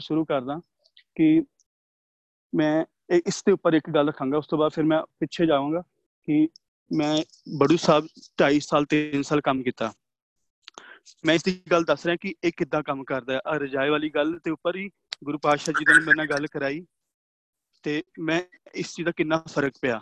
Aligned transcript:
ਸ਼ੁਰੂ 0.00 0.24
ਕਰਦਾ 0.24 0.60
ਕਿ 1.14 1.42
ਮੈਂ 2.54 2.84
ਇਸ 3.26 3.42
ਦੇ 3.46 3.52
ਉੱਪਰ 3.52 3.72
ਇੱਕ 3.72 3.90
ਗੱਲ 3.90 4.08
ਰੱਖਾਂਗਾ, 4.08 4.38
ਉਸ 4.38 4.46
ਤੋਂ 4.46 4.58
ਬਾਅਦ 4.58 4.72
ਫਿਰ 4.72 4.84
ਮੈਂ 4.84 5.02
ਪਿੱਛੇ 5.20 5.46
ਜਾਵਾਂਗਾ 5.46 5.82
ਕਿ 6.24 6.48
ਮੈਂ 6.96 7.22
ਬੜੂ 7.58 7.76
ਸਾਹਿਬ 7.76 8.08
2.5 8.36 8.60
ਸਾਲ 8.60 8.86
3 8.86 9.22
ਸਾਲ 9.22 9.40
ਕੰਮ 9.40 9.62
ਕੀਤਾ। 9.62 9.92
ਮੈਂ 11.24 11.34
ਇਸ 11.34 11.42
ਦੀ 11.42 11.62
ਗੱਲ 11.70 11.84
ਦੱਸ 11.84 12.06
ਰਿਹਾ 12.06 12.16
ਕਿ 12.16 12.34
ਇਹ 12.44 12.52
ਕਿੱਦਾਂ 12.56 12.82
ਕੰਮ 12.82 13.04
ਕਰਦਾ 13.04 13.34
ਹੈ। 13.34 13.40
ਆ 13.46 13.56
ਰਜਾਏ 13.56 13.88
ਵਾਲੀ 13.88 14.10
ਗੱਲ 14.10 14.38
ਤੇ 14.38 14.50
ਉੱਪਰ 14.50 14.76
ਹੀ 14.76 14.90
ਗੁਰੂ 15.24 15.38
ਪਾਤਸ਼ਾਹ 15.38 15.74
ਜੀ 15.78 15.84
ਨੇ 15.88 16.04
ਮੇਰੇ 16.04 16.16
ਨਾਲ 16.16 16.26
ਗੱਲ 16.26 16.46
ਕਰਾਈ 16.46 16.86
ਤੇ 17.82 18.02
ਮੈਂ 18.18 18.42
ਇਸ 18.74 18.94
ਚੀਜ਼ 18.94 19.06
ਦਾ 19.06 19.12
ਕਿੰਨਾ 19.16 19.44
ਫ਼ਰਕ 19.48 19.72
ਪਿਆ। 19.82 20.00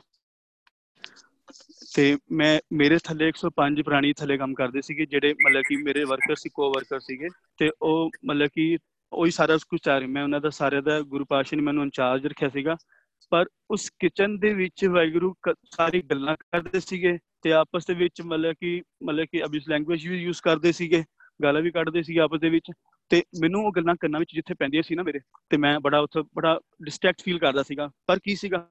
ਤੇ 1.95 2.19
ਮੈਂ 2.33 2.61
ਮੇਰੇ 2.73 2.99
ਥੱਲੇ 3.05 3.29
105 3.29 3.83
ਪ੍ਰਾਣੀ 3.83 4.13
ਥੱਲੇ 4.13 4.39
ਕੰਮ 4.39 4.55
ਕਰਦੇ 4.55 4.81
ਸੀਗੇ, 4.81 5.07
ਜਿਹੜੇ 5.07 5.35
ਮਤਲਬ 5.35 5.63
ਕਿ 5.69 5.77
ਮੇਰੇ 5.77 6.05
ਵਰਕਰ 6.05 6.35
ਸੀ 6.35 6.49
ਕੋ 6.55 6.71
ਵਰਕਰ 6.71 7.01
ਸੀਗੇ 7.01 7.29
ਤੇ 7.59 7.71
ਉਹ 7.83 8.11
ਮਤਲਬ 8.25 8.49
ਕਿ 8.55 8.79
ਉਹੀ 9.15 9.31
ਸਾਰਾ 9.31 9.57
ਕੁਝ 9.69 9.81
ਚਾਹ 9.85 10.01
ਮੈਂ 10.01 10.23
ਉਹਨਾਂ 10.23 10.41
ਦਾ 10.41 10.51
ਸਾਰੇ 10.51 10.81
ਦਾ 10.81 11.01
ਗੁਰੂ 11.01 11.25
ਪਾਤਸ਼ਾਹ 11.25 11.57
ਨੇ 11.57 11.63
ਮੈਨੂੰ 11.63 11.83
ਇੰਚਾਰਜ 11.85 12.27
ਰੱਖਿਆ 12.27 12.49
ਸੀਗਾ, 12.49 12.77
ਪਰ 13.33 13.47
ਉਸ 13.71 13.91
ਕਿਚਨ 13.99 14.39
ਦੇ 14.39 14.53
ਵਿੱਚ 14.55 14.85
ਵਾਹਿਗੁਰੂ 14.85 15.35
ਸਾਰੀ 15.49 16.03
ਗੱਲਾਂ 16.03 16.37
ਕਰਦੇ 16.37 16.81
ਸੀਗੇ 16.81 17.19
ਤੇ 17.43 17.53
ਆਪਸ 17.53 17.87
ਦੇ 17.87 17.95
ਵਿੱਚ 17.95 18.23
ਮਤਲਬ 18.23 18.55
ਕਿ 18.61 18.83
ਮਤਲਬ 19.03 19.27
ਕਿ 19.33 19.45
ਅਬਿਸ 19.45 19.69
ਲੈਂਗੁਏਜ 19.69 20.07
ਵੀ 20.09 20.23
ਯੂਜ਼ 20.23 20.41
ਕਰਦੇ 20.43 20.73
ਸੀਗੇ, 20.73 21.05
ਗਾਲਾਂ 21.43 21.63
ਵੀ 21.63 21.71
ਕੱਢਦੇ 21.71 22.03
ਸੀਗੇ 22.03 22.21
ਆਪਸ 22.21 22.41
ਦੇ 22.41 22.49
ਵਿੱਚ 22.49 22.71
ਤੇ 23.11 23.23
ਮੈਨੂੰ 23.41 23.65
ਉਹ 23.65 23.73
ਗੱਲਾਂ 23.77 23.95
ਕੰਨਾਂ 24.01 24.21
ਵਿੱਚ 24.21 24.35
ਜਿੱਥੇ 24.35 24.55
ਪੈਂਦੀਆਂ 24.55 24.83
ਸੀ 24.83 24.95
ਨਾ 24.95 25.03
ਮੇਰੇ 25.03 25.21
ਤੇ 25.51 25.57
ਮੈਂ 25.57 25.79
ਬੜਾ 25.81 25.99
ਉੱਥੇ 25.99 26.23
ਬੜਾ 26.35 26.59
ਡਿਸਟਰੈਕਟ 26.85 27.23
ਫੀਲ 27.23 27.39
ਕਰਦਾ 27.39 27.63
ਸੀਗਾ, 27.63 27.91
ਪਰ 28.07 28.19
ਕੀ 28.19 28.37
ਸੀਗਾ? 28.37 28.69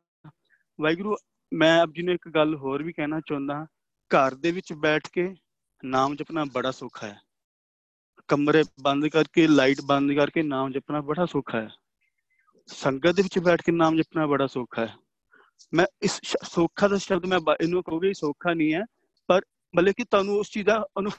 ਵਾਹਿਗੁਰੂ, 0.79 1.15
ਮੈਂ 1.53 1.79
ਆਪ 1.81 1.89
ਜੀ 1.89 2.01
ਨੂੰ 2.01 2.13
ਇੱਕ 2.13 2.29
ਗੱਲ 2.29 2.55
ਹੋਰ 2.55 2.83
ਵੀ 2.83 2.93
ਕਹਿਣਾ 2.93 3.19
ਚਾਹੁੰਦਾ, 3.19 3.65
ਘਰ 4.11 4.35
ਦੇ 4.35 4.51
ਵਿੱਚ 4.51 4.73
ਬੈਠ 4.73 5.07
ਕੇ 5.13 5.33
ਨਾਮ 5.83 6.15
ਜਪਣਾ 6.15 6.45
ਬੜਾ 6.45 6.71
ਸੌਖਾ 6.71 7.07
ਹੈ। 7.07 7.17
ਕਮਰੇ 8.33 8.63
ਬੰਦ 8.81 9.07
ਕਰਕੇ, 9.07 9.47
ਲਾਈਟ 9.47 9.81
ਬੰਦ 9.81 10.13
ਕਰਕੇ 10.13 10.43
ਨਾਮ 10.43 10.71
ਜਪਣਾ 10.71 11.01
ਬੜਾ 11.01 11.25
ਸੌਖਾ 11.25 11.61
ਹੈ। 11.61 11.69
ਸੰਗਤ 12.67 13.11
ਦੇ 13.11 13.21
ਵਿੱਚ 13.21 13.39
ਬੈਠ 13.39 13.61
ਕੇ 13.61 13.71
ਨਾਮ 13.71 13.97
ਜਪਣਾ 13.97 14.25
ਬੜਾ 14.27 14.47
ਸੌਖਾ 14.47 14.85
ਹੈ। 14.85 14.93
ਮੈਂ 15.73 15.85
ਇਸ 16.01 16.19
ਸੌਖਾ 16.43 16.87
ਦਾ 16.87 16.97
ਸ਼ਬਦ 16.97 17.25
ਮੈਂ 17.25 17.39
ਇਹਨੂੰ 17.61 17.83
ਕਹੂੰਗਾ 17.83 18.11
ਸੌਖਾ 18.13 18.53
ਨਹੀਂ 18.53 18.73
ਹੈ, 18.73 18.81
ਪਰ 19.29 19.41
ਮਤਲਬ 19.73 19.93
ਕਿ 19.97 20.03
ਤੁਹਾਨੂੰ 20.03 20.37
ਉਸ 20.39 20.49
ਚੀਜ਼ 20.49 20.65
ਦਾ 20.65 20.87
ਅਨੁ, 20.99 21.09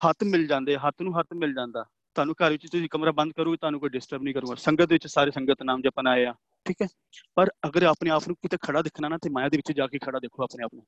ਹੱਥ 0.00 0.24
ਮਿਲ 0.24 0.46
ਜਾਂਦੇ, 0.46 0.76
ਹੱਥ 0.76 1.02
ਨੂੰ 1.02 1.18
ਹੱਥ 1.18 1.34
ਮਿਲ 1.34 1.54
ਜਾਂਦਾ। 1.54 1.84
ਤੁਹਾਨੂੰ 2.16 2.34
ਘਰ 2.34 2.50
ਵਿੱਚ 2.50 2.66
ਤੁਸੀਂ 2.70 2.88
ਕਮਰਾ 2.88 3.12
ਬੰਦ 3.12 3.32
ਕਰੋਗੇ, 3.32 3.56
ਤੁਹਾਨੂੰ 3.56 3.80
ਕੋਈ 3.80 3.88
ਡਿਸਟਰਬ 3.88 4.22
ਨਹੀਂ 4.22 4.34
ਕਰੂਗਾ। 4.34 4.54
ਸੰਗਤ 4.54 4.92
ਵਿੱਚ 4.92 5.06
ਸਾਰੇ 5.06 5.30
ਸੰਗਤ 5.30 5.62
ਨਾਮ 5.62 5.82
ਜਪਣ 5.82 6.06
ਆਏ 6.06 6.24
ਆ, 6.24 6.34
ਠੀਕ 6.66 6.82
ਹੈ? 6.82 6.86
ਪਰ 7.34 7.50
ਅਗਰ 7.66 7.82
ਆਪਣੇ 7.82 8.10
ਆਪ 8.10 8.28
ਨੂੰ 8.28 8.36
ਕਿਤੇ 8.36 8.56
ਖੜਾ 8.62 8.82
ਦਿਖਣਾ 8.82 9.08
ਨਾ, 9.08 9.18
ਤੇ 9.18 9.30
ਮਾਇਆ 9.30 9.48
ਦੇ 9.48 9.56
ਵਿੱਚ 9.56 9.72
ਜਾ 9.72 9.86
ਕੇ 9.86 9.98
ਖੜਾ 9.98 10.18
ਦੇਖੋ 10.18 10.42
ਆਪਣੇ 10.42 10.64
ਆਪ 10.64 10.74
ਨੂੰ। 10.74 10.84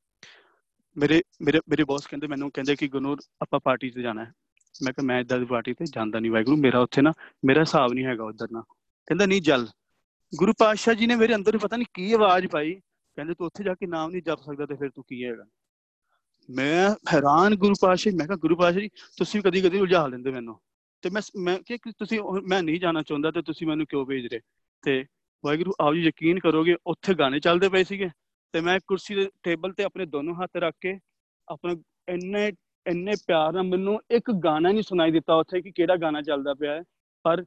ਮੇਰੇ 1.01 1.23
ਮੇਰੇ 1.43 1.61
ਮੇਰੇ 1.69 1.85
ਬੌਸ 1.85 2.07
ਕਹਿੰਦੇ, 2.07 2.27
ਮੈਨੂੰ 2.27 2.51
ਕਹਿੰਦੇ 2.51 2.77
ਕਿ 2.77 2.89
ਗੁਨੂਰ 2.89 3.19
ਆਪਾਂ 3.43 3.61
ਪਾਰਟੀ 3.61 3.91
ਤੇ 3.91 4.03
ਜਾਣਾ 4.03 4.25
ਹੈ। 4.25 4.33
ਮੈਂ 4.83 4.93
ਕਿਹਾ, 4.93 5.07
ਮੈਂ 5.07 5.21
ਇਦਾਂ 5.21 5.39
ਦੀ 5.39 5.45
ਪਾਰਟੀ 5.45 5.75
ਤੇ 5.75 5.85
ਜਾਂਦਾ 5.85 6.21
ਨਹੀਂ 6.21 6.31
ਵਾਹਿਗੁਰੂ, 6.31 6.57
ਮੇਰਾ 6.57 6.79
ਉੱਥੇ 6.79 7.03
ਨਾ, 7.03 7.13
ਮੇਰਾ 7.45 7.61
ਹਿਸਾਬ 7.61 7.93
ਨਹੀਂ 7.93 8.05
ਹੈਗਾ 8.05 8.25
ਉਧਰ 8.25 8.49
ਨਾ। 8.53 8.61
ਕਹਿੰਦਾ, 9.07 9.27
ਨਹੀਂ 9.27 9.43
ਜਲ 9.43 9.67
ਗੁਰੂ 10.35 10.53
ਪਾਤਸ਼ਾਹ 10.59 10.95
ਜੀ 10.95 11.07
ਨੇ 11.07 11.17
ਮੇਰੇ 11.17 11.35
ਅੰਦਰ 11.35 11.59
ਪਤਾ 11.59 11.77
ਨਹੀਂ 11.77 11.87
ਕੀ 11.95 12.13
ਆਵਾਜ਼ 12.13 12.47
ਪਾਈ। 12.47 12.75
ਕਹਿੰਦੇ, 13.17 13.35
ਤੂੰ 13.35 13.47
ਉੱਥੇ 13.47 13.65
ਜਾ 13.65 13.75
ਕੇ 13.75 13.87
ਨਾਮ 13.87 14.11
ਨਹੀਂ 14.11 14.23
ਜਪ 14.23 14.39
ਸਕਦਾ 14.39 14.67
ਤੇ 14.67 14.75
ਫਿਰ 14.75 14.91
ਤੂੰ 14.91 15.05
ਕੀ 15.09 15.25
ਹੈਗਾ? 15.25 15.45
ਮੈਂ 16.51 16.91
ਹੈਰਾਨ 17.15 17.55
ਗੁਰੂ 17.55 17.75
ਪਾਤਸ਼ਾਹ 17.81 18.13
ਮੈਂ 18.13 18.27
ਕਿਹਾ, 18.27 18.37
ਗੁਰੂ 18.37 18.57
ਪਾਤਸ਼ਾਹ 18.57 18.83
ਜੀ, 18.83 18.89
ਤੁਸੀਂ 18.89 19.43
ਕਦੀ 19.43 19.61
ਕਦੀ 19.61 19.79
ਉਲਝਾ 19.79 20.07
ਲੈਂਦੇ 20.07 20.31
ਮੈਨੂੰ। 20.31 20.61
ਤੇ 21.03 21.11
ਮੈਂ 21.11 21.23
ਮੈਂ 21.37 21.59
ਕਿ 21.59 21.79
ਤੁਸੀਂ 21.87 22.21
ਮੈਂ 22.49 22.63
ਨਹੀਂ 22.63 22.81
ਜਾਣਾ 22.81 23.03
ਚਾਹੁੰਦਾ 23.03 23.31
ਤੇ 23.31 23.43
ਤੁਸੀਂ 23.43 23.67
ਮੈਨੂੰ 23.67 23.87
ਕਿਉਂ 23.87 24.07
ਭੇਜ 24.07 24.27
ਰਹੇ? 24.27 24.41
ਤੇ 24.83 25.05
ਵਾਹਿਗੁਰੂ 25.45 25.73
ਆਪ 25.81 25.95
ਜੀ 25.95 26.01
ਯਕੀਨ 26.01 26.39
ਕਰੋਗੇ, 26.39 26.77
ਉੱਥੇ 26.87 27.15
ਗਾਣੇ 27.15 27.41
ਚੱਲਦੇ 27.41 27.69
ਪਏ 27.69 27.85
ਸੀਗੇ। 27.85 28.11
ਤੇ 28.55 28.61
ਮੈਂ 28.61 28.79
ਕੁਰਸੀ 28.87 29.15
ਦੇ 29.15 29.29
ਟੇਬਲ 29.43 29.73
ਤੇ 29.73 29.85
ਆਪਣੇ 29.85 30.07
ਦੋਨੋਂ 30.07 30.35
ਹੱਥ 30.35 30.57
ਰੱਖ 30.57 30.75
ਕੇ 30.81 30.99
ਆਪਣਾ 31.49 31.75
ਇੰਨੇ 32.09 32.51
ਇੰਨੇ 32.87 33.13
ਪਿਆਰ 33.27 33.53
ਨਾਲ 33.53 33.63
ਮੈਨੂੰ 33.63 33.99
ਇੱਕ 34.11 34.31
ਗਾਣਾ 34.45 34.71
ਨਹੀਂ 34.71 34.83
ਸੁਣਾਈ 34.83 35.11
ਦਿੱਤਾ 35.11 35.35
ਉੱਥੇ 35.35 35.61
ਕਿ 35.63 35.71
ਕਿਹੜਾ 35.71 35.97
ਗਾਣਾ 35.97 36.23
ਚੱਲਦਾ 36.23 36.55
ਪਿਆ 36.55 36.73
ਹੈ, 36.75 36.83
ਪਰ 37.25 37.45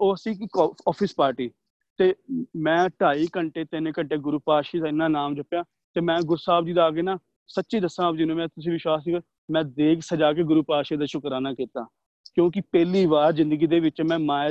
ਉਹ 0.00 0.14
ਸੀ 0.16 0.34
ਕਿ 0.34 0.46
ਆਫਿਸ 0.88 1.14
ਪਾਰਟੀ 1.16 1.50
ਤੇ 1.98 2.14
ਮੈਂ 2.56 2.78
2.5 3.04 3.26
ਘੰਟੇ 3.36 3.64
3 3.74 3.90
ਘੰਟੇ 3.98 4.16
ਗੁਰੂ 4.26 4.38
ਪਾਤਸ਼ਾਹ 4.46 4.80
ਦਾ 4.82 4.88
ਇੰਨਾ 4.88 5.08
ਨਾਮ 5.08 5.34
ਜਪਿਆ 5.34 5.62
ਤੇ 5.96 6.00
ਮੈਂ 6.00 6.20
ਗੁਰੂ 6.22 6.36
ਸਾਹਿਬ 6.42 6.66
ਜੀ 6.66 6.72
ਦਾ 6.72 6.84
ਆ 6.86 6.90
ਕੇ 6.90 7.02
ਨਾ 7.02 7.18
ਸੱਚੀ 7.48 7.80
ਦੱਸਾਂ 7.80 8.06
ਆਪ 8.06 8.16
ਜੀ 8.16 8.24
ਨੂੰ, 8.24 8.36
ਮੈਂ 8.36 8.46
ਤੁਸੀਂ 8.48 8.72
ਵਿਸ਼ਵਾਸ 8.72 9.06
ਨਹੀਂ 9.06 9.20
ਮੈਂ 9.48 9.62
ਦੇਗ 9.64 10.00
ਸਜਾ 10.02 10.32
ਕੇ 10.32 10.42
ਗੁਰੂ 10.44 10.62
ਪਾਤਸ਼ਾਹ 10.62 10.98
ਦਾ 10.98 11.06
ਸ਼ੁਕਰਾਨਾ 11.06 11.52
ਕੀਤਾ 11.54 11.86
ਕਿਉਂਕਿ 12.34 12.60
ਪਹਿਲੀ 12.72 13.04
ਵਾਰ 13.06 13.32
ਜ਼ਿੰਦਗੀ 13.32 13.66
ਦੇ 13.66 13.80
ਵਿੱਚ 13.80 14.02
ਮੈਂ 14.02 14.18
ਮਾਇਆ, 14.18 14.50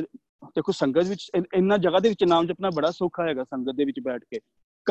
ਦੇਖੋ 0.55 0.71
ਸੰਗਤ 0.71 1.07
ਵਿੱਚ 1.09 1.29
ਇੰਨਾ 1.55 1.77
ਜਗ੍ਹਾ 1.77 1.99
ਦੇ 1.99 2.09
ਵਿੱਚ 2.09 2.23
ਨਾਮ 2.23 2.47
ਜਪਣਾ 2.47 2.69
ਬੜਾ 2.75 2.91
ਸੌਖਾ 2.91 3.27
ਹੈਗਾ 3.27 3.43
ਸੰਗਤ 3.43 3.75
ਦੇ 3.75 3.85
ਵਿੱਚ 3.85 3.99
ਬੈਠ 3.99 4.23
ਕੇ। 4.31 4.39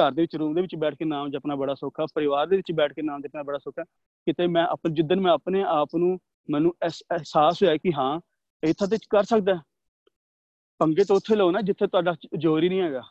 ਘਰ 0.00 0.12
ਦੇ 0.12 0.22
ਵਿੱਚ 0.22 0.36
ਰੂਮ 0.36 0.54
ਦੇ 0.54 0.60
ਵਿੱਚ 0.60 0.76
ਬੈਠ 0.76 0.94
ਕੇ 0.94 1.04
ਨਾਮ 1.04 1.30
ਜਪਣਾ 1.30 1.56
ਬੜਾ 1.56 1.74
ਸੌਖਾ, 1.74 2.06
ਪਰਿਵਾਰ 2.14 2.46
ਦੇ 2.46 2.56
ਵਿੱਚ 2.56 2.72
ਬੈਠ 2.72 2.92
ਕੇ 2.92 3.02
ਨਾਮ 3.02 3.20
ਜਪਣਾ 3.20 3.42
ਬੜਾ 3.42 3.58
ਸੌਖਾ। 3.58 3.84
ਕਿਤੇ 4.26 4.46
ਮੈਂ 4.46 4.66
ਆਪਣੇ 4.66 4.94
ਜਿੱਦਨ 4.94 5.20
ਮੈਂ 5.20 5.32
ਆਪਣੇ 5.32 5.62
ਆਪ 5.62 5.88
ਨੂੰ, 5.96 6.18
ਮੈਨੂੰ 6.50 6.74
ਅਹਿਸਾਸ 6.82 7.62
ਹੋਇਆ 7.62 7.76
ਕਿ 7.76 7.92
ਹਾਂ, 7.92 8.20
ਇੱਥੇ 8.62 8.86
ਤੇ 8.86 8.96
ਕਰ 9.10 9.22
ਸਕਦਾ 9.22 9.60
ਪੰਗੇ 10.78 11.04
ਤਾਂ 11.04 11.16
ਉੱਥੇ 11.16 11.36
ਲਓ 11.36 11.50
ਨਾ, 11.50 11.60
ਜਿੱਥੇ 11.60 11.86
ਤੁਹਾਡਾ 11.86 12.14
ਜ਼ੋਰ 12.38 12.62
ਹੀ 12.62 12.68
ਨਹੀਂ 12.68 12.80
ਹੈਗਾ। 12.80 13.02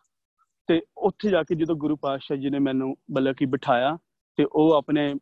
ਤੇ 0.68 0.82
ਉੱਥੇ 0.98 1.30
ਜਾ 1.30 1.44
ਕੇ 1.44 1.56
ਜਦੋਂ 1.56 1.76
ਗੁਰੂ 1.76 1.96
ਪਾਤਸ਼ਾਹ 1.96 2.38
ਜੀ 2.38 2.50
ਨੇ 2.50 2.60
ਮੈਨੂੰ 2.60 2.96
ਮਤਲਬ 3.12 3.36
ਕਿ 3.36 3.46
ਬਿਠਾਇਆ, 3.46 3.98
ਤੇ 4.38 4.46
ਉਹ 4.52 4.74
ਆਪਣੇ 4.74 5.16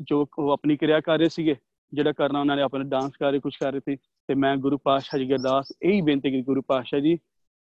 ਜੋ 0.00 0.26
ਉਹ 0.38 0.50
ਆਪਣੀ 0.50 0.76
ਕਿਰਿਆ 0.76 1.00
ਕਰ 1.00 1.18
ਰਹੇ 1.18 1.28
ਸੀਗੇ, 1.28 1.56
ਜਿਹੜਾ 1.92 2.12
ਕਰਨਾ 2.12 2.40
ਉਹਨਾਂ 2.40 2.56
ਨੇ 2.56 2.62
ਆਪਣੇ 2.62 2.84
ਡਾਂਸ 2.84 3.16
ਕਰ 3.16 3.30
ਰਹੇ 3.30 3.40
ਕੁਝ 3.40 3.56
ਕਰ 3.56 3.72
ਰਹੇ 3.72 3.80
ਸੀ, 3.80 3.96
ਤੇ 3.96 4.34
ਮੈਂ 4.34 4.56
ਗੁਰੂ 4.56 4.78
ਪਾਤਸ਼ਾਹ 4.78 5.20
ਜੀ 5.20 5.32
ਅਰਦਾਸ, 5.32 5.72
ਇਹੀ 5.82 6.00
ਬੇਨਤੀ 6.00 6.30
ਕੀਤੀ 6.30 6.42
ਗੁਰੂ 6.42 6.62
ਪਾਤਸ਼ਾਹ 6.62 7.00
ਜੀ, 7.00 7.18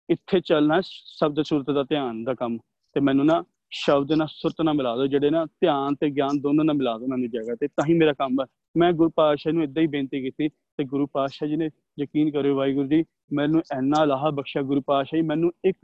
ਇੱਥੇ 0.09 0.39
ਚੱਲਣਾ 0.39 0.81
ਸ਼ਬਦ 0.83 1.41
ਸੁਰਤ 1.41 1.71
ਦਾ 1.71 1.83
ਧਿਆਨ 1.83 2.23
ਦਾ 2.23 2.33
ਕੰਮ। 2.33 2.57
ਤੇ 2.95 3.01
ਮੈਨੂੰ 3.01 3.25
ਨਾ 3.25 3.43
ਸ਼ਬਦ 3.75 4.11
ਨਾਲ 4.13 4.27
ਸੁਰਤ 4.31 4.61
ਨਾਲ 4.61 4.73
ਮਿਲਾ 4.73 4.95
ਦਿਓ, 4.95 5.07
ਜਿਹੜੇ 5.07 5.29
ਨਾ 5.29 5.45
ਧਿਆਨ 5.45 5.95
ਤੇ 5.95 6.09
ਗਿਆਨ 6.09 6.39
ਦੋਨੋਂ 6.41 6.65
ਨਾਲ 6.65 6.75
ਮਿਲਾ 6.75 6.97
ਦਿਓ 6.97 7.07
ਮੈਨੂੰ 7.07 7.29
ਜਗ੍ਹਾ 7.29 7.55
ਤੇ, 7.55 7.67
ਤਾਂ 7.67 7.85
ਹੀ 7.89 7.93
ਮੇਰਾ 7.93 8.13
ਕੰਮ 8.13 8.41
ਹੈ 8.41 8.45
ਮੈਂ 8.75 8.91
ਗੁਰੂ 8.93 9.09
ਪਾਤਸ਼ਾਹ 9.15 9.53
ਨੂੰ 9.53 9.63
ਇਦਾਂ 9.63 9.81
ਹੀ 9.81 9.87
ਬੇਨਤੀ 9.87 10.21
ਕੀਤੀ, 10.21 10.47
ਤੇ 10.49 10.83
ਗੁਰੂ 10.83 11.07
ਪਾਤਸ਼ਾਹ 11.13 11.49
ਜੀ 11.49 11.55
ਨੇ 11.55 11.69
ਯਕੀਨ 11.99 12.31
ਕਰਿਓ 12.31 12.55
ਵਾਹਿਗੁਰੂ 12.55 12.87
ਜੀ, 12.87 13.03
ਮੈਨੂੰ 13.33 13.61
ਇੰਨਾ 13.77 14.03
ਲਾਹਾ 14.05 14.29
ਬਖਸ਼ਿਆ 14.29 14.63
ਗੁਰੂ 14.63 14.81
ਪਾਤਸ਼ਾਹ 14.81 15.19
ਜੀ, 15.19 15.25
ਮੈਨੂੰ 15.27 15.51
ਇੱਕ, 15.65 15.77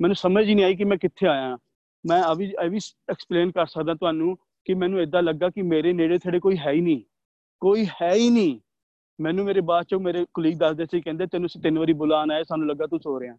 ਮੈਨੂੰ 0.00 0.16
ਸਮਝ 0.16 0.46
ਹੀ 0.48 0.54
ਨਹੀਂ 0.54 0.64
ਆਈ 0.64 0.76
ਕਿ 0.76 0.84
ਮੈਂ 0.84 0.96
ਕਿੱਥੇ 0.98 1.26
ਆਇਆ। 1.26 1.56
ਮੈਂ 2.04 2.22
ਆ 2.22 2.34
ਵੀ 2.34 2.44
ਇਹ 2.64 2.70
ਵੀ 2.70 2.78
ਐਕਸਪਲੇਨ 3.10 3.50
ਕਰ 3.50 3.66
ਸਕਦਾ 3.66 3.94
ਤੁਹਾਨੂੰ 3.94 4.36
ਕਿ 4.66 4.74
ਮੈਨੂੰ 4.74 5.00
ਇਦਾਂ 5.00 5.22
ਲੱਗਾ 5.22 5.48
ਕਿ 5.50 5.62
ਮੇਰੇ 5.62 5.92
ਨੇੜੇ 5.92 6.18
ਥੜੇ 6.18 6.38
ਕੋਈ 6.38 6.56
ਹੈ 6.58 6.72
ਹੀ 6.72 6.80
ਨਹੀਂ, 6.80 7.02
ਕੋਈ 7.62 7.86
ਹੈ 8.02 8.12
ਹੀ 8.14 8.30
ਨਹੀਂ। 8.30 8.58
ਮੈਨੂੰ 9.18 9.44
ਮੇਰੇ 9.44 9.60
ਬਾਅਦ 9.60 9.86
ਚੋਂ 9.86 10.00
ਮੇਰੇ 10.00 10.24
ਕੁਲੀਗ 10.34 10.58
ਦੱਸਦੇ 10.58 10.86
ਸੀ, 10.86 11.00
ਕਹਿੰਦੇ 11.00 11.26
ਤੈਨੂੰ 11.26 11.48
ਸੀ 11.48 11.60
ਤਿੰਨ 11.60 11.78
ਵਾਰੀ 11.78 11.92
ਬੁਲਾਣ 11.92 12.30
ਆਇਆ 12.30 12.44
ਸਾਨੂੰ 12.44 12.68
ਲੱਗਾ 12.68 12.86
ਤੂੰ 12.86 12.98
ਸੋ 12.98 13.20
ਰਿਹਾ। 13.20 13.36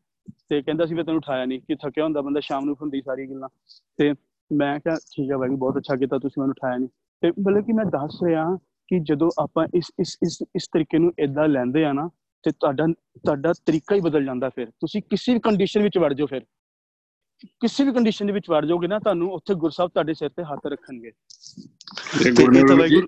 ਤੇ 0.49 0.61
ਕਹਿੰਦਾ 0.61 0.85
ਸੀ 0.85 0.95
ਮੈਂ 0.95 1.03
ਤੈਨੂੰ 1.03 1.17
ਉਠਾਇਆ 1.17 1.45
ਨਹੀਂ 1.45 1.61
ਕਿ 1.61 1.75
ਥੱਕਿਆ 1.75 2.03
ਹੁੰਦਾ 2.03 2.21
ਬੰਦਾ 2.21 2.39
ਸ਼ਾਮ 2.39 2.65
ਨੂੰ 2.65 2.75
ਹੁੰਦੀ 2.81 3.01
ਸਾਰੀ 3.01 3.27
ਗੱਲਾਂ। 3.27 3.49
ਤੇ 3.97 4.13
ਮੈਂ 4.51 4.79
ਕਿਹਾ 4.79 4.95
ਠੀਕ 4.95 5.31
ਹੈ 5.31 5.37
ਬਾਈ 5.37 5.49
ਬਹੁਤ 5.49 5.77
ਅੱਛਾ 5.77 5.95
ਕੀਤਾ 5.95 6.17
ਤੁਸੀਂ 6.17 6.41
ਮੈਨੂੰ 6.41 6.51
ਉਠਾਇਆ 6.51 6.77
ਨਹੀਂ 6.77 6.89
ਤੇ 7.21 7.31
ਮਤਲਬ 7.31 7.65
ਕਿ 7.65 7.73
ਮੈਂ 7.73 7.85
ਦੱਸ 7.85 8.19
ਰਿਹਾ 8.23 8.45
ਕਿ 8.87 8.99
ਜਦੋਂ 8.99 9.29
ਆਪਾਂ 9.41 9.67
ਇਸ 9.75 9.91
ਇਸ 9.99 10.17
ਇਸ 10.23 10.37
ਇਸ 10.55 10.67
ਤਰੀਕੇ 10.67 10.97
ਨੂੰ 10.97 11.13
ਇਦਾਂ 11.19 11.47
ਲੈਂਦੇ 11.47 11.85
ਆ 11.85 11.93
ਨਾ 11.93 12.09
ਤੇ 12.43 12.51
ਤੁਹਾਡਾ 12.51 12.85
ਤੁਹਾਡਾ 13.25 13.53
ਤਰੀਕਾ 13.65 13.95
ਹੀ 13.95 14.01
ਬਦਲ 14.01 14.25
ਜਾਂਦਾ 14.25 14.49
ਫਿਰ। 14.49 14.69
ਤੁਸੀਂ 14.69 15.01
ਕਿਸੇ 15.09 15.33
ਵੀ 15.33 15.39
ਕੰਡੀਸ਼ਨ 15.39 15.83
ਵਿੱਚ 15.83 15.97
ਵੜ 15.97 16.13
ਜਾਓ 16.13 16.27
ਫਿਰ। 16.27 16.45
ਕਿਸੇ 17.61 17.83
ਵੀ 17.83 17.93
ਕੰਡੀਸ਼ਨ 17.93 18.25
ਦੇ 18.25 18.33
ਵਿੱਚ 18.33 18.49
ਵੜ 18.49 18.65
ਜਾਓਗੇ 18.65 18.87
ਨਾ 18.87 18.99
ਤੁਹਾਨੂੰ 18.99 19.31
ਉੱਥੇ 19.31 19.53
ਗੁਰਸਾਹਿਬ 19.53 19.91
ਤੁਹਾਡੇ 19.91 20.13
ਸਿਰ 20.13 20.29
ਤੇ 20.29 20.43
ਹੱਥ 20.43 20.67
ਰੱਖਣਗੇ। 20.67 21.11
ਗੁਰਨੂਰ 22.31 22.87
ਜੀ 22.87 23.01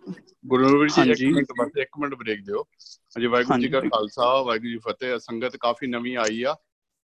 ਗੁਰਨੂਰ 0.48 0.88
ਜੀ 0.88 1.30
ਇੱਕ 1.40 1.52
ਮਿੰਟ 1.60 1.78
ਇੱਕ 1.78 2.00
ਮਿੰਟ 2.00 2.16
ਬ੍ਰੇਕ 2.16 2.46
ਦਿਓ। 2.46 2.64
ਅਜੇ 3.18 3.28
ਵਾਹਿਗੁਰੂ 3.28 3.60
ਜੀ 3.60 3.70
ਕਾ 3.70 3.80
ਖਾਲਸਾ 3.80 4.42
ਵਾਹਿਗੁਰੂ 4.42 4.70
ਜੀ 4.70 4.78
ਫਤਿਹ 4.78 5.18
ਸੰਗਤ 5.20 5.58
ਕਾਫੀ 5.60 5.88
ਨਵੀਂ 5.88 6.18
ਆਈ 6.18 6.44
ਆ। 6.44 6.56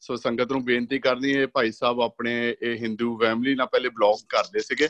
ਸੋ 0.07 0.17
ਸੰਗਤ 0.17 0.53
ਨੂੰ 0.53 0.65
ਬੇਨਤੀ 0.65 0.99
ਕਰਨੀ 0.99 1.37
ਹੈ, 1.37 1.47
ਭਾਈ 1.47 1.73
ਸਾਹਿਬ 1.73 2.01
ਆਪਣੇ 2.01 2.55
ਇਹ 2.63 2.77
ਹਿੰਦੂ 2.77 3.19
ਫੈਮਿਲੀ 3.19 3.55
ਨਾਲ 3.55 3.67
ਪਹਿਲੇ 3.67 3.89
ਬਲੌਗ 3.89 4.17
ਕਰਦੇ 4.29 4.61
ਸੀਗੇ। 4.61 4.89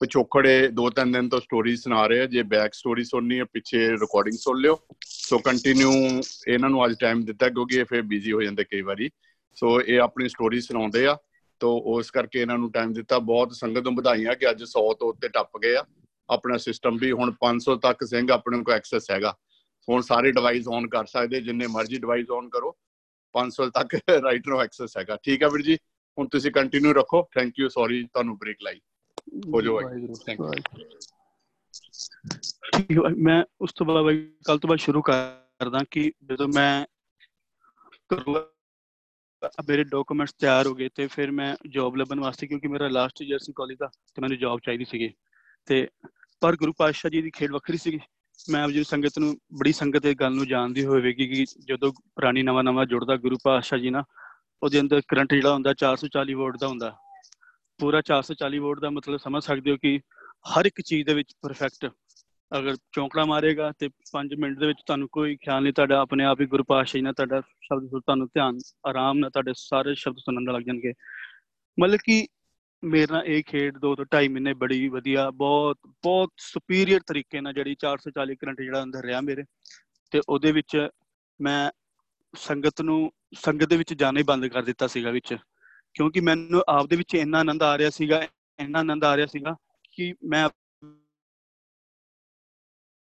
ਪਿਛੋਖੜੇ 0.00 0.68
ਦੋ 0.68 0.90
ਤਿੰਨ 0.90 1.12
ਦਿਨ 1.12 1.28
ਤੋਂ 1.28 1.40
ਸਟੋਰੀ 1.40 1.76
ਸੁਣਾ 1.76 2.06
ਰਹੇ 2.06 2.20
ਆ। 2.20 2.26
ਜੇ 2.26 2.42
ਬੈਕ 2.42 2.74
ਸਟੋਰੀ 2.74 3.04
ਸੁਣਨੀ 3.04 3.38
ਹੈ, 3.38 3.44
ਪਿੱਛੇ 3.44 3.88
ਰਿਕਾਰਡਿੰਗ 3.88 4.36
ਸੁਣ 4.38 4.60
ਲਿਓ। 4.60 4.78
ਸੋ 5.06 5.38
ਕੰਟੀਨਿਊ 5.38 5.92
ਇਹਨਾਂ 6.48 6.70
ਨੂੰ 6.70 6.86
ਅੱਜ 6.86 6.94
ਟਾਈਮ 7.00 7.24
ਦਿੱਤਾ 7.24 7.48
ਕਿਉਂਕਿ 7.48 7.76
ਇਹ 7.76 7.84
ਫਿਰ 7.84 8.02
ਬਿਜ਼ੀ 8.02 8.32
ਹੋ 8.32 8.42
ਜਾਂਦੇ 8.42 8.64
ਕਈ 8.64 8.80
ਵਾਰੀ। 8.80 9.10
ਸੋ 9.54 9.80
ਇਹ 9.80 10.00
ਆਪਣੀ 10.00 10.28
ਸਟੋਰੀ 10.28 10.60
ਸੁਣਾਉਂਦੇ 10.60 11.06
ਆ। 11.06 11.18
ਤੋਂ 11.60 11.82
ਉਸ 11.84 12.10
ਕਰਕੇ 12.10 12.40
ਇਹਨਾਂ 12.40 12.58
ਨੂੰ 12.58 12.72
ਟਾਈਮ 12.72 12.92
ਦਿੱਤਾ। 12.92 13.18
ਬਹੁਤ 13.18 13.52
ਸੰਗਤ 13.52 13.80
ਨੂੰ 13.80 13.94
ਵਧਾਈਆਂ 13.94 14.34
ਕਿ 14.34 14.50
ਅੱਜ 14.50 14.62
100 14.62 14.94
ਤੋਂ 14.94 15.08
ਉੱਤੇ 15.08 15.28
ਟੱਪ 15.28 15.50
ਗਏ 15.62 15.74
ਆ। 15.76 15.84
ਆਪਣਾ 16.30 16.56
ਸਿਸਟਮ 16.56 16.96
ਵੀ 16.96 17.12
ਹੁਣ 17.12 17.32
500 17.40 17.76
ਤੱਕ 17.76 18.04
ਸਿੰਘ 18.04 18.32
ਆਪਣੇ 18.32 18.62
ਕੋਲ 18.62 18.74
ਐਕਸੈਸ 18.74 19.10
ਹੈਗਾ। 19.10 19.36
ਹੁਣ 19.88 20.00
ਸਾਰੇ 20.00 20.32
ਡਿਵਾਈਸ 20.32 20.68
ਔਨ 20.68 20.88
ਕਰ 20.88 21.04
ਸਕਦੇ, 21.06 21.40
ਜਿੰਨੇ 21.40 21.66
ਮਰਜ਼ੀ 21.66 21.98
ਡਿਵਾਈਸ 21.98 22.30
ਔਨ 22.30 22.48
ਕਰੋ। 22.48 22.76
500 23.34 23.70
ਤੱਕ 23.70 23.94
ਰਾਈਟ 24.10 24.48
ਨੂੰ 24.48 24.60
ਐਕਸੈਸ 24.62 24.96
ਹੈਗਾ। 24.98 25.16
ਠੀਕ 25.16 25.42
ਹੈ 25.42 25.48
ਵੀਰ 25.48 25.62
ਜੀ 25.62 25.76
ਹੁਣ 26.18 26.28
ਤੁਸੀਂ 26.28 26.52
ਕੰਟੀਨਿਊ 26.52 26.92
ਰੱਖੋ। 26.92 27.22
ਥੈਂਕ 27.34 27.54
ਯੂ 27.58 27.68
ਸੌਰੀ 27.68 28.02
ਤੁਹਾਨੂੰ 28.04 28.38
ਬ੍ਰੇਕ 28.38 28.56
ਲਾਈ। 28.62 28.80
ਹੋ 29.54 29.60
ਜਾਓ 29.60 29.80
ਥੈਂਕ 30.26 30.40
ਯੂ 32.90 33.02
ਮੈਂ 33.16 33.44
ਉਸ 33.60 33.72
ਤੋਂ 33.72 33.86
ਬਾਅਦ 33.86 34.04
ਕੱਲ 34.44 34.58
ਤੋਂ 34.58 34.68
ਬਾਅਦ 34.68 34.78
ਸ਼ੁਰੂ 34.78 35.02
ਕਰਦਾ 35.02 35.84
ਕਿ 35.90 36.12
ਜਦੋਂ 36.24 36.48
ਮੈਂ 36.48 36.86
ਕਰੂਗਾ 38.08 38.48
ਮੇਰੇ 39.68 39.84
ਡਾਕੂਮੈਂਟਸ 39.84 40.32
ਤਿਆਰ 40.32 40.66
ਹੋ 40.66 40.74
ਗਏ 40.74 40.88
ਤੇ 40.94 41.06
ਫਿਰ 41.06 41.30
ਮੈਂ 41.30 41.56
ਜੌਬ 41.68 41.96
ਲੱਭਣ 41.96 42.20
ਵਾਸਤੇ 42.20 42.46
ਕਿਉਂਕਿ 42.46 42.68
ਮੇਰਾ 42.68 42.88
ਲਾਸਟ 42.88 43.22
ਈਅਰ 43.22 43.38
ਸੀ 43.38 43.52
ਕਾਲਜ 43.56 43.76
ਦਾ 43.78 43.86
ਤੇ 43.86 44.22
ਮੈਨੂੰ 44.22 44.38
ਜੌਬ 44.38 44.60
ਚਾਹੀਦੀ 44.64 44.84
ਸੀਗੀ। 44.84 45.14
ਤੇ 45.66 45.88
ਪਰ 46.40 46.56
ਗੁਰੂ 46.56 46.72
ਪਾਤਸ਼ਾਹ 46.72 47.10
ਜੀ 47.10 47.22
ਦੀ 47.22 47.30
ਖੇਡ 47.30 47.50
ਵੱਖਰੀ 47.50 47.76
ਸੀਗੀ। 47.76 48.00
ਮੈਂ 48.50 48.64
ਆਪ 48.64 48.70
ਜੀ 48.70 48.84
ਸੰਗਤ 48.84 49.18
ਨੂੰ, 49.18 49.34
ਬੜੀ 49.34 49.72
ਸੰਗਤ 49.72 50.06
ਇਹ 50.06 50.14
ਗੱਲ 50.14 50.34
ਨੂੰ 50.34 50.46
ਜਾਣਦੀ 50.46 50.84
ਹੋਵੇਗੀ 50.84 51.26
ਕਿ 51.28 51.44
ਜਦੋਂ 51.44 51.92
ਪੁਰਾਣੀ 51.92 52.42
ਨਵਾਂ 52.42 52.64
ਨਵਾਂ 52.64 52.86
ਜੁੜਦਾ 52.86 53.16
ਗੁਰੂ 53.16 53.36
ਪਾਤਸ਼ਾਹ 53.44 53.78
ਜੀ 53.78 53.90
ਨਾ, 53.90 54.04
ਉਹਦੇ 54.62 54.80
ਅੰਦਰ 54.80 55.00
ਕਰੰਟ 55.08 55.34
ਜਿਹੜਾ 55.34 55.54
ਹੁੰਦਾ 55.54 55.74
440 55.74 56.34
ਵੋਲਟ 56.34 56.56
ਦਾ 56.60 56.68
ਹੁੰਦਾ। 56.68 56.96
ਪੂਰਾ 57.78 58.00
440 58.00 58.58
ਵੋਲਟ 58.58 58.80
ਦਾ 58.80 58.90
ਮਤਲਬ 58.90 59.16
ਸਮਝ 59.16 59.42
ਸਕਦੇ 59.42 59.70
ਹੋ 59.70 59.76
ਕਿ 59.76 60.00
ਹਰ 60.26 60.66
ਇੱਕ 60.66 60.80
ਚੀਜ਼ 60.80 61.06
ਦੇ 61.06 61.14
ਵਿੱਚ 61.14 61.34
ਪਰਫੈਕਟ 61.42 61.90
ਅਗਰ 62.58 62.76
ਚੌਂਕੜਾ 62.92 63.24
ਮਾਰੇਗਾ 63.24 63.72
ਤੇ 63.78 63.88
5 64.12 64.36
ਮਿੰਟ 64.38 64.58
ਦੇ 64.58 64.66
ਵਿੱਚ 64.66 64.78
ਤੁਹਾਨੂੰ 64.86 65.08
ਕੋਈ 65.12 65.36
ਖਿਆਲ 65.36 65.62
ਨਹੀਂ, 65.62 65.72
ਤੁਹਾਡਾ 65.72 66.00
ਆਪਣੇ 66.00 66.24
ਆਪ 66.24 66.40
ਹੀ 66.40 66.46
ਗੁਰੂ 66.46 66.64
ਪਾਤਸ਼ਾਹ 66.64 66.98
ਜੀ 66.98 67.02
ਨਾਲ 67.02 67.12
ਤੁਹਾਡਾ 67.12 67.40
ਸ਼ਬਦ 67.40 68.00
ਤੁਹਾਨੂੰ 68.00 68.26
ਧਿਆਨ 68.26 68.58
ਆਰਾਮ 68.86 69.18
ਨਾਲ 69.18 69.30
ਤੁਹਾਡੇ 69.30 69.52
ਸਾਰੇ 69.56 69.94
ਸ਼ਬਦ 69.94 70.16
ਸੁਣਨ 70.18 70.52
ਲੱਗ 70.52 70.62
ਜਾਣਗੇ। 70.62 70.92
ਮਤਲਬ 71.80 71.98
ਕਿ 72.04 72.26
ਮੇਰੇ 72.82 73.06
ਨਾਲ 73.12 73.26
ਇਹ 73.26 73.42
ਖੇਡ 73.46 73.78
ਦੋ 73.78 73.94
ਤੋਂ 73.96 74.04
2.5 74.04 74.28
ਮਹੀਨੇ 74.28 74.52
ਬੜੀ 74.54 74.88
ਵਧੀਆ, 74.88 75.30
ਬਹੁਤ 75.30 75.78
ਬਹੁਤ 76.02 76.30
ਸੁਪੀਰੀਅਰ 76.38 77.00
ਤਰੀਕੇ 77.06 77.40
ਨਾਲ 77.40 77.52
ਜਿਹੜੀ 77.52 77.74
440 77.80 78.34
ਕਰੰਟ 78.36 78.60
ਜਿਹੜਾ 78.60 78.82
ਅੰਦਰ 78.82 79.04
ਰਿਹਾ 79.04 79.20
ਮੇਰੇ। 79.20 79.44
ਤੇ 80.12 80.20
ਉਹਦੇ 80.28 80.52
ਵਿੱਚ 80.52 80.76
ਮੈਂ 81.40 81.70
ਸੰਗਤ 82.34 82.80
ਨੂੰ, 82.82 83.10
ਸੰਗਤ 83.34 83.68
ਦੇ 83.68 83.76
ਵਿੱਚ 83.76 83.94
ਜਾਣਾ 83.94 84.18
ਹੀ 84.18 84.24
ਬੰਦ 84.24 84.46
ਕਰ 84.46 84.62
ਦਿੱਤਾ 84.62 84.86
ਸੀਗਾ 84.86 85.10
ਵਿੱਚ। 85.10 85.36
ਕਿਉਂਕਿ 85.94 86.20
ਮੈਨੂੰ 86.20 86.62
ਆਪ 86.68 86.86
ਦੇ 86.86 86.96
ਵਿੱਚ 86.96 87.14
ਇੰਨਾ 87.14 87.40
ਆਨੰਦ 87.40 87.62
ਆ 87.62 87.76
ਰਿਹਾ 87.78 87.90
ਸੀਗਾ, 87.90 88.22
ਇੰਨਾ 88.58 88.78
ਆਨੰਦ 88.78 89.04
ਆ 89.04 89.16
ਰਿਹਾ 89.16 89.26
ਸੀਗਾ 89.26 89.54
ਕਿ 89.92 90.14
ਮੈਂ 90.24 90.48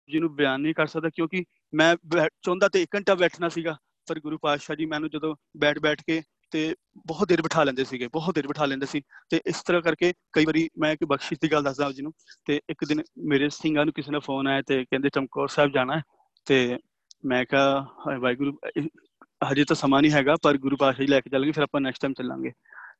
ਜਿਹਨੂੰ 0.09 0.35
ਬਿਆਨ 0.37 0.61
ਨਹੀਂ 0.61 0.75
ਕਰ 0.75 0.87
ਸਕਦਾ 0.87 1.09
ਕਿਉਂਕਿ 1.15 1.45
ਮੈਂ 1.75 1.97
ਚਾਹੁੰਦਾ 2.43 2.69
ਤੇ 2.69 2.83
1 2.83 2.95
ਘੰਟਾ 2.97 3.15
ਬੈਠਣਾ 3.15 3.49
ਸੀਗਾ। 3.49 3.77
ਪਰ 4.09 4.21
ਗੁਰੂ 4.21 4.39
ਪਾਤਸ਼ਾਹ 4.39 4.77
ਜੀ 4.77 4.87
ਮੈਨੂੰ 4.87 5.11
ਜਦੋਂ 5.11 5.35
ਬੈਠ 5.57 5.79
ਬੈਠ 5.79 6.03
ਕੇ 6.07 6.23
ਤੇ 6.51 6.75
ਬਹੁਤ 7.07 7.29
ਦੇਰ 7.29 7.43
ਬਿਠਾ 7.43 7.65
ਲੈਂਦੇ 7.65 7.85
ਸੀਗੇ, 7.85 8.09
ਬਹੁਤ 8.09 8.35
ਦੇਰ 8.35 8.47
ਬਿਠਾ 8.47 8.65
ਲੈਂਦੇ 8.65 8.87
ਸੀ। 8.87 9.01
ਤੇ 9.31 9.41
ਇਸ 9.47 9.63
ਤਰ੍ਹਾਂ 9.63 9.83
ਕਰਕੇ 9.83 10.13
ਕਈ 10.33 10.45
ਵਾਰੀ 10.45 10.71
ਮੈਂ 10.79 10.93
ਇੱਕ 10.93 11.05
ਬਖਸ਼ਿਸ਼ 11.05 11.41
ਦੀ 11.41 11.53
ਗੱਲ 11.53 11.63
ਦੱਸਦਾ 11.63 11.93
ਜੀ 11.93 12.03
ਨੂੰ, 12.03 12.13
ਤੇ 12.45 12.61
ਇੱਕ 12.71 12.85
ਦਿਨ 12.85 13.03
ਮੇਰੇ 13.19 13.49
ਸਿੰਘਾਂ 13.49 13.85
ਨੂੰ 13.85 13.95
ਕਿਸੇ 13.95 14.13
ਨੇ 14.13 14.19
ਫੋਨ 14.19 14.47
ਆਇਆ 14.47 14.63
ਤੇ 14.63 14.85
ਕਹਿੰਦੇ, 14.85 15.09
ਚਮਕੌਰ 15.09 15.49
ਸਾਹਿਬ 15.49 15.73
ਜਾਣਾ 15.73 16.03
ਤੇ 16.45 16.79
ਮੈਂ 17.25 17.45
ਕਿਹਾ 17.45 17.87
ਵਾਹਿਗੁਰੂ 18.19 18.59
ਹਜੇ 19.53 19.65
ਤਾਂ 19.65 19.77
ਸਮਾਂ 19.77 20.03
ਨਹੀਂ 20.03 20.13
ਹੈਗਾ, 20.13 20.37
ਪਰ 20.43 20.59
ਗੁਰੂ 20.59 20.77
ਪਾਤਸ਼ਾਹ 20.77 21.07
ਜੀ 21.07 21.11
ਲੈ 21.11 21.21
ਕੇ 21.21 21.31
ਚੱਲਾਂਗੇ 21.31 21.53
ਫਿਰ 21.53 21.63
ਆਪਾਂ 21.63 21.81
ਨੈਕਸਟ 21.81 22.03
ਟਾਈਮ 22.03 22.15
ਚੱਲਾਂਗੇ। 22.15 22.53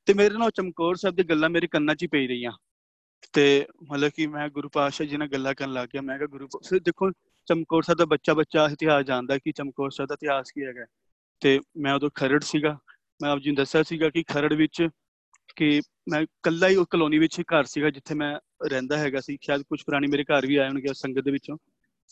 ਤੇ 0.07 0.15
ਮੇਰੇ 0.15 0.39
ਨਾਲ 0.39 0.51
ਚਮਕੌਰ 0.51 0.95
ਸਾਹਿਬ 0.95 1.17
ਦੀ 1.17 1.23
ਗੱਲਾਂ 1.23 1.51
ਮੇਰੇ 1.51 1.67
ਕੰਨਾਂ 1.67 1.95
'ਚ 1.95 2.03
ਹੀ 2.03 2.09
ਪਈ 2.09 2.27
ਰਹੀਆਂ। 2.27 2.53
ਤੇ 3.33 3.67
ਮਤਲਬ 3.93 4.11
ਕਿ 4.17 4.27
ਮੈਂ 4.27 4.49
ਗੁਰੂ 4.49 4.69
ਪਾਤਸ਼ਾਹ 4.69 5.07
ਜੀ 5.07 5.17
ਨਾਲ 5.17 5.29
ਗੱਲਾਂ 5.29 5.55
ਕਰਨ 5.55 5.73
ਲੱਗ 5.73 5.89
ਗਿਆ। 5.89 6.03
ਮੈਂ 6.03 6.19
ਕਿਹਾ, 6.19 6.29
ਗੁਰੂ 6.29 6.47
ਫਿਰ 6.47 6.79
ਦੇਖੋ, 6.79 7.11
ਚਮਕੌਰ 7.47 7.83
ਸਾਹਿਬ 7.83 7.99
ਦਾ 7.99 8.05
ਬੱਚਾ 8.05 8.35
ਬੱਚਾ 8.35 8.69
ਇਤਿਹਾਸ 8.73 9.05
ਜਾਣਦਾ 9.05 9.39
ਕਿ 9.39 9.53
ਚਮਕੌਰ 9.53 9.91
ਸਾਹਿਬ 9.91 10.09
ਦਾ 10.09 10.15
ਇਤਿਹਾਸ 10.15 10.51
ਕੀ 10.51 10.65
ਹੈਗਾ। 10.65 10.87
ਤੇ 11.41 11.61
ਮੈਂ 11.77 11.95
ਉਦੋਂ 11.95 12.11
ਖਰੜ 12.15 12.43
ਸੀਗਾ। 12.43 12.79
ਮੈਂ 13.23 13.31
ਆਪ 13.31 13.39
ਜੀ 13.39 13.51
ਨੂੰ 13.51 13.57
ਦੱਸਿਆ 13.57 13.83
ਸੀਗਾ 13.83 14.11
ਕਿ 14.11 14.23
ਖਰੜ 14.23 14.53
ਵਿੱਚ 14.55 14.89
ਕਿ 15.57 15.83
ਮੈਂ 16.13 16.27
ਕੱਲਾ 16.43 16.69
ਹੀ 16.69 16.77
ਉਹ 16.77 16.87
ਕਲੋਨੀ 16.91 17.19
ਵਿੱਚ 17.19 17.39
ਹੀ 17.39 17.45
ਘਰ 17.45 17.65
ਸੀਗਾ 17.65 17.91
ਜਿੱਥੇ 17.91 18.15
ਮੈਂ 18.15 18.39
ਰਹਿੰਦਾ 18.69 18.99
ਹੈਗਾ 18.99 19.21
ਸੀ। 19.21 19.39
ਸ਼ਾਇਦ 19.43 19.63
ਕੁਝ 19.63 19.83
ਪੁਰਾਣੀ 19.83 20.07
ਮੇਰੇ 20.07 20.25
ਘਰ 20.25 20.47
ਵੀ 20.47 20.57
ਆਏ 20.57 20.69
ਹੋਣਗੇ 20.69 20.89
ਸੰਗਤ 20.93 21.21
ਦੇ 21.21 21.31
ਵਿੱਚੋਂ। 21.31 21.57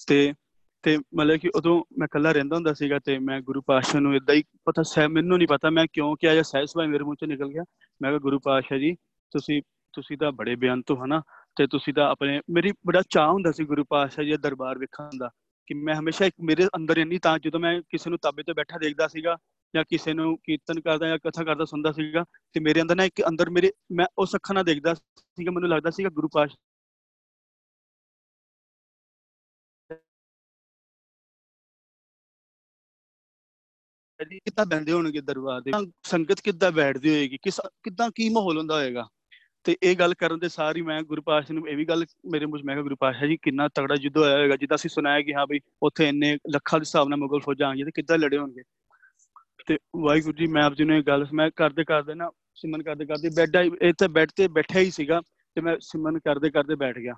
ਤੇ 0.06 0.35
ਤੇ 0.83 0.99
ਮਤਲਬ 1.15 1.37
ਕਿ 1.37 1.51
ਉਦੋਂ 1.55 1.85
ਮੈਂ 1.99 2.09
ਕੱਲਾ 2.11 2.33
ਰਹਿੰਦਾ 2.33 2.56
ਹੁੰਦਾ 2.56 2.73
ਸੀਗਾ 2.73 2.99
ਤੇ 2.99 3.19
ਮੈਂ 3.19 3.41
ਗੁਰੂ 3.41 3.62
ਪਾਤਸ਼ਾਹ 3.67 4.01
ਨੂੰ 4.01 4.17
ਇਦਾਂ 4.17 4.35
ਹੀ 4.35 4.45
ਪਤਾ 4.65 4.83
ਸਹਿ, 4.83 5.09
ਮੈਨੂੰ 5.09 5.39
ਨਹੀਂ 5.39 5.49
ਪਤਾ 5.49 5.71
ਮੈਂ 5.71 5.87
ਕਿਉਂ 5.93 6.17
ਕਿਹਾ 6.21 6.35
ਜਾਂ 6.35 6.43
ਸਹਿਜ 6.43 6.69
ਸੁਭਾਅ 6.69 6.87
ਮੇਰੇ 6.87 7.05
ਮੂੰਹ 7.05 7.17
ਚੋਂ 7.17 7.29
ਨਿਕਲ 7.29 7.49
ਗਿਆ। 7.49 7.65
ਮੈਂ 8.03 8.11
ਕਿਹਾ, 8.11 8.19
ਗੁਰੂ 8.19 8.39
ਪਾਤਸ਼ਾਹ 8.39 8.79
ਜੀ, 8.79 8.95
ਤੁਸੀਂ 9.31 9.62
ਤੁਸੀਂ 9.93 10.19
ਤਾਂ 10.19 10.33
ਬੜੇ 10.33 10.56
ਬਿਆਨ 10.56 10.83
ਤੋਂ 10.83 11.05
ਹਨਾ? 11.05 11.23
ਤੇ 11.56 11.67
ਤੁਸੀਂ 11.67 11.95
ਤਾਂ 11.95 12.11
ਆਪਣੇ, 12.11 12.41
ਮੇਰੀ 12.51 12.73
ਬੜਾ 12.87 13.03
ਚਾਹ 13.11 13.33
ਹੁੰਦਾ 13.33 13.53
ਸੀ 13.53 13.65
ਗੁਰੂ 13.65 13.85
ਪਾਤਸ਼ਾਹ 13.85 14.25
ਜੀ 14.25 14.31
ਦਾ 14.31 14.37
ਦਰਬਾਰ 14.37 14.79
ਵੇਖਣ 14.79 15.11
ਦਾ 15.19 15.31
ਕਿ 15.67 15.75
ਮੈਂ 15.75 15.95
ਹਮੇਸ਼ਾ 15.95 16.27
ਇੱਕ 16.27 16.35
ਮੇਰੇ 16.41 16.67
ਅੰਦਰ 16.77 16.97
ਇੰਨੀ 16.97 17.19
ਤਾਂ 17.19 17.39
ਜਦੋਂ 17.39 17.61
ਮੈਂ 17.61 17.81
ਕਿਸੇ 17.81 18.11
ਨੂੰ 18.11 18.19
ਤਾਬੇ 18.19 18.43
ਤੇ 18.43 18.53
ਬੈਠਾ 18.53 18.79
ਦੇਖਦਾ 18.79 19.09
ਸੀਗਾ 19.09 19.37
ਜਾਂ 19.75 19.85
ਕਿਸੇ 19.91 20.12
ਨੂੰ 20.15 20.37
ਕੀਰਤਨ 20.44 20.81
ਕਰਦਾ 20.81 21.09
ਜਾਂ 21.09 21.19
ਕਥਾ 21.25 21.44
ਕਰਦਾ 21.44 21.65
ਸੁਣਦਾ 21.65 21.93
ਸੀਗਾ 21.93 22.25
ਤੇ 22.55 22.61
ਮੇਰੇ 22.61 22.82
ਅੰਦਰ 22.82 22.97
ਨਾ 22.97 23.05
ਇੱਕ 23.05 23.23
ਅੰਦਰ 23.29 23.50
ਮੇਰੇ, 23.50 23.73
ਮੈਂ 23.93 24.06
ਉਸ 24.19 24.35
ਅੱਖਾਂ 24.37 24.55
ਨਾਲ 24.55 24.65
ਦੇਖਦਾ 24.65 24.94
ਸੀਗਾ, 24.94 25.50
ਮੈਨੂੰ 25.53 25.71
ਲੱਗਦਾ 25.71 25.91
ਸੀਗਾ 25.91 26.11
ਗੁਰੂ 26.11 26.29
ਪਾਤਸ਼ਾਹ 26.35 26.56
ਜੀ, 34.21 34.38
ਕਿੱਦਾਂ 34.38 34.65
ਬੈਠਦੇ 34.67 34.93
ਹੋਣਗੇ 34.93 35.21
ਦਰਬਾਰ 35.21 35.61
ਦੇ 35.61 35.71
ਸੰਗਤ 36.06 36.41
ਕਿੱਦਾਂ 36.41 36.70
ਬੈਠਦੀ 36.73 37.09
ਹੋਏਗੀ? 37.11 37.38
ਕਿਸ, 37.43 37.61
ਕਿੱਦਾਂ 37.85 38.11
ਕੀ 38.17 38.29
ਮਾਹੌਲ 38.29 38.59
ਹੁੰਦਾ 38.59 38.75
ਹੋਏਗਾ? 38.77 39.06
ਤੇ 39.65 39.77
ਇਹ 39.82 39.97
ਗੱਲ 39.97 40.15
ਕਰਨ 40.15 40.38
ਦੇ 40.38 40.49
ਸਾਰ 40.49 40.77
ਹੀ 40.77 40.82
ਮੈਂ 40.82 41.00
ਗੁਰੂ 41.03 41.23
ਪਾਤਸ਼ਾਹ 41.23 41.55
ਨੂੰ 41.55 41.69
ਇਹ 41.69 41.77
ਵੀ 41.77 41.85
ਗੱਲ 41.85 42.05
ਮੇਰੇ 42.32 42.47
ਮੁਝ 42.47 42.62
ਮੈਂ 42.65 42.77
ਗੁਰੂ 42.82 42.97
ਪਾਤਸ਼ਾਹ 43.00 43.29
ਜੀ, 43.29 43.37
ਕਿੰਨਾ 43.43 43.69
ਤਗੜਾ 43.75 43.94
ਯੁੱਧ 44.00 44.17
ਹੋਇਆ 44.19 44.37
ਹੋਏਗਾ, 44.37 44.56
ਜਿੱਦਾਂ 44.56 44.77
ਅਸੀਂ 44.77 44.91
ਸੁਣਾਇਆ 44.91 45.23
ਕਿ 45.23 45.35
ਹਾਂ 45.35 45.47
ਬਈ 45.47 45.61
ਉੱਥੇ 45.82 46.09
ਇੰਨੇ 46.09 46.37
ਲੱਖਾਂ 46.50 46.79
ਦੇ 46.81 46.85
ਹਿਸਾਬ 46.85 47.09
ਨਾਲ 47.09 47.19
ਮੁਗਲ 47.20 47.41
ਫੌਜਾਂ 47.41 47.69
ਆਈਆਂ 47.70 47.87
ਤੇ 47.87 47.93
ਕਿੱਦਾਂ 47.94 48.19
ਲੜੇ 48.19 48.38
ਹੋਣਗੇ? 48.38 48.62
ਤੇ 49.66 49.78
ਵਾਹਿਗੁਰੂ 49.96 50.37
ਜੀ, 50.37 50.46
ਮੈਂ 50.46 50.62
ਆਪ 50.62 50.75
ਜੀ 50.75 50.84
ਨੂੰ 50.84 50.96
ਇਹ 50.96 51.02
ਗੱਲ, 51.02 51.26
ਮੈਂ 51.32 51.50
ਕਰਦੇ 51.56 51.84
ਕਰਦੇ 51.84 52.14
ਨਾ 52.14 52.31
ਸਿਮਨ 52.55 52.82
ਕਰਦੇ 52.82 53.06
ਕਰਦੇ 53.06 53.28
ਬੈੱਡ 53.28 53.56
ਇੱਥੇ 53.82 54.08
ਬੈੱਡ 54.08 54.28
ਤੇ 54.37 54.49
ਬੈਠਿਆ 54.49 54.81
ਹੀ 54.81 54.90
ਸੀਗਾ 54.90 55.20
ਤੇ 55.55 55.61
ਮੈਂ 55.61 55.76
ਸਿਮਨ 55.81 56.19
ਕਰਦੇ 56.19 56.50
ਕਰਦੇ 56.50 56.75
ਬੈਠ 56.75 56.99
ਗਿਆ। 56.99 57.14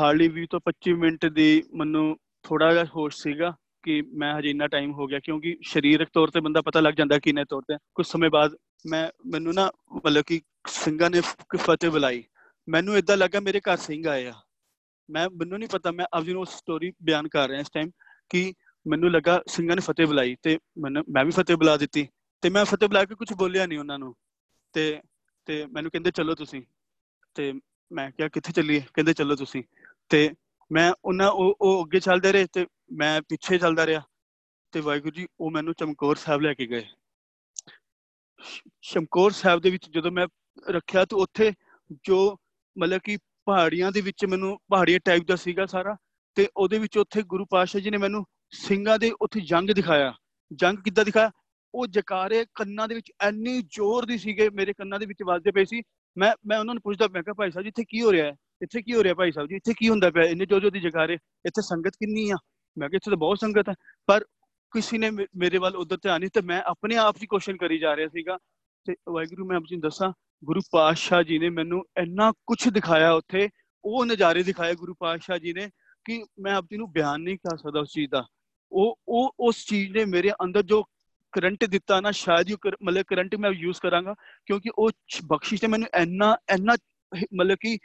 ਹਾਰਡਲੀ 0.00 0.28
20 0.28 0.46
ਤੋਂ 0.50 0.60
25 0.60 0.92
ਮਿੰਟ 0.92 1.26
ਦੀ 1.26 1.62
ਮੈਨੂੰ 1.74 2.16
ਥੋੜਾ 2.42 2.72
ਜਿਹਾ 2.72 2.84
ਹੋਸ਼ 2.84 3.16
ਸੀਗਾ 3.16 3.56
ਕਿ 3.82 4.02
ਮੈਂ 4.02 4.38
ਹਜੇ 4.38 4.50
ਇੰਨਾ 4.50 4.66
ਟਾਈਮ 4.66 4.92
ਹੋ 4.92 5.06
ਗਿਆ 5.06 5.18
ਕਿਉਂਕਿ 5.18 5.56
ਸਰੀਰਕ 5.64 6.08
ਤੌਰ 6.12 6.28
ਤੇ 6.28 6.40
ਬੰਦਾ 6.40 6.60
ਪਤਾ 6.60 6.80
ਲੱਗ 6.80 6.94
ਜਾਂਦਾ 6.94 7.18
ਕਿ 7.18 7.32
ਨੇ 7.32 7.44
ਤੌਰ 7.44 7.62
ਤੇ। 7.62 7.76
ਕੁਝ 7.94 8.06
ਸਮੇਂ 8.06 8.30
ਬਾਅਦ 8.30 8.56
ਮੈਂ, 8.86 9.10
ਮੈਨੂੰ 9.26 9.54
ਨਾ 9.54 9.70
ਮਤਲਬ 9.92 10.22
ਕਿ 10.26 10.40
ਸਿੰਘਾਂ 10.66 11.10
ਨੇ 11.10 11.20
ਫਤਿਹ 11.56 11.90
ਬੁਲਾਈ। 11.90 12.24
ਮੈਨੂੰ 12.68 12.98
ਇਦਾਂ 12.98 13.16
ਲੱਗਾ 13.16 13.40
ਮੇਰੇ 13.40 13.60
ਘਰ 13.60 13.76
ਸਿੰਘ 13.76 14.08
ਆਏ 14.08 14.26
ਆ। 14.26 14.32
ਮੈਂ, 15.10 15.28
ਮੈਨੂੰ 15.28 15.58
ਨਹੀਂ 15.58 15.68
ਪਤਾ, 15.68 15.90
ਮੈਂ 15.90 16.06
ਆਪ 16.12 16.24
ਜੀ 16.24 16.32
ਨੂੰ 16.32 16.46
ਸਟੋਰੀ 16.46 16.92
ਬਿਆਨ 17.02 17.28
ਕਰ 17.28 17.48
ਰਿਹਾ 17.48 17.60
ਇਸ 17.60 17.70
ਟਾਈਮ 17.70 17.90
ਕਿ 18.28 18.52
ਮੈਨੂੰ 18.88 19.10
ਲੱਗਾ 19.10 19.42
ਸਿੰਘਾਂ 19.46 19.76
ਨੇ 19.76 19.82
ਫਤਿਹ 19.84 20.06
ਬੁਲਾਈ 20.06 20.36
ਤੇ 20.42 20.58
ਮੈਨੂੰ, 20.78 21.04
ਮੈਂ 21.10 21.24
ਵੀ 21.24 21.30
ਫਤਿਹ 21.30 21.56
ਬੁਲਾ 21.56 21.76
ਦਿੱਤੀ 21.76 22.08
ਤੇ 22.42 22.50
ਮੈਂ 22.50 22.64
ਫਤਿਹ 22.64 22.88
ਬੁਲਾ 22.88 23.04
ਕੇ 23.04 23.14
ਕੁਝ 23.14 23.32
ਬੋਲਿਆ 23.32 23.66
ਨਹੀਂ 23.66 23.78
ਉਹਨਾਂ 23.78 23.98
ਨੂੰ 23.98 24.14
ਤੇ 24.72 25.00
ਤੇ 25.46 25.64
ਮੈਨੂੰ 25.66 25.90
ਕਹਿੰਦੇ 25.90 26.10
ਚਲੋ 26.10 26.34
ਤੁਸੀਂ 26.34 26.62
ਤੇ 27.34 27.52
ਮੈਂ 27.92 28.10
ਕਿਹਾ 28.10 28.28
ਕਿੱਥੇ 28.28 28.52
ਚੱਲੀਏ? 28.52 28.82
ਕਹਿੰਦੇ 28.94 29.12
ਚਲੋ 29.12 29.36
ਤੁਸੀਂ 29.36 29.62
ਤੇ 30.08 30.30
ਮੈਂ 30.72 30.92
ਉਹਨਾਂ 31.04 31.30
ਉਹ 31.30 31.56
ਉਹ 31.60 31.84
ਅੱਗੇ 31.84 32.00
ਚੱਲਦੇ 32.00 32.32
ਰਹੇ 32.32 32.46
ਤੇ 32.52 32.66
ਮੈਂ 32.92 33.20
ਪਿੱਛੇ 33.22 33.58
ਚੱਲਦਾ 33.58 33.86
ਰਿਹਾ 33.86 34.02
ਤੇ 34.72 34.80
ਵਾਹਿਗੁਰੂ 34.80 35.10
ਜੀ 35.10 35.26
ਉਹ 35.40 35.50
ਮੈਨੂੰ 35.50 35.74
ਚਮਕੌਰ 35.74 36.16
ਸਾਹਿਬ 36.16 36.40
ਲੈ 36.40 36.54
ਕੇ 36.54 36.66
ਗਏ। 36.66 36.84
ਸ਼ਮਕੌਰ 38.82 39.30
ਸਾਹਿਬ 39.30 39.60
ਦੇ 39.60 39.70
ਵਿੱਚ 39.70 39.90
ਜਦੋਂ 39.90 40.10
ਮੈਂ 40.10 40.26
ਰੱਖਿਆ 40.70 41.04
ਤਾਂ 41.04 41.18
ਉੱਥੇ 41.18 41.52
ਜੋ 42.04 42.36
ਮਤਲਬ 42.76 43.00
ਕਿ 43.04 43.16
ਪਹਾੜੀਆਂ 43.46 43.92
ਦੇ 43.92 44.00
ਵਿੱਚ 44.00 44.24
ਮੈਨੂੰ, 44.24 44.58
ਪਹਾੜੀਆਂ 44.68 45.00
ਟਾਈਪ 45.04 45.24
ਦਾ 45.24 45.36
ਸੀਗਾ 45.36 45.66
ਸਾਰਾ 45.66 45.96
ਤੇ 46.34 46.48
ਉਹਦੇ 46.56 46.78
ਵਿੱਚ 46.78 46.98
ਉੱਥੇ 46.98 47.22
ਗੁਰੂ 47.22 47.44
ਪਾਤਸ਼ਾਹ 47.50 47.80
ਜੀ 47.80 47.90
ਨੇ 47.90 47.98
ਮੈਨੂੰ 47.98 48.24
ਸਿੰਘਾਂ 48.50 48.98
ਦੇ 48.98 49.12
ਉੱਥੇ 49.20 49.40
ਜੰਗ 49.40 49.70
ਦਿਖਾਇਆ। 49.70 50.14
ਜੰਗ 50.52 50.78
ਕਿੱਦਾਂ 50.78 51.04
ਦਿਖਾਇਆ? 51.04 51.30
ਉਹ 51.74 51.86
ਜਕਾਰੇ 51.86 52.46
ਕੰਨਾਂ 52.54 52.88
ਦੇ 52.88 52.94
ਵਿੱਚ 52.94 53.12
ਐਨੀ 53.20 53.62
ਜ਼ੋਰ 53.62 54.06
ਦੀ 54.06 54.18
ਸੀਗੇ, 54.18 54.50
ਮੇਰੇ 54.50 54.72
ਕੰਨਾਂ 54.72 54.98
ਦੇ 54.98 55.06
ਵਿੱਚ 55.06 55.22
ਵੱਜਦੇ 55.22 55.50
ਪਏ 55.50 55.64
ਸੀ। 55.64 55.82
ਮੈਂ 56.18 56.34
ਮੈਂ 56.46 56.58
ਉਹਨਾਂ 56.58 56.74
ਨੂੰ 56.74 56.80
ਪੁੱਛਦਾ, 56.82 57.08
ਮੈਂ 57.08 57.22
ਕਿਹਾ, 57.22 57.34
ਭਾਈ 57.34 57.50
ਸਾਹਿਬ 57.50 57.64
ਜੀ, 57.64 57.68
ਇੱਥੇ 57.68 57.84
ਕੀ 57.84 58.02
ਹੋ 58.02 58.12
ਰਿਹਾ 58.12 58.26
ਹੈ? 58.26 58.36
ਇੱਥੇ 58.62 58.82
ਕੀ 58.82 58.94
ਹੋ 58.94 59.02
ਰਿਹਾ 59.02 59.14
ਭਾਈ 59.14 59.32
ਸਾਹਿਬ 59.32 59.48
ਜੀ? 59.48 59.56
ਇੱਥੇ 59.56 59.74
ਕੀ 59.74 59.88
ਹੁੰਦਾ 59.88 60.10
ਪਿਆ? 60.10 60.22
ਇੰਨੇ 60.22 60.46
ਜੋ 60.46 60.60
ਜੋ 60.60 60.70
ਦੀ 60.70 60.80
ਜਕਾਰੇ। 60.80 61.14
ਇੱਥੇ 61.46 61.62
ਸੰਗਤ 61.62 61.90
ਕਿੰਨੀ 61.90 62.30
ਆ? 62.30 62.34
ਮੈਂ 62.78 62.88
ਕਿਹਾ, 62.88 62.96
ਇੱਥੇ 62.96 63.10
ਤਾਂ 63.10 63.18
ਬਹੁਤ 63.18 63.38
ਸੰਗਤ 63.38 63.68
ਹੈ। 63.68 63.74
ਪਰ 64.06 64.24
ਕਿਸੇ 64.70 64.98
ਨੇ 64.98 65.10
ਮੇਰੇ 65.10 65.58
ਵੱਲ 65.58 65.76
ਉਧਰ 65.76 65.96
ਧਿਆਨ 65.96 66.20
ਨਹੀਂ 66.20 66.30
ਤੇ 66.30 66.40
ਮੈਂ 66.40 66.62
ਆਪਣੇ 66.62 66.96
ਆਪ 66.96 67.16
ਹੀ 67.16 67.26
ਕੁਐਸਚਨ 67.26 67.56
ਕਰੀ 67.56 67.78
ਜਾ 67.78 67.96
ਰਿਹਾ 67.96 68.08
ਸੀਗਾ। 68.08 68.38
ਤੇ 68.84 68.94
ਵਾਹਿਗੁਰੂ, 69.08 69.46
ਮੈਂ 69.46 69.56
ਆਪ 69.56 69.62
ਜੀ 69.62 69.76
ਨੂੰ 69.76 69.80
ਦੱਸਾਂ, 69.80 70.12
ਗੁਰੂ 70.44 70.60
ਪਾਤਸ਼ਾਹ 70.70 71.22
ਜੀ 71.22 71.38
ਨੇ 71.38 71.50
ਮੈਨੂੰ 71.50 71.84
ਇੰਨਾ 71.96 72.32
ਕੁਝ 72.46 72.68
ਦਿਖਾਇਆ 72.68 73.12
ਉੱਥੇ। 73.12 73.48
ਉਹ 73.84 74.06
ਨਜ਼ਾਰੇ 74.06 74.42
ਦਿਖਾਏ 74.42 74.74
ਗੁਰੂ 74.74 74.94
ਪਾਤਸ਼ਾਹ 74.98 75.38
ਜੀ 75.38 75.52
ਨੇ 75.52 75.70
ਕਿ 76.04 76.24
ਮੈਂ 76.38 76.54
ਆਪ 76.54 76.64
ਜੀ 76.64 76.76
ਨੂੰ 76.76 76.92
ਬਿਆਨ 76.92 77.20
ਨਹੀਂ 77.20 77.36
ਕਰ 77.36 77.56
ਸਕਦਾ 77.56 77.80
ਉਸ 77.80 77.92
ਚੀਜ਼ 77.92 78.10
ਦਾ। 78.10 78.26
ਉਹ 78.72 78.98
ਉਹ, 79.08 79.34
ਉਸ 79.40 79.66
ਚੀਜ਼ 79.66 79.92
ਨੇ 79.92 80.04
ਮੇਰੇ 80.04 80.30
ਅੰਦਰ 80.44 80.62
ਜੋ 80.62 80.82
ਕਰੰਟ 81.32 81.64
ਦਿੱਤਾ 81.64 82.00
ਨਾ, 82.00 82.10
ਸ਼ਾਇਦ 82.10 82.52
ਉਹ 82.52 82.70
ਮਤਲਬ 82.82 83.02
ਕਰੰਟ 83.02 83.34
ਮੈਂ 83.34 83.50
ਯੂਜ਼ 83.50 83.80
ਕਰਾਂਗਾ, 83.80 84.14
ਕਿਉਂਕਿ 84.46 84.70
ਉਹ 84.78 84.90
ਬਖਸ਼ਿਸ਼ 85.24 85.64
ਨੇ 85.64 85.68
ਮੈਨੂੰ 85.68 85.88
ਇੰਨਾ 85.94 86.36
ਇੰਨਾ 86.52 86.76
ਮਤਲਬ 87.34 87.56
ਕਿ 87.60 87.78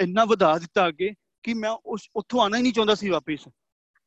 ਇੰਨਾ 0.00 0.24
ਵਧਾ 0.24 0.58
ਦਿੱਤਾ 0.58 0.88
ਅੱਗੇ 0.88 1.14
ਕਿ 1.42 1.54
ਮੈਂ 1.54 1.70
ਉਸ, 1.70 2.08
ਉੱਥੋਂ 2.16 2.40
ਆਣਾ 2.40 2.56
ਹੀ 2.56 2.62
ਨਹੀਂ 2.62 2.72
ਚਾਹੁੰਦਾ 2.72 2.94
ਸੀ 2.94 3.08
ਵਾਪਸ। 3.08 3.48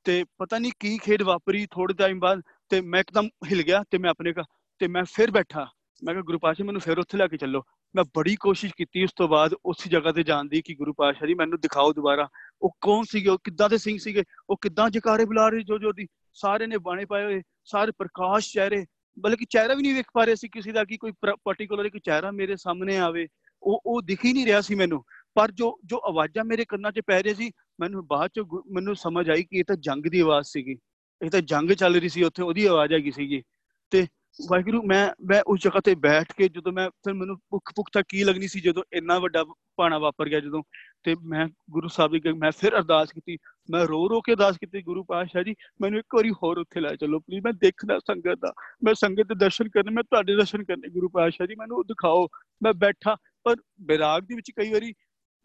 ਤੇ 0.03 0.25
ਪਤਾ 0.37 0.59
ਨਹੀਂ 0.59 0.71
ਕੀ 0.79 0.97
ਖੇਡ 0.97 1.21
ਵਾਪਰੀ 1.21 1.67
ਥੋੜੇ 1.71 1.93
ਟਾਈਮ 1.93 2.19
ਬਾਅਦ 2.19 2.41
ਤੇ 2.69 2.81
ਮੈਂ 2.81 2.99
ਇੱਕਦਮ 2.99 3.29
ਹਿਲ 3.51 3.61
ਗਿਆ 3.61 3.83
ਤੇ 3.91 3.97
ਮੈਂ 3.97 4.09
ਆਪਣੇ 4.09 4.33
ਕਾ 4.33 4.43
ਤੇ 4.79 4.87
ਮੈਂ 4.87 5.03
ਫਿਰ 5.03 5.31
ਬੈਠਾ। 5.31 5.67
ਮੈਂ 6.03 6.13
ਕਿਹਾ, 6.13 6.23
ਗੁਰੂ 6.23 6.39
ਪਾਸ਼ਾ 6.39 6.65
ਮੈਨੂੰ 6.65 6.81
ਫਿਰ 6.81 6.99
ਉੱਥੇ 6.99 7.17
ਲੈ 7.17 7.27
ਕੇ 7.27 7.37
ਚੱਲੋ। 7.37 7.63
ਮੈਂ 7.95 8.03
ਬੜੀ 8.15 8.35
ਕੋਸ਼ਿਸ਼ 8.35 8.73
ਕੀਤੀ 8.77 9.03
ਉਸ 9.03 9.13
ਤੋਂ 9.15 9.27
ਬਾਅਦ 9.27 9.53
ਉਸ 9.65 9.87
ਜਗ੍ਹਾ 9.87 10.11
ਤੇ 10.11 10.23
ਜਾਣ 10.23 10.45
ਦੀ 10.45 10.61
ਕਿ 10.61 10.75
ਗੁਰੂ 10.75 10.93
ਪਾਸ਼ਾ 10.93 11.27
ਜੀ, 11.27 11.33
ਮੈਨੂੰ 11.33 11.59
ਦਿਖਾਓ 11.59 11.93
ਦੁਬਾਰਾ। 11.93 12.27
ਉਹ 12.61 12.77
ਕੌਣ 12.81 13.03
ਸੀਗੇ? 13.09 13.29
ਉਹ 13.29 13.37
ਕਿੱਦਾਂ 13.43 13.69
ਦੇ 13.69 13.77
ਸਿੰਘ 13.77 13.97
ਸੀਗੇ? 13.97 14.23
ਉਹ 14.49 14.57
ਕਿੱਦਾਂ 14.61 14.89
ਜਕਾਰੇ 14.89 15.25
ਬੁਲਾ 15.25 15.49
ਰਹੇ 15.49 15.63
ਜੋ 15.63 15.77
ਜੋ 15.77 15.91
ਦੀ? 15.91 16.07
ਸਾਰੇ 16.33 16.67
ਨੇ 16.67 16.77
ਬਾਣੇ 16.77 17.05
ਪਾਏ 17.05 17.23
ਹੋਏ, 17.23 17.41
ਸਾਰੇ 17.65 17.91
ਪ੍ਰਕਾਸ਼ 17.91 18.53
ਚਿਹਰੇ, 18.53 18.85
ਬਲਕਿ 19.19 19.45
ਚਿਹਰਾ 19.45 19.73
ਵੀ 19.73 19.81
ਨਹੀਂ 19.81 19.95
ਵੇਖ 19.95 20.05
ਪਾ 20.13 20.23
ਰਹੇ 20.23 20.35
ਸੀ 20.35 20.47
ਕਿਸੇ 20.47 20.71
ਦਾ 20.71 20.83
ਕਿ 20.83 20.97
ਕੋਈ 20.97 21.11
ਪਾਰਟਿਕੂਲਰ 21.43 21.85
ਇੱਕ 21.85 21.97
ਚਿਹਰਾ 21.97 22.31
ਮੇਰੇ 22.31 22.55
ਸਾਹਮਣੇ 22.55 22.97
ਆਵੇ। 22.97 23.27
ਉਹ 23.63 23.81
ਉਹ 23.85 24.01
ਦਿਖ 24.01 24.25
ਹੀ 24.25 24.33
ਨਹੀਂ 24.33 24.45
ਰਿਹਾ 24.45 24.61
ਸੀ 24.61 24.75
ਮੈਨੂੰ। 24.75 25.03
ਪਰ 25.35 25.51
ਜੋ 25.51 25.79
ਜੋ 25.85 26.01
ਆਵਾਜ਼ਾਂ 26.05 26.45
ਮੇਰੇ 26.45 26.65
ਕੰਨਾਂ 26.65 26.91
'ਚ 26.91 27.01
ਪੈ 27.07 27.23
ਰਹੀ 27.23 27.33
ਸੀ, 27.33 27.51
ਮੈਨੂੰ 27.79 28.07
ਬਾਅਦ 28.07 28.31
'ਚ 28.35 28.39
ਮੈਨੂੰ 28.71 28.95
ਸਮਝ 28.95 29.29
ਆਈ 29.29 29.43
ਕਿ 29.43 29.57
ਇਹ 29.57 29.63
ਤਾਂ 29.63 29.75
ਜੰਗ 29.75 30.03
ਦੀ 30.03 30.19
ਆਵਾਜ਼ 30.19 30.47
ਸੀਗੀ। 30.47 30.77
ਇਹ 31.21 31.29
ਤਾਂ 31.29 31.41
ਜੰਗ 31.41 31.71
ਚੱਲ 31.71 31.95
ਰਹੀ 31.95 32.09
ਸੀ 32.09 32.23
ਉੱਥੇ, 32.23 32.43
ਉਹਦੀ 32.43 32.65
ਆਵਾਜ਼ 32.65 32.93
ਹੈਗੀ 32.93 33.11
ਸੀਗੀ। 33.11 33.43
ਤੇ 33.91 34.07
ਵਾਹਿਗੁਰੂ, 34.39 34.81
ਮੈਂ 34.83 35.09
ਮੈਂ 35.25 35.41
ਉਸ 35.47 35.59
ਜਗ੍ਹਾ 35.59 35.79
ਤੇ 35.79 35.95
ਬੈਠ 35.95 36.31
ਕੇ 36.31 36.47
ਜਦੋਂ 36.49 36.71
ਮੈਂ, 36.71 36.89
ਫਿਰ 36.89 37.13
ਮੈਨੂੰ 37.13 37.37
ਭੁੱਖ 37.49 37.71
ਭੁੱਖ 37.75 37.89
ਤਾਂ 37.93 38.03
ਕੀ 38.09 38.23
ਲੱਗਣੀ 38.23 38.47
ਸੀ 38.47 38.59
ਜਦੋਂ 38.59 38.83
ਇੰਨਾ 38.93 39.17
ਵੱਡਾ 39.19 39.43
ਪਾਣਾ 39.77 39.97
ਵਾਪਰ 39.97 40.29
ਗਿਆ 40.29 40.39
ਜਦੋਂ, 40.39 40.63
ਤੇ 41.03 41.15
ਮੈਂ 41.23 41.47
ਗੁਰੂ 41.69 41.87
ਸਾਹਿਬ 41.87 42.11
ਦੀ 42.11 42.31
ਮੈਂ 42.33 42.51
ਫਿਰ 42.51 42.77
ਅਰਦਾਸ 42.77 43.11
ਕੀਤੀ, 43.13 43.37
ਮੈਂ 43.69 43.85
ਰੋ 43.85 44.07
ਰੋ 44.09 44.21
ਕੇ 44.21 44.33
ਅਰਦਾਸ 44.33 44.57
ਕੀਤੀ, 44.57 44.81
ਗੁਰੂ 44.81 45.03
ਪਾਤਸ਼ਾਹ 45.03 45.43
ਜੀ, 45.43 45.55
ਮੈਨੂੰ 45.81 45.99
ਇੱਕ 45.99 46.15
ਵਾਰੀ 46.15 46.31
ਹੋਰ 46.43 46.57
ਉੱਥੇ 46.57 46.79
ਲੈ 46.79 46.95
ਚਲੋ 46.95 47.19
ਪਲੀਜ਼ 47.19 47.43
ਮੈਂ 47.45 47.53
ਦੇਖਣਾ 47.53 47.99
ਸੰਗਤ 47.99 48.39
ਦਾ, 48.39 48.53
ਮੈਂ 48.83 48.93
ਸੰਗਤ 48.93 49.27
ਦੇ 49.27 49.35
ਦਰਸ਼ਨ 49.35 49.69
ਕਰਨੇ, 49.69 49.91
ਮੈਂ 49.91 50.03
ਤੁਹਾਡੇ 50.03 50.35
ਦਰਸ਼ਨ 50.35 50.63
ਕਰਨੇ, 50.63 50.89
ਗੁਰੂ 50.89 51.09
ਪਾਤਸ਼ਾਹ 51.09 51.47
ਜੀ, 51.47 51.55
ਮੈਨੂੰ 51.55 51.83
ਦਿਖਾਓ, 51.87 52.27
ਮੈਂ 52.61 52.73
ਬੈਠਾ, 52.73 53.15
ਪਰ 53.43 53.55
ਬਿਰਾਗ 53.81 54.23
ਦੇ 54.23 54.35
ਵਿੱਚ 54.35 54.51
ਕਈ 54.51 54.71
ਵਾਰੀ 54.71 54.93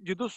ਜਦੋਂ 0.02 0.28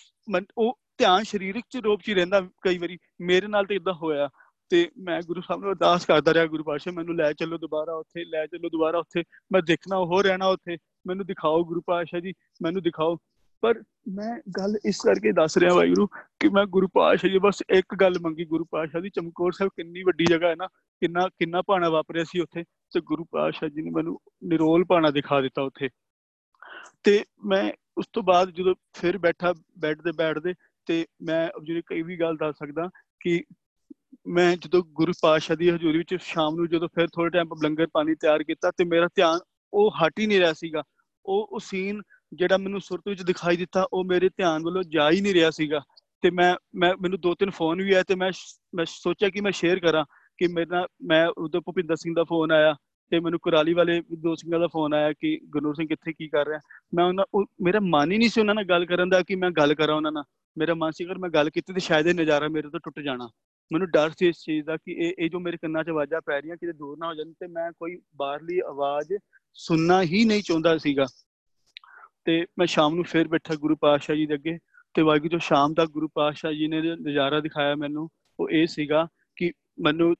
ਉਹ 0.57 0.77
ਧਿਆਨ 0.97 1.23
ਸਰੀਰਕ 1.23 1.63
ਚ 1.69 1.77
ਰੂਪ 1.77 2.01
ਚ 2.01 2.09
ਰਹਿੰਦਾ, 2.09 2.41
ਕਈ 2.61 2.77
ਵਾਰੀ 2.77 2.97
ਮੇਰੇ 3.21 3.47
ਨਾਲ 3.47 3.65
ਤੇ 3.65 3.75
ਇਦਾਂ 3.75 3.93
ਹੋਇਆ 3.93 4.29
ਤੇ 4.69 4.91
ਮੈਂ 4.97 5.21
ਗੁਰੂ 5.21 5.41
ਸਾਹਿਬ 5.41 5.61
ਨੂੰ 5.61 5.69
ਅਰਦਾਸ 5.69 6.05
ਕਰਦਾ 6.05 6.33
ਰਿਹਾ 6.33 6.45
ਗੁਰੂ 6.45 6.63
ਪਾਤਸ਼ਾਹ, 6.63 6.93
ਮੈਨੂੰ 6.93 7.15
ਲੈ 7.15 7.33
ਚੱਲੋ 7.33 7.57
ਦੁਬਾਰਾ 7.57 7.93
ਉੱਥੇ, 7.93 8.25
ਲੈ 8.25 8.45
ਚੱਲੋ 8.45 8.69
ਦੁਬਾਰਾ 8.69 8.97
ਉੱਥੇ। 8.97 9.23
ਮੈਂ 9.51 9.61
ਦੇਖਣਾ 9.61 9.97
ਹੋ 9.97 10.21
ਰਹਿਣਾ 10.21 10.47
ਉੱਥੇ। 10.47 10.77
ਮੈਨੂੰ 11.07 11.25
ਦਿਖਾਓ 11.25 11.63
ਗੁਰੂ 11.63 11.81
ਪਾਤਸ਼ਾਹ 11.85 12.19
ਜੀ, 12.19 12.33
ਮੈਨੂੰ 12.63 12.81
ਦਿਖਾਓ। 12.81 13.17
ਪਰ 13.61 13.83
ਮੈਂ 14.07 14.41
ਗੱਲ 14.57 14.77
ਇਸ 14.85 15.01
ਕਰਕੇ 15.01 15.31
ਦੱਸ 15.31 15.57
ਰਿਹਾ 15.57 15.73
ਵਾਹਿਗੁਰੂ 15.73 16.07
ਕਿ 16.07 16.49
ਮੈਂ 16.49 16.65
ਗੁਰੂ 16.65 16.87
ਪਾਤਸ਼ਾਹ 16.87 17.29
ਜੀ, 17.29 17.37
ਬਸ 17.37 17.63
ਇੱਕ 17.69 17.95
ਗੱਲ 17.95 18.13
ਮੰਗੀ 18.21 18.45
ਗੁਰੂ 18.45 18.65
ਪਾਤਸ਼ਾਹ 18.71 19.01
ਦੀ। 19.01 19.09
ਚਮਕੌਰ 19.09 19.51
ਸਾਹਿਬ 19.51 19.71
ਕਿੰਨੀ 19.75 20.03
ਵੱਡੀ 20.03 20.25
ਜਗ੍ਹਾ 20.25 20.49
ਹੈ 20.49 20.55
ਨਾ, 20.55 20.67
ਕਿੰਨਾ 20.67 21.27
ਕਿੰਨਾ 21.27 21.61
ਪਾਣਾ 21.61 21.89
ਵਾਪਰਿਆ 21.89 22.23
ਸੀ 22.23 22.39
ਉੱਥੇ। 22.39 22.63
ਤੇ 22.63 23.01
ਗੁਰੂ 23.01 23.25
ਪਾਤਸ਼ਾਹ 23.31 23.69
ਜੀ 23.69 23.81
ਨੇ 23.81 23.89
ਮੈਨੂੰ 23.89 24.19
ਨਿਰੋਲ 24.43 24.85
ਪਾਣਾ 24.85 25.11
ਦਿਖਾ 25.11 25.41
ਦਿੱਤਾ 25.41 25.61
ਉੱਥੇ। 25.61 25.89
ਤੇ 27.03 27.23
ਮੈਂ 27.45 27.73
ਉਸ 27.97 28.05
ਤੋਂ 28.13 28.23
ਬਾਅਦ 28.23 28.49
ਜਦੋਂ 28.49 28.75
ਫਿਰ 28.93 29.17
ਬੈਠਾ 29.17 29.53
ਬੈੱਡ 29.79 30.01
ਤੇ 30.01 30.11
ਬੈਠਦੇ, 30.11 30.53
ਤੇ 30.85 31.05
ਮੈਂ 31.21 31.49
ਜਿਹੜੀ 31.63 31.81
ਕਈ 31.85 32.01
ਵੀ 32.01 32.19
ਗੱਲ 32.19 32.35
ਦੱਸ 32.35 32.55
ਸਕਦਾ 32.55 32.89
ਕਿ 33.19 33.43
ਮੈਂ 34.27 34.55
ਜਦੋਂ 34.55 34.83
ਗੁਰੂ 34.87 35.13
ਪਾਤਸ਼ਾਹ 35.21 35.55
ਦੀ 35.55 35.69
ਹਜ਼ੂਰੀ 35.69 35.97
ਵਿੱਚ 35.97 36.15
ਸ਼ਾਮ 36.21 36.55
ਨੂੰ 36.55 36.67
ਜਦੋਂ 36.67 36.87
ਫਿਰ 36.87 37.07
ਥੋੜੇ 37.07 37.29
ਟਾਈਮ 37.29 37.47
ਲੰਗਰ 37.63 37.87
ਪਾਣੀ 37.93 38.15
ਤਿਆਰ 38.15 38.43
ਕੀਤਾ 38.43 38.71
ਤੇ 38.71 38.83
ਮੇਰਾ 38.83 39.07
ਧਿਆਨ 39.15 39.39
ਉਹ 39.73 39.91
ਹਟ 39.91 40.19
ਹੀ 40.19 40.27
ਨਹੀਂ 40.27 40.39
ਰਿਹਾ 40.39 40.53
ਸੀਗਾ। 40.53 40.83
ਉਹ 41.25 41.47
ਉਹ 41.51 41.59
ਸੀਨ 41.59 42.01
ਜਿਹੜਾ 42.33 42.57
ਮੈਨੂੰ 42.57 42.81
ਸੁਰਤ 42.81 43.03
ਵਿੱਚ 43.07 43.21
ਦਿਖਾਈ 43.21 43.57
ਦਿੱਤਾ, 43.57 43.87
ਉਹ 43.93 44.03
ਮੇਰੇ 44.03 44.29
ਧਿਆਨ 44.29 44.63
ਵੱਲੋਂ 44.63 44.83
ਜਾ 44.83 45.11
ਹੀ 45.11 45.21
ਨਹੀਂ 45.21 45.33
ਰਿਹਾ 45.33 45.49
ਸੀਗਾ। 45.49 45.81
ਤੇ 46.21 46.29
ਮੈਂ 46.29 46.55
ਮੈਂ, 46.75 46.93
ਮੈਨੂੰ 47.01 47.19
ਦੋ 47.19 47.35
ਤਿੰਨ 47.35 47.51
ਫੋਨ 47.51 47.81
ਵੀ 47.81 47.93
ਆਏ 47.93 48.03
ਤੇ 48.07 48.15
ਮੈਂ 48.15 48.31
ਮੈਂ 48.75 48.85
ਸੋਚਿਆ 48.85 49.29
ਕਿ 49.29 49.41
ਮੈਂ 49.41 49.51
ਸ਼ੇਅਰ 49.51 49.79
ਕਰਾਂ 49.79 50.05
ਕਿ 50.37 50.47
ਮੇਰਾ 50.47 50.87
ਮੈਂ 51.03 51.27
ਉਦੋਂ 51.27 51.61
ਭੁਪਿੰਦਰ 51.61 51.95
ਸਿੰਘ 51.95 52.15
ਦਾ 52.15 52.23
ਫੋਨ 52.23 52.51
ਆਇਆ 52.51 52.75
ਤੇ 53.11 53.19
ਮੈਨੂੰ 53.19 53.39
ਕੁਰਾਲੀ 53.39 53.73
ਵਾਲੇ 53.73 54.01
ਦੋ 54.19 54.35
ਸਿੰਘਾਂ 54.35 54.59
ਦਾ 54.59 54.67
ਫੋਨ 54.67 54.93
ਆਇਆ 54.93 55.13
ਕਿ 55.13 55.39
ਗੁਰਨੂਰ 55.43 55.75
ਸਿੰਘ 55.75 55.87
ਕਿੱਥੇ, 55.87 56.13
ਕੀ 56.13 56.27
ਕਰ 56.27 56.47
ਰਿਹਾ। 56.47 56.59
ਮੈਂ 56.95 57.05
ਉਹਨਾਂ 57.05 57.45
ਮੇਰਾ 57.61 57.79
ਮਨ 57.83 58.11
ਹੀ 58.11 58.17
ਨਹੀਂ 58.17 58.29
ਸੀ 58.29 58.41
ਉਹਨਾਂ 58.41 58.55
ਨਾਲ 58.55 58.65
ਗੱਲ 58.65 58.85
ਕਰਨ 58.85 59.09
ਦਾ 59.09 59.21
ਕਿ 59.21 59.35
ਮੈਂ 59.35 59.51
ਗੱਲ 59.51 59.73
ਕਰਾਂ 59.73 59.95
ਉਹਨਾਂ 59.95 60.11
ਨਾਲ। 60.11 60.23
ਮੇਰਾ 60.57 60.73
ਮਨ 60.73 60.91
ਸੀ 60.91 61.05
ਅਗਰ 61.05 61.17
ਮੈਂ 61.17 61.29
ਗੱਲ 61.29 61.49
ਕੀਤੀ 61.49 61.73
ਤੇ 61.73 61.79
ਸ਼ਾਇਦ 61.79 62.07
ਇਹ 62.07 62.13
ਨਜ਼ਾਰਾ 62.13 62.47
ਮੇਰੇ 62.47 62.69
ਤੋਂ 62.69 62.79
ਟੁੱਟ 62.79 62.99
ਜਾਣਾ। 62.99 63.29
ਮੈਨੂੰ 63.73 63.89
ਡਰ 63.89 64.09
ਸੀ 64.09 64.27
ਇਸ 64.27 64.35
ਚੀਜ਼ 64.43 64.65
ਦਾ 64.65 64.77
ਕਿ 64.77 64.91
ਇਹ 64.91 65.13
ਇਹ 65.19 65.29
ਜੋ 65.29 65.39
ਮੇਰੇ 65.39 65.57
ਕੰਨਾਂ 65.57 65.83
'ਚ 65.83 65.89
ਆਵਾਜ਼ਾਂ 65.89 66.21
ਪੈ 66.21 66.41
ਰਹੀਆਂ 66.41 66.57
ਕਿਤੇ 66.57 66.73
ਦੂਰ 66.73 66.97
ਨਾ 66.97 67.07
ਹੋ 67.07 67.13
ਜਾਣ 67.13 67.31
ਤੇ 67.31 67.47
ਮੈਂ 67.47 67.71
ਕੋਈ 67.71 68.01
ਬਾਹਰਲੀ 68.15 68.59
ਆਵਾਜ਼ 68.59 69.13
ਸੁਣਨਾ 69.53 70.01
ਹੀ 70.01 70.25
ਨਹੀਂ 70.25 70.43
ਚਾਹੁੰਦਾ 70.43 70.77
ਸੀਗਾ। 70.77 71.05
ਤੇ 72.25 72.45
ਮੈਂ 72.59 72.67
ਸ਼ਾਮ 72.67 72.95
ਨੂੰ 72.95 73.03
ਫੇਰ 73.03 73.27
ਬੈਠਾ 73.27 73.55
ਗੁਰੂ 73.55 73.75
ਪਾਤਸ਼ਾਹ 73.75 74.15
ਜੀ 74.15 74.25
ਦੇ 74.25 74.33
ਅੱਗੇ 74.33 74.57
ਤੇ 74.93 75.01
ਵਾਹਿਗੁਰੂ 75.01 75.29
ਜੋ 75.29 75.37
ਸ਼ਾਮ 75.37 75.73
ਦਾ 75.73 75.85
ਗੁਰੂ 75.85 76.07
ਪਾਤਸ਼ਾਹ 76.07 76.53
ਜੀ 76.53 76.67
ਨੇ 76.67 76.81
ਨਜ਼ਾਰਾ 76.81 77.39
ਦਿਖਾਇਆ 77.39 77.75
ਮੈਨੂੰ, 77.75 78.09
ਉਹ 78.39 78.49
ਇਹ 78.49 78.67
ਸੀਗਾ 78.67 79.07
ਕਿ 79.35 79.51
ਮੈਨੂੰ 79.79 80.15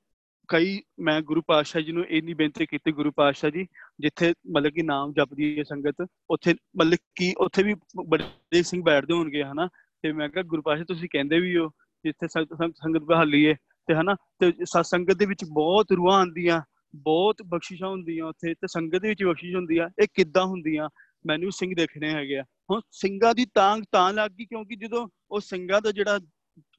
ਕਈ, 0.48 0.82
ਮੈਂ 1.00 1.22
ਗੁਰੂ 1.22 1.42
ਪਾਤਸ਼ਾਹ 1.42 1.82
ਜੀ 1.82 1.92
ਨੂੰ 1.92 2.06
ਇੰਨੀ 2.06 2.34
ਬੇਨਤੀ 2.34 2.66
ਕੀਤੀ 2.66 2.92
ਗੁਰੂ 2.92 3.12
ਪਾਤਸ਼ਾਹ 3.12 3.50
ਜੀ, 3.50 3.68
ਜਿੱਥੇ 4.00 4.34
ਮਤਲਬ 4.52 4.72
ਕਿ 4.72 4.82
ਨਾਮ 4.82 5.14
ਜਪਦੀ 5.14 5.58
ਹੈ 5.58 5.64
ਸੰਗਤ, 5.64 6.08
ਉੱਥੇ 6.30 6.54
ਮਤਲਬ 6.54 6.98
ਕਿ 7.16 7.34
ਉੱਥੇ 7.38 7.64
ਵੀ 7.64 7.76
ਬੜੇ 8.08 8.64
ਸਿੰਘ 8.64 8.84
ਬੈਠਦੇ 8.84 9.14
ਹੋਣਗੇ 9.14 9.44
ਹਨਾ, 9.44 9.68
ਤੇ 10.02 10.12
ਮੈਂ 10.12 10.30
ਕਿਹਾ 10.30 10.44
ਗੁਰੂ 10.44 10.62
ਪਾਤਸ਼ਾਹ 10.62 10.86
ਤੁਸੀਂ 10.86 11.10
ਕਹਿੰਦੇ 11.12 11.40
ਵੀ 11.40 11.58
ਹੋ 11.58 11.70
ਜਿੱਥੇ 12.08 12.28
ਸੰਗਤ 12.28 13.04
ਬਹਾਲੀ 13.04 13.46
ਹੈ 13.48 13.54
ਤੇ 13.88 13.96
ਹਨਾ, 13.96 14.16
ਤੇ 14.40 14.52
ਸਤ 14.64 14.86
ਸੰਗਤ 14.86 15.18
ਦੇ 15.18 15.26
ਵਿੱਚ 15.26 15.44
ਬਹੁਤ 15.46 15.92
ਰੂਹਾਂ 15.92 16.18
ਆਉਂਦੀਆਂ, 16.20 16.62
ਬਹੁਤ 16.96 17.42
ਬਖਸ਼ਿਸ਼ਾਂ 17.46 17.90
ਹੁੰਦੀਆਂ 17.90 18.26
ਉੱਥੇ 18.26 18.54
ਤੇ 18.54 18.68
ਸੰਗਤ 18.68 19.02
ਦੇ 19.02 19.08
ਵਿੱਚ 19.08 19.24
ਬਖਸ਼ਿਸ਼ 19.24 19.56
ਹੁੰਦੀ 19.56 19.78
ਆ, 19.78 19.90
ਇਹ 20.02 20.08
ਕਿੱਦਾਂ 20.14 20.46
ਹੁੰਦੀਆਂ, 20.46 20.90
ਮੈਨੂੰ 21.26 21.52
ਸਿੰਘ 21.52 21.74
ਦੇਖਣੇ 21.76 22.10
ਹੈਗੇ 22.14 22.38
ਆ। 22.38 22.44
ਹੁਣ 22.72 22.82
ਸਿੰਘਾਂ 22.92 23.34
ਦੀ 23.36 23.46
ਤਾਂਗ 23.54 23.84
ਤਾਂ 23.92 24.12
ਲੱਗ 24.14 24.32
ਗਈ 24.32 24.46
ਕਿਉਂਕਿ 24.46 24.76
ਜਦੋਂ 24.76 25.08
ਉਹ 25.32 25.40
ਸਿੰਘਾਂ 25.40 25.82
ਦਾ 25.82 25.92
ਜਿਹੜਾ, 25.92 26.20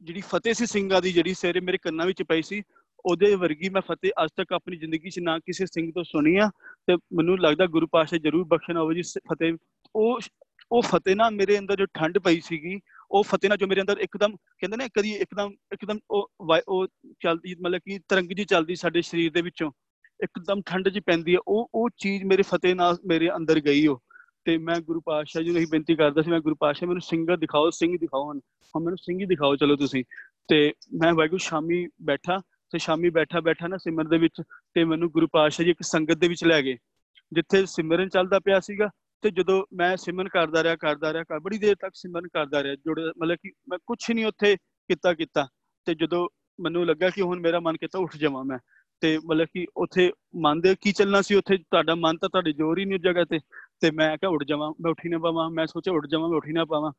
ਜਿਹੜੀ 0.02 0.20
ਫਤਿਹ 0.20 0.54
ਸੀ 0.54 0.66
ਸਿੰਘਾਂ 0.66 1.02
ਦੀ, 1.02 1.12
ਜਿਹੜੀ 1.12 1.34
ਸੇਰੇ 1.34 1.60
ਮੇਰੇ 1.60 1.78
ਕੰਨਾਂ 1.82 2.06
ਵਿੱਚ 2.06 2.22
ਪਈ 2.22 2.42
ਸੀ, 2.42 2.62
ਉਹਦੇ 3.06 3.34
ਵਰਗੀ 3.34 3.68
ਮੈਂ 3.68 3.82
ਫਤਿਹ 3.82 4.10
ਅੱਜ 4.24 4.30
ਤੱਕ 4.36 4.52
ਆਪਣੀ 4.52 4.76
ਜ਼ਿੰਦਗੀ 4.76 5.10
'ਚ 5.10 5.20
ਨਾ 5.20 5.38
ਕਿਸੇ 5.38 5.66
ਸਿੰਘ 5.66 5.90
ਤੋਂ 5.94 6.04
ਸੁਣੀ 6.04 6.36
ਆ 6.36 6.48
ਤੇ 6.86 6.96
ਮੈਨੂੰ 7.12 7.38
ਲੱਗਦਾ 7.40 7.66
ਗੁਰੂ 7.66 7.86
ਪਾਸ਼ਾ 7.86 8.18
ਜਰੂਰ 8.18 8.44
ਬਖਸ਼ਣਾ 8.44 8.80
ਹੋਵੇ 8.80 8.94
ਜੀ 8.94 9.02
ਫਤਿਹ। 9.02 9.52
ਉਹ 9.96 10.20
ਉਹ 10.72 10.82
ਫਤਿਹ 10.82 11.16
ਨਾਲ 11.16 11.30
ਮੇਰੇ 11.30 11.58
ਅੰਦਰ 11.58 11.76
ਜੋ 11.76 11.86
ਠੰਡ 11.94 12.18
ਪਈ 12.18 12.40
ਸੀਗੀ 12.40 12.78
ਉਹ 13.10 13.22
ਫਤਿਹ 13.22 13.48
ਨਾਲ 13.48 13.58
ਜੋ 13.58 13.66
ਮੇਰੇ 13.66 13.80
ਅੰਦਰ 13.80 13.98
ਇੱਕਦਮ 13.98 14.36
ਕਹਿੰਦੇ 14.36 14.76
ਨੇ 14.76 14.88
ਕਦੀ 14.88 15.14
ਇੱਕਦਮ 15.14 15.52
ਇੱਕਦਮ 15.72 15.98
ਉਹ 16.10 16.30
ਉਹ 16.68 16.86
ਚੱਲਦੀ 17.20 17.54
ਮਤਲਬ 17.54 17.80
ਕਿ 17.84 17.98
ਤਰੰਗ 18.08 18.30
ਜੀ 18.30 18.44
ਚੱਲਦੀ 18.44 18.74
ਸਾਡੇ 18.74 19.02
ਸਰੀਰ 19.02 19.32
ਦੇ 19.32 19.42
ਵਿੱਚੋਂ, 19.42 19.70
ਇੱਕਦਮ 20.22 20.62
ਠੰਡ 20.66 20.88
ਜੀ 20.88 21.00
ਪੈਂਦੀ 21.00 21.34
ਹੈ, 21.34 21.38
ਉਹ 21.48 21.70
ਉਹ 21.74 21.90
ਚੀਜ਼ 21.96 22.24
ਮੇਰੇ 22.24 22.42
ਫਤਿਹ 22.42 22.74
ਨਾਲ 22.74 22.96
ਮੇਰੇ 23.06 23.30
ਅੰਦਰ 23.36 23.60
ਗਈ 23.60 23.86
ਉਹ। 23.86 24.02
ਤੇ 24.44 24.58
ਮੈਂ 24.58 24.80
ਗੁਰੂ 24.80 25.00
ਪਾਤਸ਼ਾਹ 25.00 25.42
ਜੀ 25.42 25.50
ਨੂੰ 25.50 25.60
ਇਹ 25.60 25.66
ਬੇਨਤੀ 25.70 25.94
ਕਰਦਾ 25.94 26.22
ਸੀ, 26.22 26.30
ਮੈਂ 26.30 26.40
ਗੁਰੂ 26.40 26.54
ਪਾਤਸ਼ਾਹ 26.54 26.88
ਮੈਨੂੰ 26.88 27.00
ਸਿੰਘ 27.00 27.36
ਦਿਖਾਓ 27.36 27.70
ਸਿੰਘ 27.70 27.98
ਦਿਖਾਓ 27.98 28.32
ਹਨ 28.32 28.38
ਹਾਂ 28.38 28.80
ਮੈਨੂੰ 28.80 28.98
ਸਿੰਘ 28.98 29.20
ਹੀ 29.20 29.26
ਦਿਖਾਓ, 29.26 29.56
ਚਲੋ 29.56 29.76
ਤੁਸੀਂ। 29.76 30.04
ਤੇ 30.48 30.72
ਮੈਂ 31.02 31.14
ਵਾਹਿਗੁਰੂ 31.14 31.38
ਸ਼ਾਮੀ 31.38 31.88
ਬੈਠਾ, 32.02 32.40
ਤੇ 32.70 32.78
ਸ਼ਾਮੀ 32.78 33.10
ਬੈਠਾ 33.10 33.40
ਬੈਠਾ 33.40 33.66
ਨਾ 33.66 33.76
ਸਿਮਰਨ 33.76 34.08
ਦੇ 34.08 34.18
ਵਿੱਚ, 34.18 34.42
ਤੇ 34.74 34.84
ਮੈਨੂੰ 34.84 35.10
ਗੁਰੂ 35.10 35.26
ਪਾਤਸ਼ਾਹ 35.32 35.64
ਜੀ 35.64 35.70
ਇੱਕ 35.70 35.82
ਸੰਗਤ 35.82 36.14
ਦੇ 36.14 36.28
ਵਿੱਚ 36.28 36.44
ਲੈ 36.44 36.62
ਗਏ। 36.62 36.76
ਜਿੱਥੇ 37.32 37.66
ਸਿਮਰਨ 37.66 38.08
ਚੱਲਦਾ 38.08 38.38
ਪਿਆ 38.38 38.60
ਸੀਗਾ 38.60 38.90
ਤੇ 39.22 39.30
ਜਦੋਂ 39.30 39.64
ਮੈਂ 39.72 39.96
ਸਿਮਰਨ 39.96 40.28
ਕਰਦਾ 40.28 40.62
ਰਿਹਾ 40.62 40.76
ਕਰਦਾ 40.76 41.12
ਰਿਹਾ 41.12 41.38
ਬੜੀ 41.38 41.58
ਦੇਰ 41.58 41.74
ਤੱਕ 41.74 41.92
ਸਿਮਰਨ 41.94 42.28
ਕਰਦਾ 42.28 42.62
ਰਿਹਾ, 42.62 42.74
ਜੁੜ, 42.74 43.00
ਮਤਲਬ 43.00 43.36
ਕਿ 43.42 43.52
ਮੈਂ 43.68 43.78
ਕੁਝ 43.86 43.98
ਨਹੀਂ 44.10 44.26
ਉੱਥੇ 44.26 44.56
ਕੀਤਾ 44.56 45.14
ਕੀਤਾ। 45.14 45.48
ਤੇ 45.86 45.94
ਜਦੋਂ 45.94 46.28
ਮੈਨੂੰ 46.60 46.86
ਲੱਗਾ 46.86 47.10
ਕਿ 47.10 47.22
ਹੁਣ 47.22 47.40
ਮੇਰਾ 47.40 47.60
ਮਨ 47.60 47.76
ਕਿਤਾ 47.76 47.98
ਉੱਠ 47.98 48.16
ਜਾਵਾਂ 48.16 48.44
ਮੈਂ, 48.44 48.58
ਤੇ 49.00 49.18
ਮਤਲਬ 49.18 49.46
ਕਿ 49.54 49.66
ਉੱਥੇ 49.76 50.12
ਮਨ 50.36 50.60
ਦੇ 50.60 50.74
ਕੀ 50.80 50.92
ਚੱਲਣਾ 50.92 51.22
ਸੀ, 51.22 51.34
ਉੱਥੇ 51.34 51.56
ਤੁਹਾਡਾ 51.56 51.94
ਮਨ 51.94 52.16
ਤਾਂ 52.16 52.28
ਤੁਹਾਡੇ 52.28 52.52
ਜ਼ੋਰ 52.52 52.78
ਹੀ 52.78 52.84
ਨਹੀਂ 52.84 52.98
ਉਸ 52.98 53.02
ਜਗ੍ਹਾ 53.02 53.24
ਤੇ 53.24 53.38
ਤੇ 53.80 53.90
ਮੈਂ 53.90 54.16
ਕਿਹਾ 54.16 54.30
ਉੱਠ 54.30 54.44
ਜਾਵਾਂ, 54.44 54.72
ਮੈਂ 54.80 54.90
ਉੱਠੀ 54.90 55.08
ਨਾ 55.08 55.18
ਪਾਵਾਂ, 55.18 55.50
ਮੈਂ 55.50 55.66
ਸੋਚਿਆ 55.66 55.94
ਉੱਠ 55.94 56.06
ਜਾਵਾਂ, 56.06 56.28
ਮੈਂ 56.28 56.36
ਉੱਠੀ 56.36 56.52
ਨਾ 56.52 56.64
ਪਾਵਾਂ। 56.64 56.92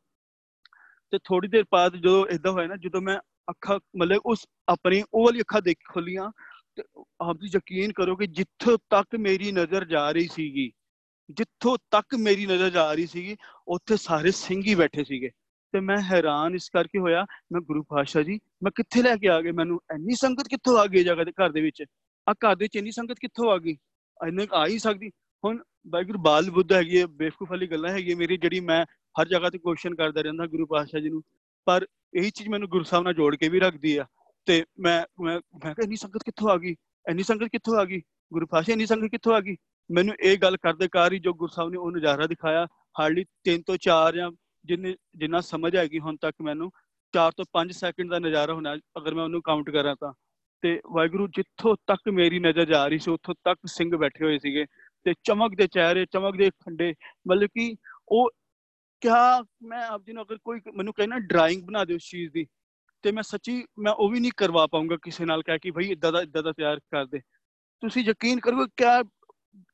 ਤੇ 1.11 1.17
ਥੋੜੀ 1.23 1.47
ਦੇਰ 1.47 1.63
ਬਾਅਦ 1.71 1.95
ਜਦੋਂ 1.95 2.25
ਇਦਾਂ 2.25 2.51
ਹੋਇਆ 2.51 2.67
ਨਾ, 2.67 2.75
ਜਦੋਂ 2.75 3.01
ਮੈਂ 3.01 3.19
ਅੱਖਾਂ, 3.49 3.79
ਮਤਲਬ 3.97 4.21
ਉਸ 4.25 4.45
ਆਪਣੀ, 4.67 5.03
ਉਹ 5.13 5.25
ਵਾਲੀ 5.25 5.39
ਅੱਖਾਂ 5.41 5.61
ਦੇਖ, 5.61 5.77
ਖੋਲੀਆਂ, 5.93 6.31
ਤੇ 6.75 6.83
ਆਪ 7.21 7.38
ਜੀ 7.38 7.49
ਯਕੀਨ 7.55 7.91
ਕਰੋ 7.91 8.15
ਕਿ 8.15 8.27
ਜਿੱਥੋਂ 8.27 8.77
ਤੱਕ 8.89 9.15
ਮੇਰੀ 9.15 9.51
ਨਜ਼ਰ 9.51 9.85
ਜਾ 9.85 10.11
ਰਹੀ 10.11 10.27
ਸੀਗੀ 10.31 10.71
ਜਿੱਥੋਂ 11.29 11.77
ਤੱਕ 11.91 12.15
ਮੇਰੀ 12.15 12.45
ਨਜ਼ਰ 12.45 12.69
ਜਾ 12.69 12.93
ਰਹੀ 12.93 13.07
ਸੀਗੀ, 13.07 13.38
ਉੱਥੇ 13.67 13.98
ਸਾਰੇ 13.98 14.31
ਸਿੰਘ 14.31 14.62
ਹੀ 14.67 14.75
ਬੈਠੇ 14.75 15.03
ਸੀਗੇ। 15.03 15.29
ਤੇ 15.71 15.79
ਮੈਂ 15.79 15.98
ਹੈਰਾਨ 15.98 16.55
ਇਸ 16.55 16.69
ਕਰਕੇ 16.69 17.00
ਹੋਇਆ, 17.00 17.25
ਮੈਂ 17.51 17.62
ਗੁਰੂ 17.62 17.83
ਪਾਸ਼ਾ 17.83 18.21
ਜੀ, 18.21 18.39
ਮੈਂ 18.63 18.71
ਕਿੱਥੇ 18.75 19.01
ਲੈ 19.01 19.15
ਕੇ 19.15 19.27
ਆ 19.27 19.41
ਗਏ 19.41 19.51
ਮੈਨੂੰ? 19.51 19.79
ਇੰਨੀ 19.95 20.15
ਸੰਗਤ 20.15 20.48
ਕਿੱਥੋਂ 20.48 20.77
ਆ 20.77 20.86
ਗਈ 20.86 21.03
ਜਗ੍ਹਾ 21.03 21.24
ਦੇ 21.24 21.31
ਘਰ 21.31 21.51
ਦੇ 21.51 21.62
ਵਿੱਚ? 21.62 21.83
ਆ 22.29 22.31
ਘਰ 22.31 22.55
ਦੇ 22.55 22.65
ਵਿੱਚ 22.65 22.75
ਇੰਨੀ 22.75 22.91
ਸੰਗਤ 22.91 23.15
ਕਿੱਥੋਂ 23.19 23.51
ਆ 23.51 23.57
ਗਈ? 23.57 23.77
ਇੰਨੇ 24.27 24.48
ਆ 24.53 24.67
ਹੀ 24.67 24.79
ਸਕਦੀ। 24.79 25.12
ਹੁਣ 25.45 25.63
ਵਾਹਿਗੁਰੂ 25.88 26.19
ਬਾਲ 26.19 26.50
ਬੁੱਧ 26.50 26.74
ਹੈਗੀ 26.74 27.01
ਹੈ, 27.01 27.05
ਬੇਵਕੂਫ 27.05 27.51
ਵਾਲੀ 27.51 27.67
ਗੱਲਾਂ 27.67 27.91
ਹੈਗੀ 27.91 28.13
ਮੇਰੀ, 28.13 28.38
ਜਿਹੜੀ 28.38 28.59
ਮੈਂ 28.59 28.86
ਹਰ 29.21 29.27
ਜਗ੍ਹਾ 29.27 29.50
ਤੇ 29.50 29.57
ਕੁਐਸਚਨ 29.57 29.95
ਕਰਦਾ 29.95 30.21
ਰਹਿੰਦਾ 30.21 30.48
ਗੁਰੂ 30.48 30.65
ਪਾਤਸ਼ਾਹ 30.65 31.01
ਜੀ 31.01 31.09
ਨੂੰ। 31.09 31.24
ਪਰ 31.65 31.88
ਇਹੀ 32.13 32.29
ਚੀਜ਼ 32.29 32.50
ਮੈਨੂੰ 32.50 32.69
ਗੁਰੂ 32.69 32.83
ਸਾਹਿਬ 32.83 33.03
ਨਾਲ 33.03 33.13
ਜੋੜ 33.13 33.36
ਕੇ 33.36 33.50
ਵੀ 33.50 33.59
ਰੱਖਦੀ 33.59 33.98
ਆ। 33.98 34.05
ਤੇ 34.45 34.65
ਮੈਂ 34.79 35.24
ਮੈਂ 35.24 35.33
ਮੈਂ 35.33 35.74
ਕਿਹਾ 35.75 35.83
ਇੰਨੀ 35.83 35.95
ਸੰਗਤ 35.95 36.24
ਕਿੱਥੋਂ 36.25 36.50
ਆ 36.50 36.57
ਗਈ? 36.57 36.75
ਇੰਨੀ 37.09 37.24
ਸੰਗਤ 37.24 37.43
ਕਿੱਥੋਂ 37.43 37.75
ਆ 37.75 37.86
ਗਈ? 37.86 38.01
ਗੁਰੂ 38.33 38.48
ਪਾਤਸ਼ਾਹ 38.48 38.74
ਇੰਨੀ 38.74 38.86
ਸੰਗਤ 38.86 39.07
ਕਿੱਥੋਂ 39.07 39.33
ਆ 39.33 39.39
ਗਈ? 39.39 39.57
ਮੈਨੂੰ 39.91 40.15
ਇਹ 40.24 40.38
ਗੱਲ 40.38 40.58
ਕਰਦੇ 40.58 40.88
ਕਾਰ 40.88 41.13
ਹੀ 41.13 41.19
ਜੋ 41.19 41.34
ਗੁਰੂ 41.34 41.48
ਸਾਹਿਬ 41.48 41.69
ਨੇ 41.69 41.77
ਉਹ 41.77 41.91
ਨਜ਼ਾਰਾ 41.91 42.27
ਦਿਖਾਇਆ 42.27 42.67
ਹਾਰਡਲੀ 43.00 43.25
3 43.43 43.62
ਤੋਂ 43.62 43.77
4 43.77 44.15
ਜਾਂ 44.15 44.31
ਜਿੰਨੇ, 44.65 44.96
ਜਿੰਨਾ 45.15 45.41
ਸਮਝ 45.41 45.75
ਆਏਗੀ 45.75 46.00
ਹੁਣ 46.00 46.17
ਤੱਕ 46.17 46.36
ਮੈਨੂੰ 46.41 46.72
4 47.13 47.31
ਤੋਂ 47.31 47.46
5 47.53 47.72
ਸੈਕਿੰਡ 47.72 48.12
ਦਾ 48.12 48.19
ਨਜ਼ਾਰਾ 48.19 48.53
ਹੋਣਾ, 48.53 48.75
ਅਗਰ 48.98 49.13
ਮੈਂ 49.13 49.24
ਉਹਨੂੰ 49.24 49.41
ਕਾਊਂਟ 49.41 49.69
ਕਰਾਂ 49.69 49.96
ਤਾਂ। 50.00 50.13
ਤੇ 50.62 50.81
ਵਾਹਿਗੁਰੂ 50.91 51.27
ਜਿੱਥੋਂ 51.27 51.75
ਤੱਕ 51.88 52.10
ਮੇਰੀ 52.10 52.39
ਨਜ਼ਰ 52.39 52.65
ਜਾ 52.65 52.88
ਰਹੀ 52.88 53.00
ਸੀ, 53.00 53.12
ਉੱਥੋਂ 53.12 53.36
ਤੱਕ 53.43 53.60
ਸਿੰਘ 53.65 53.96
ਬੈਠੇ 53.98 54.25
ਹੋਏ 54.25 54.39
ਸੀਗੇ। 54.39 54.65
ਤੇ 55.03 55.13
ਚਮਕਦੇ 55.24 55.67
ਚਿਹਰੇ 55.67 56.05
ਚਮਕਦੇ 56.05 56.50
ਖੰਡੇ, 56.50 56.93
ਮਤਲਬ 57.27 57.50
ਕਿ 57.55 57.75
ਉਹ 58.10 58.29
ਕਿਆ 59.01 59.43
ਮੈਂ 59.63 59.88
ਆਪ 59.88 60.01
ਜੀ 60.05 60.13
ਨੂੰ 60.13 60.24
ਅਗਰ 60.24 60.38
ਕੋਈ 60.43 60.60
ਮੈਨੂੰ 60.75 60.93
ਕਹੇ 60.93 61.08
ਨਾ 61.08 61.19
ਡਰਾਇੰਗ 61.19 61.63
ਬਣਾ 61.63 61.86
ਦਿਓ 61.86 61.96
ਉਸ 61.96 62.10
ਚੀਜ਼ 62.10 62.31
ਦੀ, 62.34 62.46
ਤੇ 63.03 63.12
ਮੈਂ 63.12 63.24
ਸੱਚੀ 63.24 63.65
ਮੈਂ 63.79 63.93
ਉਹ 63.93 64.10
ਵੀ 64.10 64.19
ਨਹੀਂ 64.19 64.31
ਕਰਵਾ 64.38 64.67
ਪਾਉਂਗਾ 64.67 64.98
ਕਿਸੇ 65.03 65.25
ਨਾਲ 65.25 65.43
ਕਹਿ 65.43 65.60
ਕੇ 65.60 65.72
ਭਾਈ 65.72 65.91
ਇਦਾਂ 65.91 66.12
ਦਾ 66.12 66.22
ਇਦਾਂ 66.22 66.43
ਦਾ 66.43 66.51
ਤਿਆਰ 66.51 66.79
ਕਰ 66.79 67.05
ਦੇ। 67.05 67.19
ਤੁਸੀਂ 67.81 68.03
ਯਕੀਨ 68.03 68.39
ਕਰੋ 68.39 68.65
ਕਿਆ 68.77 69.01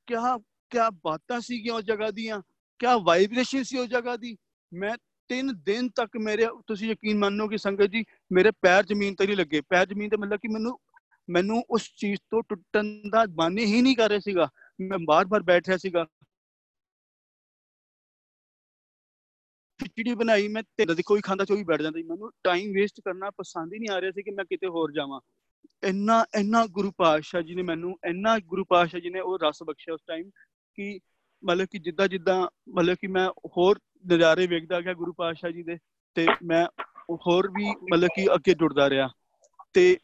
ਕਿਆ 0.08 0.38
ਕਿਆ 0.70 0.90
ਬਾਤਾਂ 0.90 1.42
ਸੀਗੀਆਂ 1.42 1.74
ਉਸ 1.74 1.84
ਜਗ੍ਹਾ 1.84 2.12
ਦੀਆਂ? 2.12 2.42
ਕਿਆ 2.80 2.98
ਵਾਈਬ੍ਰੇਸ਼ਨ 2.98 3.64
ਸੀ 3.64 3.78
ਉਸ 3.78 3.88
ਜਗ੍ਹਾ 3.88 4.18
ਦੀ? 4.18 4.38
ਮੈਂ 4.74 4.98
ਤਿੰਨ 5.30 5.52
ਦਿਨ 5.64 5.90
ਤੱਕ 5.90 6.18
ਮੇਰੇ, 6.18 6.48
ਤੁਸੀਂ 6.68 6.92
ਯਕੀਨ 6.92 7.18
ਮੰਨੋ 7.18 7.48
ਕਿ 7.48 7.58
ਸੰਗਤ 7.58 7.86
ਜੀ, 7.86 8.04
ਮੇਰੇ 8.32 8.52
ਪੈਰ 8.52 8.86
ਜ਼ਮੀਨ 8.86 9.16
ਤੇ 9.16 9.26
ਨਹੀਂ 9.26 9.38
ਲੱਗੇ। 9.38 9.62
ਪੈਰ 9.62 9.88
ਜ਼ਮੀਨ 9.88 10.10
ਤੇ 10.10 10.18
ਮਤਲਬ 10.18 10.40
ਕਿ 10.40 10.48
ਮੈਨੂੰ 10.48 10.80
ਮੈਨੂੰ 11.30 11.64
ਉਸ 11.70 11.92
ਚੀਜ਼ 11.98 12.20
ਤੋਂ 12.32 12.44
ਟੁੱਟਣ 12.50 13.10
ਦਾ 13.10 13.26
ਮਨ 13.40 13.58
ਹੀ 13.58 13.82
ਨਹੀਂ 13.82 13.96
ਕਰ 13.96 14.10
ਰਿਹਾ 14.10 14.20
ਸੀਗਾ। 14.20 14.50
ਮੈਂ 14.82 15.00
ਬਾਰ-ਬਾਰ 15.06 15.44
ਬੈਠ 15.44 15.68
ਰਿਹਾ 15.68 15.78
ਸੀਗਾ। 15.78 16.06
ਖਿਚੜੀ 19.84 20.16
ਬਣਾਈ, 20.16 20.48
ਮੈਂ 20.48 20.64
ਤੇ 20.78 20.86
ਦੇ 20.86 21.04
ਕੋਈ 21.06 21.22
ਖਾਂਦਾ 21.22 21.46
ਚੋਈ 21.46 21.64
ਬੈਠ 21.64 21.82
ਜਾਂਦਾ 21.82 22.00
ਮੈਨੂੰ 22.06 22.32
ਟਾਈਮ 22.44 22.74
ਵੇਸਟ 22.74 23.02
ਕਰਨਾ 23.06 23.30
ਪਸੰਦ 23.30 23.74
ਹੀ 23.74 23.80
ਨਹੀਂ 23.80 23.90
ਆ 23.90 24.02
ਰਿਹਾ 24.02 24.12
ਸੀ 24.12 24.24
ਕਿ 24.24 24.32
ਮੈਂ 24.32 24.46
ਕਿਤੇ 24.46 24.68
ਹੋਰ 24.68 24.92
ਜਾਵਾਂ। 24.92 25.20
ਇੰਨਾ 25.84 26.26
ਇੰਨਾ 26.36 26.66
ਗੁਰੂ 26.66 26.92
ਪਾਤਸ਼ਾਹ 26.98 27.42
ਜੀ 27.42 27.56
ਨੇ 27.56 27.62
ਮੈਨੂੰ 27.62 27.98
ਇੰਨਾ 28.06 28.40
ਗੁਰੂ 28.40 28.66
ਪਾਤਸ਼ਾਹ 28.70 29.00
ਜੀ 29.00 29.10
ਨੇ 29.10 29.20
ਉਹ 29.20 29.40
ਰਸ 29.40 29.64
ਬਖਸ਼ਿਆ 29.64 29.94
ਉਸ 29.94 30.02
ਟਾਈਮ 30.08 30.30
ਕਿ 30.76 31.00
ਮਤਲਬ 31.44 31.68
ਕਿ 31.72 31.80
ਜਿੱਦਾਂ 31.80 32.08
ਜਿੱਦਾਂ 32.08 32.48
ਮਤਲਬ 32.70 32.98
ਕਿ 33.02 33.08
ਮੈਂ 33.08 33.30
ਹੋਰ 33.30 33.80
ਨਜ਼ਾਰੇ 34.14 34.48
ਵੇਖਦਾ 34.48 34.82
ਗਿਆ 34.82 34.94
ਗੁਰੂ 34.94 35.14
ਪਾਤਸ਼ਾਹ 35.14 35.52
ਜੀ 35.52 35.64
ਦੇ 35.64 35.78
ਤੇ 36.16 36.28
ਮੈਂ 36.44 36.68
ਹੋਰ 37.12 37.48
ਵੀ 37.48 37.70
ਮਤਲਬ 37.70 38.10
ਕਿ 38.16 38.34
ਅੱਗੇ 38.36 38.54
ਜੁੜਦਾ 38.54 38.90
ਰਿਹਾ। 38.90 39.10
ਤੇ 39.74 39.98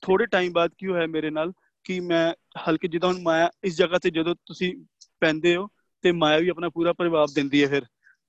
ਥੋੜੇ 0.00 0.26
ਟਾਈਮ 0.26 0.52
ਬਾਅਦ 0.52 0.70
ਕੀ 0.78 0.86
ਹੋਇਆ 0.86 1.06
ਮੇਰੇ 1.06 1.30
ਨਾਲ 1.30 1.52
ਕਿ 1.84 2.00
ਮੈਂ 2.00 2.34
ਹਲਕੇ 2.68 2.88
ਜਿੱਦਾਂ 2.88 3.12
ਹੁਣ 3.12 3.22
ਮਾਇਆ, 3.22 3.50
ਇਸ 3.64 3.76
ਜਗ੍ਹਾ 3.76 3.98
ਤੇ 3.98 4.10
ਜਦੋਂ 4.10 4.34
ਤੁਸੀਂ 4.46 4.74
ਪੈਂਦੇ 5.20 5.56
ਹੋ 5.56 5.68
ਤੇ 6.02 6.12
ਮਾਇਆ 6.12 6.38
ਵੀ 6.38 6.48
ਆਪਣਾ 6.48 6.68
ਪੂਰਾ 6.68 6.92
ਪ੍ਰਭਾਵ 6.92 7.26
ਦਿੰਦੀ 7.34 7.64
ਹੈ 7.64 7.68
ਫਿਰ। 7.68 7.82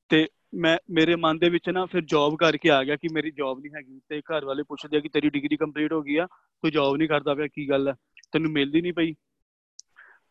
ਤੇ 0.09 0.27
ਮੈਂ, 0.55 0.77
ਮੇਰੇ 0.89 1.15
ਮਨ 1.15 1.39
ਦੇ 1.39 1.49
ਵਿੱਚ 1.49 1.69
ਨਾ 1.69 1.85
ਫਿਰ 1.85 2.01
ਜੌਬ 2.01 2.37
ਕਰਕੇ 2.37 2.69
ਆ 2.69 2.83
ਗਿਆ 2.83 2.95
ਕਿ 2.95 3.07
ਮੇਰੀ 3.13 3.31
ਜੌਬ 3.31 3.59
ਨਹੀਂ 3.59 3.71
ਹੈਗੀ 3.75 4.01
ਤੇ 4.09 4.21
ਘਰ 4.21 4.45
ਵਾਲੇ 4.45 4.63
ਪੁੱਛਦੇ 4.63 4.97
ਆ 4.97 4.99
ਕਿ 4.99 5.09
ਤੇਰੀ 5.09 5.29
ਡਿਗਰੀ 5.29 5.57
ਕੰਪਲੀਟ 5.57 5.93
ਹੋ 5.93 6.01
ਗਈ 6.01 6.15
ਆ 6.15 6.25
ਤੂੰ 6.61 6.71
ਜੌਬ 6.71 6.95
ਨਹੀਂ 6.95 7.09
ਕਰਦਾ 7.09 7.33
ਪਿਆ, 7.33 7.47
ਕੀ 7.47 7.69
ਗੱਲ 7.69 7.87
ਹੈ 7.87 7.93
ਤੈਨੂੰ 8.31 8.51
ਮਿਲਦੀ 8.51 8.81
ਨਹੀਂ 8.81 8.93
ਪਈ। 8.93 9.13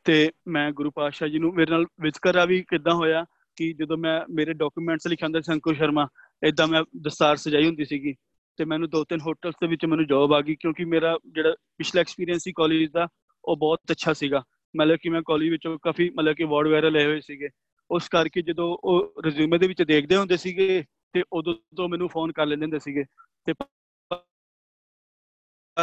ਤੇ 0.04 0.30
ਮੈਂ 0.48 0.72
ਗੁਰੂ 0.72 0.90
ਪਾਤਸ਼ਾਹ 0.90 1.28
ਜੀ 1.28 1.38
ਨੂੰ 1.38 1.54
ਮੇਰੇ 1.54 1.70
ਨਾਲ 1.70 1.84
ਵਿਚਕਰਾ 2.00 2.44
ਵੀ 2.44 2.64
ਕਿਦਾਂ 2.68 2.94
ਹੋਇਆ 2.94 3.24
ਕਿ 3.56 3.72
ਜਦੋਂ 3.72 3.96
ਮੈਂ, 3.96 4.20
ਮੇਰੇ 4.30 4.52
ਡਾਕੂਮੈਂਟਸ 4.52 5.06
ਲਿਖਾਂਦਾ 5.06 5.40
ਸੀ 5.40 5.52
ਅੰਕੁਰ 5.52 5.74
ਸ਼ਰਮਾ 5.74 6.08
ਇਦਾਂ 6.42 6.66
ਮੈਂ 6.66 6.82
ਦਸਤਾਰ 7.00 7.36
ਸਜਾਈ 7.36 7.66
ਹੁੰਦੀ 7.66 7.84
ਸੀਗੀ 7.84 8.14
ਤੇ 8.56 8.64
ਮੈਨੂੰ 8.64 8.90
ਦੋ 8.90 9.04
ਤਿੰਨ 9.04 9.20
ਹੋਟਲਸ 9.20 9.54
ਦੇ 9.60 9.66
ਵਿੱਚ 9.66 9.86
ਮੈਨੂੰ 9.86 10.06
ਜੌਬ 10.06 10.32
ਆ 10.32 10.40
ਗਈ 10.40 10.56
ਕਿਉਂਕਿ 10.60 10.84
ਮੇਰਾ 10.84 11.18
ਜਿਹੜਾ 11.26 11.54
ਪਿਛਲਾ 11.78 12.00
ਐਕਸਪੀਰੀਅੰਸ 12.00 12.42
ਸੀ 12.42 12.52
ਕਾਲਜ 12.52 12.90
ਦਾ, 12.90 13.08
ਉਹ 13.44 13.56
ਬਹੁਤ 13.56 13.80
ਅੱਛਾ 13.90 14.12
ਸੀਗਾ। 14.12 14.42
ਮਤਲਬ 14.76 14.98
ਕਿ 15.02 15.08
ਮੈਂ 15.08 15.22
ਕਾਲਜ 15.26 15.48
ਵਿੱਚੋਂ 15.48 15.78
ਕਾਫੀ 15.82 16.10
ਮਤਲਬ 16.10 16.36
ਕਿ 16.36 16.44
ਅਵਾਰਡ 16.44 16.66
ਵਗੈਰਾ 16.66 16.88
ਲਏ 16.88 17.04
ਹੋਏ 17.04 17.20
ਸੀਗੇ। 17.20 17.48
ਉਸ 17.90 18.08
ਕਰਕੇ 18.08 18.42
ਜਦੋਂ 18.42 18.78
ਉਹ 18.84 19.22
ਰਿਜ਼ਿਊਮੇ 19.24 19.58
ਦੇ 19.58 19.66
ਵਿੱਚ 19.66 19.82
ਦੇਖਦੇ 19.82 20.16
ਹੁੰਦੇ 20.16 20.36
ਸੀਗੇ 20.36 20.84
ਤੇ 21.12 21.22
ਉਦੋਂ 21.32 21.54
ਤੋਂ 21.76 21.88
ਮੈਨੂੰ 21.88 22.08
ਫੋਨ 22.08 22.32
ਕਰ 22.32 22.46
ਲੈਂਦੇ 22.46 22.64
ਹੁੰਦੇ 22.64 22.78
ਸੀਗੇ। 22.78 23.04
ਤੇ 23.44 23.54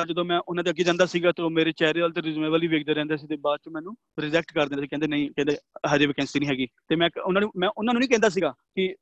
ਜਦੋਂ 0.08 0.25
ਮੈਂ 0.25 0.39
ਉਹਨਾਂ 0.39 0.63
ਦੇ 0.63 0.70
ਅੱਗੇ 0.70 0.84
ਜਾਂਦਾ 0.84 1.05
ਸੀਗਾ 1.05 1.31
ਤਾਂ 1.31 1.50
ਮੇਰੇ 1.50 1.72
ਚਿਹਰੇ 1.72 2.01
ਵਾਲ 2.01 2.12
ਤੇ 2.12 2.22
ਰਿਜ਼ਿਊਮੇ 2.22 2.50
ਵਾਲੀ 2.50 2.67
ਵੇਖਦੇ 2.67 2.93
ਰਹਿੰਦੇ 2.93 3.17
ਸੀ 3.17 3.27
ਤੇ 3.27 3.36
ਬਾਅਦ 3.36 3.60
ਚ 3.60 3.70
ਮੈਨੂੰ 3.70 3.96
ਰਿਜੈਕਟ 4.20 4.53
ਕਰ 4.53 4.67
ਦਿੰਦੇ 4.67 4.81
ਸੀ, 4.81 4.88
ਕਹਿੰਦੇ 4.88 5.08
ਨਹੀਂ, 5.08 5.31
ਕਹਿੰਦੇ 5.31 5.58
ਹਜੇ 5.96 6.05
ਵੈਕੈਂਸੀ 6.05 6.39
ਨਹੀਂ 6.39 6.50
ਹੈਗੀ। 6.50 6.67
ਤੇ 6.88 6.96
ਮੈਂ 6.96 7.10
ਉਹਨਾਂ 7.25 7.41
ਨੂੰ, 7.41 7.51
ਮੈਂ 7.58 7.70
ਉਹਨਾਂ 7.77 7.93
ਨੂੰ 7.93 8.00
ਨਹੀਂ 8.00 8.10
ਕਹਿੰਦਾ 8.10 8.29
ਸੀਗਾ 8.29 8.53
ਕਿ 8.75 8.96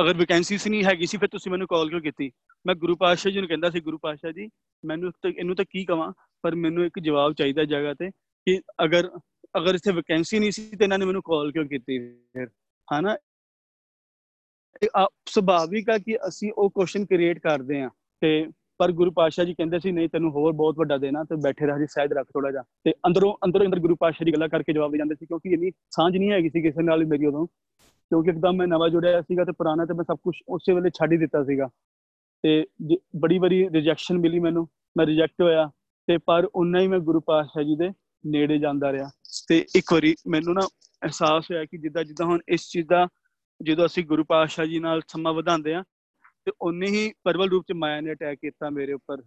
ਅਗਰ 0.00 0.14
ਵੈਕੈਂਸੀ 0.14 0.58
ਸੀ 0.58 0.70
ਨਹੀਂ 0.70 0.84
ਹੈਗੀ 0.84 1.06
ਸੀ 1.06 1.18
ਫਿਰ 1.18 1.28
ਤੁਸੀਂ 1.28 1.52
ਮੈਨੂੰ 1.52 1.66
ਕਾਲ 1.66 1.88
ਕਿਉਂ 1.88 2.00
ਕੀਤੀ? 2.00 2.30
ਮੈਂ 2.66 2.74
ਗੁਰੂ 2.74 2.96
ਪਾਤਸ਼ਾਹ 2.96 3.32
ਜੀ 3.32 3.38
ਨੂੰ 3.38 3.48
ਕਹਿੰਦਾ 3.48 3.70
ਸੀ, 3.70 3.80
ਗੁਰੂ 3.80 3.98
ਪਾਤਸ਼ਾਹ 3.98 4.32
ਜੀ, 4.32 4.48
ਮੈਨੂੰ 4.84 5.12
ਇਹਨੂੰ 5.26 5.56
ਤਾਂ 5.56 5.64
ਕੀ 5.70 5.84
ਕਵਾਂ? 5.84 6.12
ਪਰ 6.42 6.54
ਮੈਨੂੰ 6.54 6.84
ਇੱਕ 6.84 6.98
ਜਵਾਬ 6.98 7.32
ਚਾਹੀਦਾ 7.32 7.64
ਜਗ੍ਹਾ 7.64 7.94
ਤੇ 7.94 8.10
ਕਿ 8.46 8.60
ਅਗਰ 8.84 9.10
ਅਗਰ 9.56 9.74
ਇੱਥੇ 9.74 9.92
ਵੈਕੈਂਸੀ 9.92 10.38
ਨਹੀਂ 10.38 10.50
ਸੀ 10.50 10.76
ਤੇ 10.76 10.84
ਇਹਨਾਂ 10.84 10.98
ਨੇ 10.98 11.04
ਮੈਨੂੰ 11.04 11.22
ਕਾਲ 11.22 11.52
ਕਿਉਂ 11.52 11.66
ਕੀਤੀ 11.66 11.98
ਫਿਰ? 12.14 12.48
ਹਨਾ? 12.92 13.16
ਸੁਭਾਵਿਕ 15.28 15.90
ਆ 15.90 15.98
ਕਿ 15.98 16.16
ਅਸੀਂ 16.28 16.52
ਉਹ 16.58 16.70
ਕੁਐਸਚਨ 16.70 17.04
ਕ੍ਰੀਏਟ 17.04 17.38
ਕਰਦੇ 17.38 17.82
ਆ 17.82 17.90
ਤੇ 18.20 18.48
ਪਰ 18.78 18.92
ਗੁਰੂ 18.92 19.10
ਪਾਤਸ਼ਾਹ 19.10 19.44
ਜੀ 19.44 19.54
ਕਹਿੰਦੇ 19.54 19.78
ਸੀ, 19.78 19.92
ਨਹੀਂ, 19.92 20.08
ਤੈਨੂੰ 20.08 20.30
ਹੋਰ 20.30 20.52
ਬਹੁਤ 20.52 20.78
ਵੱਡਾ 20.78 20.98
ਦੇਣਾ, 20.98 21.24
ਤੇ 21.24 21.36
ਬੈਠੇ 21.36 21.66
ਰਹਿ 21.66 21.78
ਜੀ 21.78 21.86
ਸਾਇਦ 21.90 22.12
ਰੱਖ 22.12 22.26
ਥੋੜਾ 22.26 22.50
ਜਿਹਾ। 22.50 22.62
ਤੇ 22.62 22.92
ਅੰਦਰੋਂ 23.06 23.36
ਅੰਦਰੋਂ 23.44 23.66
ਅੰਦਰ 23.66 23.78
ਗੁਰੂ 23.78 23.96
ਪਾਤਸ਼ਾਹ 24.00 24.24
ਦੀ 24.24 24.32
ਗੱਲਾਂ 24.32 24.48
ਕਰਕੇ 24.48 24.72
ਜਵਾਬ 24.72 24.92
ਦੇ 24.92 24.98
ਜਾਂਦੇ 24.98 25.14
ਸੀ, 25.14 25.26
ਕਿਉਂਕਿ 25.26 25.48
ਇੰਨੀ 25.48 25.70
ਸਾਂਝ 25.90 26.16
ਨਹੀਂ 26.16 26.30
ਹੈਗੀ 26.30 26.50
ਸੀ 26.50 26.62
ਕਿਸੇ 26.62 26.82
ਨਾਲ 26.82 27.06
ਮੇਰੀ 27.06 27.26
ਉਦੋਂ। 27.26 27.46
ਕਿਉਂਕਿ 27.80 28.30
ਇੱਕਦਮ 28.30 28.52
ਮੈਂ 28.52 28.66
ਨਵਾਂ 28.66 28.88
ਜੁੜਿਆ 28.88 29.22
ਸੀਗਾ 29.22 29.44
ਤੇ 29.44 29.52
ਪੁਰਾਣਾ 29.52 29.84
ਤੇ 29.84 29.94
ਮੈਂ 29.94 30.04
ਸਭ 30.04 30.16
ਕੁਝ 30.16 30.34
ਉਸੇ 30.48 30.72
ਵੇਲੇ 30.72 30.90
ਛੱਡ 30.90 31.12
ਹੀ 31.12 31.18
ਦਿੱਤਾ 31.18 31.44
ਸੀਗਾ। 31.44 31.68
ਤੇ 32.42 32.66
ਬੜੀ 33.16 33.38
ਬੜੀ 33.38 33.70
ਰਿਜੈਕਸ਼ਨ 33.70 34.18
ਮਿਲੀ 34.18 34.38
ਮੈਨੂੰ। 34.38 34.68
ਮੈਂ 34.96 35.06
ਰਿਜੈਕਟ 35.06 35.42
ਹੋਇਆ। 35.42 35.70
ਤੇ 36.06 36.18
ਪਰ 36.18 36.48
ਉਨਾ 36.54 36.80
ਹੀ 36.80 36.88
ਮੈਂ 36.88 36.98
ਗੁਰੂ 36.98 37.20
ਪਾਤਸ਼ਾਹ 37.20 37.62
ਜੀ 37.62 37.76
ਦੇ 37.76 37.90
ਨੇੜੇ 38.28 38.58
ਜਾਂਦਾ 38.58 38.92
ਰਿਹਾ। 38.92 39.10
ਤੇ 39.48 39.66
ਇੱਕ 39.76 39.92
ਵਾਰੀ 39.92 40.14
ਮੈਨੂੰ 40.28 40.54
ਨਾ 40.54 40.68
ਅਹਿਸਾਸ 41.02 41.50
ਹੋਇਆ 41.50 41.64
ਕਿ 41.64 41.78
ਜਿੱਦਾਂ 41.78 42.04
ਜਿੱਦਾਂ 42.04 42.26
ਹੁਣ 42.26 42.38
ਇਸ 42.48 42.70
ਚੀਜ਼ 42.70 42.88
ਦਾ 42.88 43.08
ਜਦੋਂ 43.62 43.86
ਅਸੀਂ 43.86 44.04
ਗੁਰੂ 44.04 44.24
ਪਾਤਸ਼ਾਹ 44.24 44.66
ਜੀ 44.66 44.78
ਨਾਲ 44.78 45.02
ਸਮਾਂ 45.08 45.32
ਵਧਾਉਂਦੇ 45.32 45.74
ਆ 45.74 45.84
ਤੇ 46.44 46.52
ਉਨੇ 46.60 46.86
ਹੀ 46.86 47.12
ਪਰਵਲ 47.24 47.48
ਰੂਪ 47.48 47.64
ਚ 47.68 47.72
ਮਾਇਆ 47.72 48.00
ਨੇ 48.00 48.12
ਅਟੈਕ 48.12 48.38
ਕੀਤਾ 48.38 48.70
ਮੇਰੇ 48.70 48.92
ਉੱਪਰ। 48.92 49.22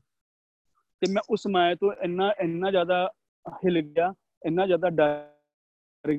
ਤੇ 1.01 1.11
ਮੈਂ 1.11 1.21
ਉਸ 1.29 1.47
ਮਾਇਆ 1.51 1.75
ਤੋਂ 1.75 1.93
ਇੰਨਾ 2.03 2.33
ਇੰਨਾ 2.41 2.71
ਜ਼ਿਆਦਾ 2.71 3.13
ਹਿਲ 3.65 3.81
ਗਿਆ, 3.81 4.13
ਇੰਨਾ 4.45 4.65
ਜ਼ਿਆਦਾ 4.65 4.89
ਡਰ 4.89 6.13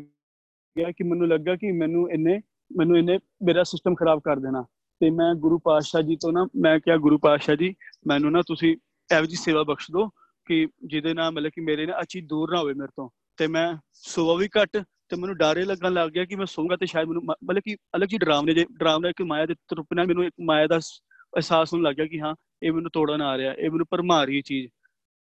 ਗਿਆ 0.79 0.91
ਕਿ 0.91 1.05
ਮੈਨੂੰ 1.05 1.29
ਲੱਗਾ 1.29 1.57
ਕਿ 1.57 1.73
ਮੈਨੂੰ 1.73 2.11
ਇਹਨੇ 2.11 2.41
ਮੈਨੂੰ 2.77 2.99
ਇਹਨੇ 2.99 3.19
ਮੇਰਾ 3.43 3.63
ਸਿਸਟਮ 3.63 3.95
ਖਰਾਬ 3.95 4.21
ਕਰ 4.25 4.37
ਦੇਣਾ। 4.37 4.63
ਤੇ 5.01 5.11
ਮੈਂ 5.11 5.35
ਗੁਰੂ 5.35 5.59
ਪਾਤਸ਼ਾਹ 5.59 6.03
ਜੀ 6.03 6.17
ਤੋਂ 6.17 6.33
ਨਾ, 6.33 6.49
ਮੈਂ 6.57 6.81
ਕਿਹਾ, 6.81 6.97
ਗੁਰੂ 6.97 7.19
ਪਾਤਸ਼ਾਹ 7.19 7.55
ਜੀ, 7.55 7.75
ਮੈਨੂੰ 8.07 8.33
ਨਾ 8.33 8.43
ਤੁਸੀਂ 8.47 8.77
ਐਵੇਂ 9.13 9.29
ਜੀ 9.29 9.37
ਸੇਵਾ 9.37 9.63
ਬਖਸ਼ 9.63 9.91
ਦਿਓ 9.91 10.11
ਕਿ 10.45 10.69
ਜਿਹਦੇ 10.85 11.15
ਨਾਲ 11.15 11.31
ਮਤਲਬ 11.31 11.51
ਕਿ 11.55 11.61
ਮੇਰੇ 11.61 11.87
ਨਾਲ 11.87 12.01
ਅੱਛੀ 12.03 12.21
ਦੂਰ 12.21 12.51
ਨਾ 12.51 12.61
ਹੋਵੇ 12.61 12.75
ਮੇਰੇ 12.75 12.89
ਤੋਂ। 12.97 13.11
ਤੇ 13.37 13.47
ਮੈਂ 13.47 13.77
ਸੋਵਾ 13.93 14.35
ਵੀ 14.35 14.49
ਘੱਟ 14.49 14.85
ਤੇ 15.09 15.17
ਮੈਨੂੰ 15.17 15.37
ਡਾਰੇ 15.37 15.65
ਲੱਗਣ 15.65 15.93
ਲੱਗ 15.93 16.11
ਗਿਆ 16.11 16.25
ਕਿ 16.25 16.37
ਮੈਂ 16.37 16.47
ਸੌਂਗਾ 16.47 16.77
ਤੇ 16.77 16.87
ਸ਼ਾਇਦ 16.87 17.09
ਮੈਨੂੰ 17.09 17.23
ਮਤਲਬ 17.25 17.63
ਕਿ 17.65 17.77
ਅਲੱਗ 17.97 18.09
ਜੀ 18.09 18.19
ਡਰਾਵਨੇ 18.19 18.55
ਜੇ 18.55 18.67
ਡਰਾਵਨਾ 18.73 19.09
ਇੱਕ 19.09 19.23
ਮਾਇਆ 19.23 19.47
ਦੇ 19.47 19.55
ਤਰੁਪ 19.55 19.87
ਨਾਲ 19.95 20.07
ਮੈਨੂੰ 20.07 20.25
ਇੱਕ 20.25 20.35
ਮਾਇਆ 20.41 20.67
ਦਾ 20.67 20.79
ਅਹਿਸਾਸ 20.79 21.75
ਹੋਣ 21.75 21.83
ਲੱਗ 21.83 21.95
ਗਿਆ 21.95 22.07
ਕਿ 22.07 22.21
ਹਾਂ, 22.21 22.35
ਇਹ 22.63 22.73
ਮੈਨੂੰ 22.73 22.91
ਤੋੜਨ 22.91 23.23
ਆ 23.23 23.39
ਰਿਹਾ, 23.39 23.53
ਇਹ 23.53 23.71
ਮੈਨੂੰ 23.71 23.87
ਭਰਮਾ 23.91 24.25
ਰਹੀ 24.25 24.41
ਚੀਜ਼। 24.41 24.71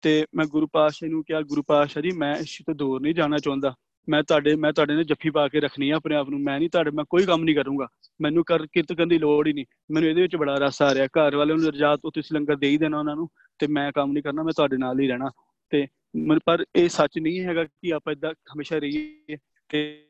ਤੇ 0.02 0.26
ਮੈਂ 0.34 0.46
ਗੁਰੂ 0.46 0.66
ਪਾਤਸ਼ਾਹ 0.72 1.08
ਨੂੰ 1.08 1.24
ਕਿਹਾ, 1.24 1.42
ਗੁਰੂ 1.42 1.62
ਪਾਤਸ਼ਾਹ 1.62 2.02
ਜੀ, 2.02 2.10
ਮੈਂ 2.10 2.36
ਇਸ 2.36 2.58
ਤੋਂ 2.66 2.74
ਦੂਰ 2.74 3.00
ਨਹੀਂ 3.00 3.14
ਜਾਣਾ 3.14 3.38
ਚਾਹੁੰਦਾ। 3.38 3.74
ਮੈਂ 4.08 4.22
ਤੁਹਾਡੇ 4.22 4.54
ਮੈਂ 4.56 4.72
ਤੁਹਾਡੇ 4.72 4.94
ਨਾਲ 4.94 5.04
ਜੱਫੀ 5.04 5.30
ਪਾ 5.30 5.48
ਕੇ 5.48 5.60
ਰੱਖਣੀ 5.60 5.90
ਆ 5.90 5.96
ਆਪਣੇ 5.96 6.16
ਆਪ 6.16 6.28
ਨੂੰ। 6.28 6.40
ਮੈਂ 6.40 6.58
ਨਹੀਂ 6.58 6.70
ਤੁਹਾਡੇ, 6.70 6.90
ਮੈਂ 6.90 7.04
ਕੋਈ 7.10 7.24
ਕੰਮ 7.24 7.44
ਨਹੀਂ 7.44 7.54
ਕਰੂੰਗਾ। 7.56 7.88
ਮੈਨੂੰ 8.20 8.44
ਕਰ, 8.44 8.66
ਕਿਰਤ 8.66 8.92
ਕਰਨ 8.92 9.08
ਦੀ 9.08 9.18
ਲੋੜ 9.18 9.46
ਹੀ 9.48 9.52
ਨਹੀਂ। 9.52 9.64
ਮੈਨੂੰ 9.90 10.08
ਇਹਦੇ 10.10 10.22
ਵਿੱਚ 10.22 10.36
ਬੜਾ 10.36 10.54
ਰਸ 10.54 10.82
ਆ 10.82 10.94
ਰਿਹਾ। 10.94 11.06
ਘਰ 11.06 11.36
ਵਾਲਿਆਂ 11.36 11.56
ਨੂੰ 11.58 11.72
ਰਜਾਤ 11.72 12.00
ਉਹ 12.04 12.12
ਤੁਸੀਂ 12.12 12.34
ਲੰਗਰ 12.34 12.56
ਦੇ 12.56 12.68
ਹੀ 12.68 12.78
ਦੇਣਾ 12.78 12.98
ਉਹਨਾਂ 12.98 13.16
ਨੂੰ 13.16 13.28
ਤੇ 13.58 13.66
ਮੈਂ 13.66 13.92
ਕੰਮ 13.92 14.12
ਨਹੀਂ 14.12 14.22
ਕਰਨਾ, 14.22 14.42
ਮੈਂ 14.42 14.52
ਤੁਹਾਡੇ 14.52 14.76
ਨਾਲ 14.76 15.00
ਹੀ 15.00 15.08
ਰਹਿਣਾ। 15.08 15.30
ਤੇ 15.70 15.86
ਪਰ 16.44 16.64
ਇਹ 16.76 16.88
ਸੱਚ 16.88 17.18
ਨਹੀਂ 17.18 17.40
ਹੈਗਾ 17.40 17.64
ਕਿ 17.64 17.92
ਆਪਾਂ 17.94 18.12
ਇਦਾਂ 18.12 18.32
ਹਮੇਸ਼ਾ 18.32 18.78
ਰਹੀਏ 18.78 19.36
ਤੇ 19.68 20.02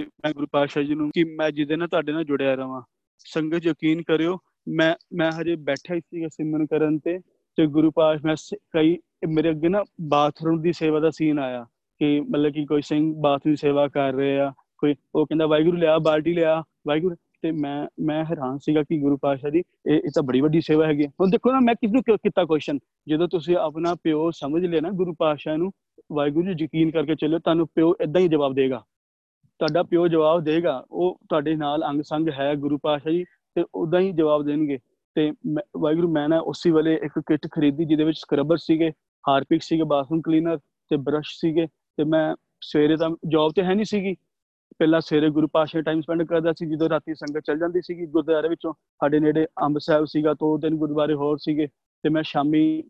ਮੈਂ 0.00 0.32
ਗੁਰੂ 0.32 0.46
ਪਾਤਸ਼ਾਹ 0.52 0.82
ਜੀ 0.82 0.94
ਨੂੰ 0.94 1.10
ਕਿ 1.10 1.24
ਮੈਂ 1.24 1.50
ਜਿਹਦੇ 1.50 1.76
ਨਾਲ 1.76 1.88
ਤੁਹਾਡੇ 1.88 2.12
ਨਾਲ 2.12 2.24
ਜੁੜਿਆ 2.24 2.54
ਰਵਾਂ 2.54 2.82
ਸੰਗਤ 3.18 3.66
ਯਕੀਨ 3.66 4.02
ਕਰਿਓ, 4.02 4.38
ਮੈਂ 4.68 4.94
ਮੈਂ 5.12 5.30
ਹਜੇ 5.32 5.56
ਬੈਠਾ 5.56 5.94
ਹੀ 5.94 6.00
ਸੀਗਾ 6.00 6.28
ਸਿਮਰਨ 6.28 6.66
ਕਰਨ 6.66 6.98
ਤੇ 6.98 7.18
ਤੇ 7.56 7.66
ਗੁਰੂ 7.66 7.90
ਪਾਤਸ਼ਾਹ, 7.90 8.26
ਮੈਂ 8.26 8.36
ਕਈ 8.74 8.96
ਮੇਰੇ 9.28 9.50
ਅੱਗੇ 9.50 9.68
ਨਾ 9.68 9.84
ਬਾਥਰੂਮ 10.00 10.60
ਦੀ 10.62 10.72
ਸੇਵਾ 10.72 11.00
ਦਾ 11.00 11.10
ਸੀਨ 11.10 11.38
ਆਇਆ 11.38 11.66
ਕਿ 12.00 12.20
ਮਤਲਬ 12.20 12.52
ਕਿ 12.52 12.64
ਕੋਈ 12.66 12.82
ਸਿੰਘ 12.82 13.14
ਬਾਥਰੂਮ 13.16 13.52
ਦੀ 13.52 13.56
ਸੇਵਾ 13.56 13.88
ਕਰ 13.88 14.12
ਰਹੇ 14.12 14.38
ਆ, 14.38 14.52
ਕੋਈ 14.78 14.94
ਉਹ 15.14 15.26
ਕਹਿੰਦਾ 15.26 15.46
ਵਾਹਿਗੁਰੂ 15.46 15.76
ਲਿਆ, 15.76 15.98
ਬਾਲਟੀ 15.98 16.34
ਲਿਆ, 16.34 16.62
ਵਾਹਿਗੁਰੂ 16.86 17.16
ਤੇ 17.42 17.50
ਮੈਂ 17.50 17.86
ਮੈਂ 18.00 18.24
ਹੈਰਾਨ 18.24 18.58
ਸੀਗਾ 18.58 18.82
ਕਿ 18.82 18.98
ਗੁਰੂ 18.98 19.16
ਪਾਤਸ਼ਾਹ 19.16 19.50
ਦੀ 19.50 19.58
ਇਹ 19.58 19.94
ਇਹ 19.94 20.10
ਤਾਂ 20.14 20.22
ਬੜੀ 20.22 20.40
ਵੱਡੀ 20.40 20.60
ਸੇਵਾ 20.60 20.86
ਹੈਗੀ 20.86 21.06
ਹੁਣ 21.06 21.30
ਦੇਖੋ 21.30 21.52
ਨਾ 21.52 21.60
ਮੈਂ 21.60 21.74
ਕਿਸ 21.74 21.90
ਨੂੰ 21.90 22.02
ਕੀਤਾ 22.02 22.44
ਕੁਐਸਚਨ 22.44 22.78
ਜਦੋਂ 23.08 23.28
ਤੁਸੀਂ 23.28 23.56
ਆਪਣਾ 23.56 23.94
ਪਿਓ 23.94 24.30
ਸਮਝ 24.30 24.64
ਲਿਆ 24.66 24.80
ਨਾ 24.80 24.90
ਗੁਰੂ 24.90 25.14
ਪਾਤਸ਼ਾਹ 25.18 25.56
ਨੂੰ, 25.56 25.72
ਵਾਹਿਗੁਰੂ 26.12 26.52
ਜੀ 26.52 26.64
ਯਕੀਨ 26.64 26.90
ਕਰਕੇ 26.90 27.14
ਚੱਲੋ 27.14 27.38
ਤੁਹਾਨੂੰ 27.38 27.66
ਪਿਓ 27.74 27.94
ਇਦਾਂ 28.00 28.20
ਹੀ 28.20 28.28
ਜਵਾਬ 28.28 28.54
ਦੇਗਾ। 28.54 28.82
ਤੁਹਾਡਾ 29.60 29.82
ਪਿਓ 29.82 30.08
ਜਵਾਬ 30.08 30.44
ਦੇਗਾ, 30.44 30.84
ਉਹ 30.90 31.18
ਤੁਹਾਡੇ 31.28 31.54
ਨਾਲ 31.56 31.84
ਅੰਗ 31.90 32.02
ਸੰਗ 32.02 32.28
ਹੈ 32.28 32.54
ਗੁਰੂ 32.54 32.78
ਪਾਤਸ਼ਾਹ 32.78 33.12
ਜੀ 33.12 33.24
ਤੇ 33.54 33.64
ਉਦਾਂ 33.74 34.00
ਹੀ 34.00 34.12
ਜਵਾਬ 34.12 34.46
ਦੇਣਗੇ। 34.46 34.78
ਤੇ 35.16 35.30
ਵਾਹਿਗੁਰੂ 35.76 36.08
ਮੈਂ 36.12 36.28
ਨਾ 36.28 36.38
ਉਸੇ 36.40 36.70
ਵੇਲੇ 36.70 36.94
ਇੱਕ 37.04 37.18
ਕਿੱਟ 37.18 37.46
ਖਰੀਦੀ 37.52 37.84
ਜਿਹਦੇ 37.84 38.04
ਵਿੱਚ 38.04 38.18
ਸਕਰਬਰ 38.18 38.56
ਸੀਗੇ, 38.56 38.90
ਹਾਰਪਿਕ 39.24 39.62
ਸੀਗੇ 39.62 39.84
ਬਾਥਰੂਮ 39.84 40.20
ਕਲੀਨਰ 40.20 40.58
ਤੇ 40.90 40.96
ਬ੍ਰਸ਼ 40.96 41.34
ਸੀਗੇ 41.40 41.66
ਤੇ 41.98 42.04
ਮੈਂ 42.04 42.34
ਸਵੇਰੇ 42.64 42.96
ਤਾਂ 42.96 43.10
ਜੌਬ 43.28 43.52
ਤੇ 43.56 43.62
ਹੈ 43.62 43.74
ਨਹੀਂ 43.74 43.84
ਸੀਗੀ। 43.84 44.14
ਪਹਿਲਾਂ 44.78 45.00
ਸਵੇਰੇ 45.00 45.28
ਗੁਰੂ 45.30 45.48
ਪਾਸ਼ਾ 45.52 45.80
ਟਾਈਮ 45.80 46.00
ਸਪੈਂਡ 46.00 46.22
ਕਰਦਾ 46.22 46.52
ਸੀ, 46.52 46.66
ਜਦੋਂ 46.66 46.88
ਰਾਤੀ 46.88 47.14
ਸੰਗਤ 47.14 47.42
ਚੱਲ 47.46 47.58
ਜਾਂਦੀ 47.58 47.80
ਸੀਗੀ 47.82 48.06
ਗੁਰਦੁਆਰੇ 48.06 48.48
ਵਿੱਚੋਂ। 48.48 48.72
ਸਾਡੇ 48.72 49.20
ਨੇੜੇ 49.20 49.46
ਅੰਬ 49.62 49.78
ਸਾਹਿਬ 49.78 50.04
ਸੀਗਾ 50.04 50.34
ਤੋਂ 50.34 50.58
ਦਿਨ 50.58 50.76
ਗੁਰਦੁਆਰੇ 50.76 51.14
ਹੋਰ 51.14 51.38
ਸੀਗੇ 51.38 51.66
ਤੇ 52.04 52.08
ਮੈਂ 52.08 52.22
ਸ਼ਾਮੀ 52.22 52.82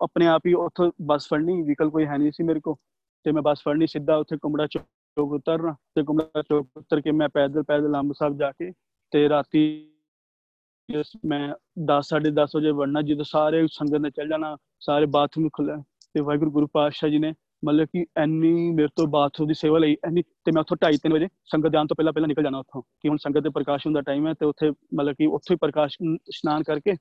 ਆਪਣੇ 0.00 0.26
ਆਪ 0.26 0.46
ਹੀ 0.46 0.52
ਉੱਥੋਂ 0.54 0.90
ਬੱਸ 1.02 1.28
ਫੜਨੀ 1.28 1.62
ਵਹੀਕਲ 1.62 1.90
ਕੋਈ 1.90 2.06
ਹੈ 2.06 2.16
ਨਹੀਂ 2.18 2.32
ਸੀ 2.32 2.42
ਮੇਰੇ 2.42 2.60
ਕੋ 2.60 2.76
ਤੇ 3.24 3.32
ਮੈਂ 3.32 3.42
ਬੱਸ 3.42 3.62
ਫੜਨੀ, 3.64 3.86
ਸਿੱਧਾ 3.86 4.16
ਉੱਥੇ 4.16 4.36
ਕੁੰਬੜਾ 4.36 4.66
ਚੌਕ 4.66 5.32
ਉਤਰਨਾ 5.32 5.74
ਤੇ 5.94 6.02
ਕੁੰਬੜਾ 6.02 6.42
ਚੌਕ 6.42 6.68
ਉਤਰ 6.76 7.00
ਕੇ 7.00 7.10
ਮੈਂ 7.10 7.28
ਪੈਦਲ 7.28 7.62
ਪੈਦਲ 7.62 7.98
ਅੰਬ 7.98 8.12
ਸਾਹਿਬ 8.12 8.38
ਜਾ 8.38 8.50
ਕੇ 8.52 8.72
ਤੇ 9.12 9.28
ਰਾਤੀ 9.28 9.62
ਮੈਂ 10.88 11.48
10 11.88 12.08
10:30 12.10 12.54
ਵਜੇ 12.56 12.70
ਵੜਨਾ, 12.72 13.00
ਜਦੋਂ 13.02 13.24
ਸਾਰੇ 13.24 13.66
ਸੰਗਤ 13.72 14.00
ਨੇ 14.00 14.10
ਚੱਲ 14.10 14.28
ਜਾਣਾ, 14.28 14.56
ਸਾਰੇ 14.82 15.06
ਬਾਥਰੂਮ 15.08 15.48
ਖੁੱਲੇ 15.52 15.72
ਤੇ 16.14 16.20
ਵਾਹਿਗੁਰੂ, 16.20 16.50
ਗੁਰੂ 16.50 16.66
ਪਾਤਸ਼ਾਹ 16.74 17.10
ਜੀ 17.10 17.18
ਨੇ 17.18 17.32
ਮਤਲਬ 17.62 17.86
ਕਿ 17.92 18.04
ਐਨੀ 18.16 18.50
ਮੇਰੇ 18.72 18.88
ਤੋਂ 18.96 19.06
ਬਾਥਰੂਮ 19.08 19.48
ਦੀ 19.48 19.54
ਸੇਵਾ 19.54 19.78
ਲਈ 19.78 19.96
ਐਨੀ 20.06 20.22
ਤੇ 20.22 20.52
ਮੈਂ 20.54 20.60
ਉੱਥੋਂ 20.60 20.76
2:30 20.78 20.98
3 21.04 21.12
ਵਜੇ 21.12 21.28
ਸੰਗਤ 21.46 21.72
ਜਾਣ 21.72 21.86
ਤੋਂ 21.86 21.96
ਪਹਿਲਾਂ 21.96 22.12
ਪਹਿਲਾਂ 22.12 22.28
ਨਿਕਲ 22.28 22.42
ਜਾਣਾ 22.42 22.58
ਉੱਥੋਂ, 22.58 22.82
ਕਿ 22.82 23.08
ਹੁਣ 23.08 23.16
ਸੰਗਤ 23.18 23.42
ਦੇ 23.42 23.50
ਪ੍ਰਕਾਸ਼ 23.50 23.86
ਹੁੰਦਾ 23.86 24.00
ਟਾਈਮ 24.00 24.26
ਹੈ 24.26 24.34
ਤੇ 24.34 24.46
ਉੱਥੇ 24.46 24.70
ਮਤਲਬ 24.70 25.14
ਕਿ 25.14 25.26
ਉੱਥੇ 25.28 25.54
ਹੀ 25.54 25.58
ਪ੍ਰਕਾਸ਼ 25.60 25.96
ਇਸ਼ਨਾਨ 26.02 26.62
ਕਰਕੇ 26.62 26.94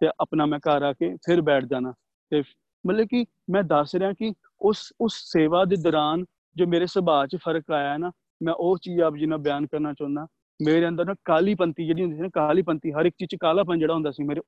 ਤੇ 0.00 0.08
ਆਪਣਾ 0.20 0.46
ਮੈਂ 0.46 0.58
ਘਰ 0.60 0.82
ਆ 0.82 0.92
ਕੇ 0.92 1.14
ਫਿਰ 1.26 1.40
ਬੈਠ 1.42 1.64
ਜਾਣਾ 1.64 1.92
ਤੇ 2.32 2.42
ਮਤਲਬ 2.84 3.06
ਕਿ 3.06 3.24
ਮੈਂ 3.50 3.62
ਦੱਸ 3.64 3.94
ਰਿਹਾ 3.94 4.12
ਕਿ 4.12 4.32
ਉਸ 4.62 4.92
ਉਸ 5.00 5.14
ਸੇਵਾ 5.24 5.64
ਦੇ 5.64 5.76
ਦੌਰਾਨ 5.82 6.24
ਜੋ 6.56 6.66
ਮੇਰੇ 6.66 6.86
ਸੁਭਾਅ 6.86 7.26
'ਚ 7.26 7.36
ਫ਼ਰਕ 7.36 7.70
ਆਇਆ 7.72 7.96
ਨਾ, 7.98 8.10
ਮੈਂ 8.40 8.54
ਉਹ 8.54 8.76
ਚੀਜ਼ 8.78 9.00
ਆਪ 9.02 9.16
ਜੀ 9.16 9.26
ਨਾਲ 9.26 9.38
ਬਿਆਨ 9.38 9.66
ਕਰਨਾ 9.66 9.92
ਚਾਹੁੰਦਾ 9.92 10.26
ਮੇਰੇ 10.62 10.88
ਅੰਦਰ 10.88 11.04
ਨਾ 11.04 11.14
ਕਾਲੀ 11.24 11.54
ਪੰਤੀ 11.54 11.86
ਜਿਹੜੀ 11.86 12.02
ਹੁੰਦੀ 12.02 12.16
ਸੀ 12.16 12.22
ਨਾ, 12.22 12.28
ਕਾਲੀ 12.28 12.62
ਪੰਤੀ 12.62 12.92
ਹਰ 12.92 13.06
ਇੱਕ 13.06 13.16
ਚੀਜ਼ 13.18 13.30
'ਚ 13.30 13.36
ਕਾਲਾਪਨ 13.40 13.78
ਜਿਹੜਾ 13.78 13.94
ਹੁੰਦਾ 13.94 14.10
ਸੀ 14.10 14.22
ਮੇਰੇ 14.24 14.40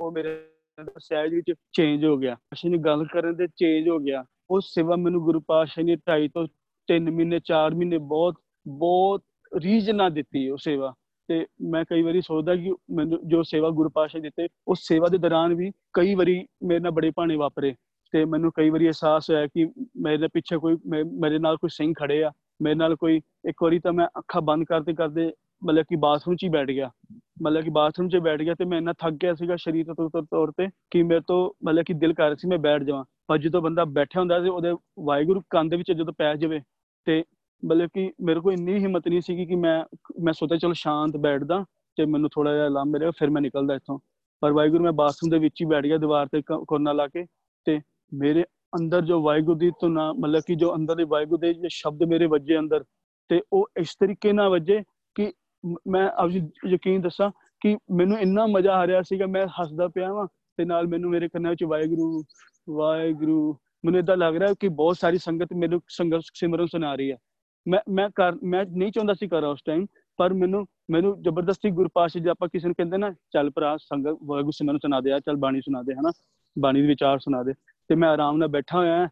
ਉਹ 0.00 0.12
ਮੇਰੇ 0.12 0.48
ਅੰਦਰ 0.80 0.92
ਸਹਿਜ 0.98 1.34
ਵਿੱਚ 1.34 1.52
ਚੇਂਜ 1.72 2.04
ਹੋ 2.04 2.16
ਗਿਆ। 2.16 2.36
ਅਸੀਂ 2.52 2.70
ਨੇ 2.70 2.78
ਗੱਲ 2.78 3.06
ਕਰਨ 3.06 3.36
ਦੇ 3.36 3.46
ਚੇਂਜ 3.56 3.88
ਹੋ 3.88 3.98
ਗਿਆ। 3.98 4.24
ਉਹ 4.50 4.60
ਸੇਵਾ 4.60 4.96
ਮੈਨੂੰ 4.96 5.22
ਗੁਰੂ 5.22 5.40
ਪਾਤਸ਼ਾਹ 5.40 5.84
ਨੇ 5.84 5.96
2.5 5.96 6.28
ਤੋਂ 6.28 6.46
3 6.88 7.10
ਮਹੀਨੇ 7.10 7.40
4 7.44 7.74
ਮਹੀਨੇ 7.74 7.98
ਬਹੁਤ 7.98 8.34
ਬਹੁਤ 8.68 9.22
ਰੀਝ 9.60 9.90
ਨਾਲ 9.90 10.10
ਦਿੱਤੀ 10.10 10.48
ਉਹ 10.48 10.56
ਸੇਵਾ। 10.56 10.94
ਤੇ 11.28 11.46
ਮੈਂ 11.62 11.84
ਕਈ 11.84 12.02
ਵਾਰੀ 12.02 12.20
ਸੋਚਦਾ 12.20 12.56
ਕਿ 12.56 12.72
ਮੈਨੂੰ 12.90 13.28
ਜੋ 13.28 13.42
ਸੇਵਾ 13.42 13.70
ਗੁਰੂ 13.70 13.88
ਪਾਤਸ਼ਾਹ 13.88 14.20
ਦਿੱਤੇ, 14.20 14.48
ਉਸ 14.68 14.78
ਸੇਵਾ 14.82 15.08
ਦੇ 15.08 15.18
ਦੌਰਾਨ 15.18 15.54
ਵੀ 15.54 15.70
ਕਈ 15.92 16.14
ਵਾਰੀ 16.14 16.46
ਮੇਰੇ 16.62 16.80
ਨਾਲ 16.80 16.92
ਬੜੇ 16.92 17.10
ਭਾਣੇ 17.10 17.36
ਵਾਪਰੇ। 17.36 17.74
ਤੇ 18.12 18.24
ਮੈਨੂੰ 18.24 18.52
ਕਈ 18.54 18.70
ਵਾਰੀ 18.70 18.84
ਅਹਿਸਾਸ 18.84 19.30
ਹੋਇਆ 19.30 19.46
ਕਿ 19.46 19.66
ਮੇਰੇ 19.96 20.28
ਪਿੱਛੇ 20.28 20.56
ਕੋਈ 20.56 20.76
ਮੇਰੇ 21.20 21.38
ਨਾਲ 21.38 21.56
ਕੋਈ 21.56 21.70
ਸਿੰਘ 21.72 21.94
ਖੜੇ 21.98 22.24
ਆ। 22.24 22.32
ਮੇਰੇ 22.62 22.74
ਨਾਲ 22.74 22.96
ਕੋਈ 22.96 23.20
ਇੱਕ 23.48 23.62
ਵਾਰੀ 23.62 23.78
ਤਾਂ 23.78 23.92
ਮੈਂ 23.92 24.06
ਅੱਖਾਂ 24.18 24.42
ਬੰਦ 24.42 24.64
ਕਰਦੇ 24.64 24.92
ਕਰਦੇ 24.94 25.32
ਮਤਲਬ 25.64 25.84
ਕਿ 25.88 25.96
ਬਾਥਰੂਮ 25.96 26.36
'ਚ 26.36 26.44
ਹੀ 26.44 26.48
ਬੈਠ 26.48 26.70
ਗਿਆ। 26.70 26.90
ਮਤਲਬ 27.42 27.62
ਕਿ 27.62 27.70
ਬਾਥਰੂਮ 27.70 28.08
'ਚ 28.08 28.16
ਬੈਠ 28.16 28.42
ਗਿਆ 28.42 28.54
ਤੇ 28.54 28.64
ਮੈਂ 28.64 28.78
ਇੰਨਾ 28.78 28.92
ਥੱਕ 28.92 29.14
ਗਿਆ 29.14 29.34
ਸੀਗਾ 29.34 29.56
ਸਰੀਰ 29.56 29.92
ਤੋਂ 29.94 30.08
ਤੌਰ 30.22 30.52
ਤੇ 30.56 30.68
ਕਿ 30.90 31.02
ਮੇਰੇ 31.02 31.20
ਤੋਂ 31.20 31.38
ਮਤਲਬ 31.64 31.84
ਕਿ 31.84 31.94
ਦਿਲ 31.94 32.12
ਕਰ 32.14 32.24
ਰਿਹਾ 32.24 32.34
ਸੀ 32.34 32.48
ਮੈਂ 32.48 32.58
ਬੈਠ 32.58 32.82
ਜਾਵਾਂ। 32.82 33.04
ਪਰ 33.28 33.38
ਜਦੋਂ 33.38 33.62
ਬੰਦਾ 33.62 33.84
ਬੈਠਿਆ 33.84 34.20
ਹੁੰਦਾ 34.20 34.42
ਸੀ 34.42 34.48
ਉਹਦੇ 34.48 34.72
ਵਾਹਿਗੁਰੂ 35.00 35.42
ਕੰਨ 35.50 35.68
ਦੇ 35.68 35.76
ਵਿੱਚ 35.76 35.92
ਜਦੋਂ 35.92 36.14
ਪੈ 36.18 36.34
ਜਾਵੇ 36.34 36.60
ਤੇ 37.06 37.22
ਮਤਲਬ 37.62 37.90
ਕਿ 37.94 38.12
ਮੇਰੇ 38.20 38.40
ਕੋਲ 38.40 38.52
ਇੰਨੀ 38.52 38.74
ਹਿੰਮਤ 38.74 39.08
ਨਹੀਂ 39.08 39.20
ਸੀਗੀ 39.20 39.46
ਕਿ 39.46 39.54
ਮੈਂ 39.54 39.84
ਮੈਂ 40.24 40.32
ਸੋਚਿਆ 40.32 40.58
ਚਲ 40.58 40.72
ਸ਼ਾਂਤ 40.72 41.16
ਬੈਠਦਾ 41.16 41.64
ਤੇ 41.96 42.04
ਮੈਨੂੰ 42.06 42.30
ਥੋੜਾ 42.32 42.52
ਜਿਹਾ 42.52 42.64
ਆਰਾਮ 42.66 42.90
ਮਿਲੇਗਾ, 42.90 43.10
ਫਿਰ 43.10 43.30
ਮੈਂ 43.30 43.42
ਨਿਕਲਦਾ 43.42 43.74
ਇੱਥੋਂ। 43.74 43.98
ਪਰ 44.42 44.52
ਵਾਹਿਗੁਰੂ 44.52 44.84
ਮੈਂ 44.84 44.92
ਬਾਥਰੂਮ 44.92 45.30
ਦੇ 45.30 45.38
ਵਿੱਚ 45.38 45.60
ਹੀ 45.60 45.66
ਬੈਠ 45.66 45.84
ਗਿਆ 45.84 45.96
ਦੀਵਾਰ 45.96 46.28
ਤੇ 46.32 46.42
ਕੋਨਾ 46.68 46.92
ਲਾ 46.92 47.06
ਕੇ 47.06 47.24
ਤੇ 47.66 47.80
ਮੇਰੇ 48.12 48.44
ਅੰਦਰ 48.78 49.00
ਜੋ 49.00 49.22
ਵਾਹਿਗੁਰੂ 49.22 49.58
ਦੀ 49.58 49.70
ਨਾ 49.88 50.12
ਮਤਲਬ 50.12 50.42
ਕਿ 50.46 50.54
ਜੋ 50.54 50.74
ਅੰਦਰ 50.74 50.94
ਦੇ 50.94 51.04
ਵਾਹਿਗੁਰੂ 51.04 51.38
ਦੇ 51.38 51.54
ਜਿਹੜੇ 51.54 51.68
ਸ਼ਬਦ 51.70 52.02
ਮੇਰੇ 52.02 52.26
ਵੱਜੇ 52.26 52.58
ਅੰਦਰ, 52.58 52.84
ਤੇ 53.28 53.42
ਉਹ 53.52 53.68
ਇਸ 53.80 53.96
ਤਰੀਕੇ 54.00 54.32
ਨਾਲ 54.32 54.48
ਵੱਜੇ 54.50 54.82
ਕਿ 55.14 55.32
ਮੈਂ 55.88 56.08
ਆਪ 56.10 56.30
ਜੀ 56.30 56.42
ਯਕੀਨ 56.66 57.00
ਦੱਸਾਂ 57.00 57.30
ਕਿ 57.60 57.76
ਮੈਨੂੰ 57.90 58.18
ਇੰਨਾ 58.18 58.46
ਮਜ਼ਾ 58.46 58.74
ਆ 58.74 58.86
ਰਿਹਾ 58.86 59.02
ਸੀਗਾ, 59.02 59.26
ਮੈਂ 59.26 59.46
ਹੱਸਦਾ 59.60 59.88
ਪਿਆ 59.88 60.12
ਵਾਂ, 60.12 60.26
ਤੇ 60.56 60.64
ਨਾਲ 60.64 60.86
ਮੈਨੂੰ 60.86 61.10
ਮੇਰੇ 61.10 61.28
ਕੰਨਾਂ 61.28 61.50
ਵਿੱਚ 61.50 61.64
ਵਾਹਿਗੁਰੂ 61.64 62.24
ਵਾਹਿਗੁਰੂ, 62.70 63.56
ਮੈਨੂੰ 63.84 64.00
ਇਦਾਂ 64.00 64.16
ਲੱਗ 64.16 64.36
ਰਿਹਾ 64.36 64.54
ਕਿ 64.60 64.68
ਬਹੁਤ 64.68 64.96
ਸਾਰੀ 64.96 65.18
ਸੰਗਤ 65.18 65.52
ਮੈਨੂੰ 65.56 65.80
ਸੰਗਤ 65.88 66.20
ਸਿਮਰਨ 66.34 66.66
ਸੁਣਾ 66.66 66.94
ਰਹੀ 66.94 67.10
ਹੈ। 67.12 67.16
ਮੈਂ 67.68 67.80
ਮੈਂ 67.90 68.08
ਕਰ, 68.14 68.36
ਮੈਂ 68.44 68.64
ਨਹੀਂ 68.64 68.92
ਚਾਹੁੰਦਾ 68.92 69.14
ਸੀ 69.14 69.28
ਕਰਾਂ 69.28 69.48
ਉਸ 69.48 69.62
ਟਾਈਮ 69.64 69.86
ਪਰ 70.18 70.32
ਮੈਨੂੰ 70.34 70.66
ਮੈਨੂੰ 70.90 71.22
ਜ਼ਬਰਦਸਤੀ 71.22 71.70
ਗੁਰਪਾਸ਼ 71.70 72.16
ਜੀ 72.18 72.28
ਆਪਾਂ 72.28 72.48
ਕਿਸੇ 72.48 72.66
ਨੂੰ 72.66 72.74
ਕਹਿੰਦੇ 72.74 72.96
ਨਾ, 72.96 73.10
ਚੱਲ 73.32 73.50
ਭਰਾ 73.50 73.76
ਸੰਗਤ 73.76 74.18
ਵਾਹਿਗੁਰੂ 74.22 74.50
ਸਿਮਰਨ 74.50 74.78
ਸੁਣਾ 74.78 75.00
ਦੇ, 75.00 75.12
ਆ 75.12 75.18
ਚੱਲ 75.18 75.36
ਬਾਣੀ 75.36 75.60
ਸੁਣਾ 75.60 75.82
ਦੇ, 75.82 75.94
ਹਨਾ, 75.94 76.12
ਬਾਣੀ 76.58 76.80
ਦੇ 76.80 76.86
ਵਿਚਾਰ 76.86 77.18
ਸੁਣਾ 77.18 77.42
ਦੇ। 77.42 77.52
ਤੇ 77.88 77.94
ਮੈਂ 77.94 78.08
ਆਰਾਮ 78.08 78.36
ਨਾਲ 78.36 78.48
ਬੈਠਾ 78.48 78.78
ਹੋਇਆ 78.78 79.08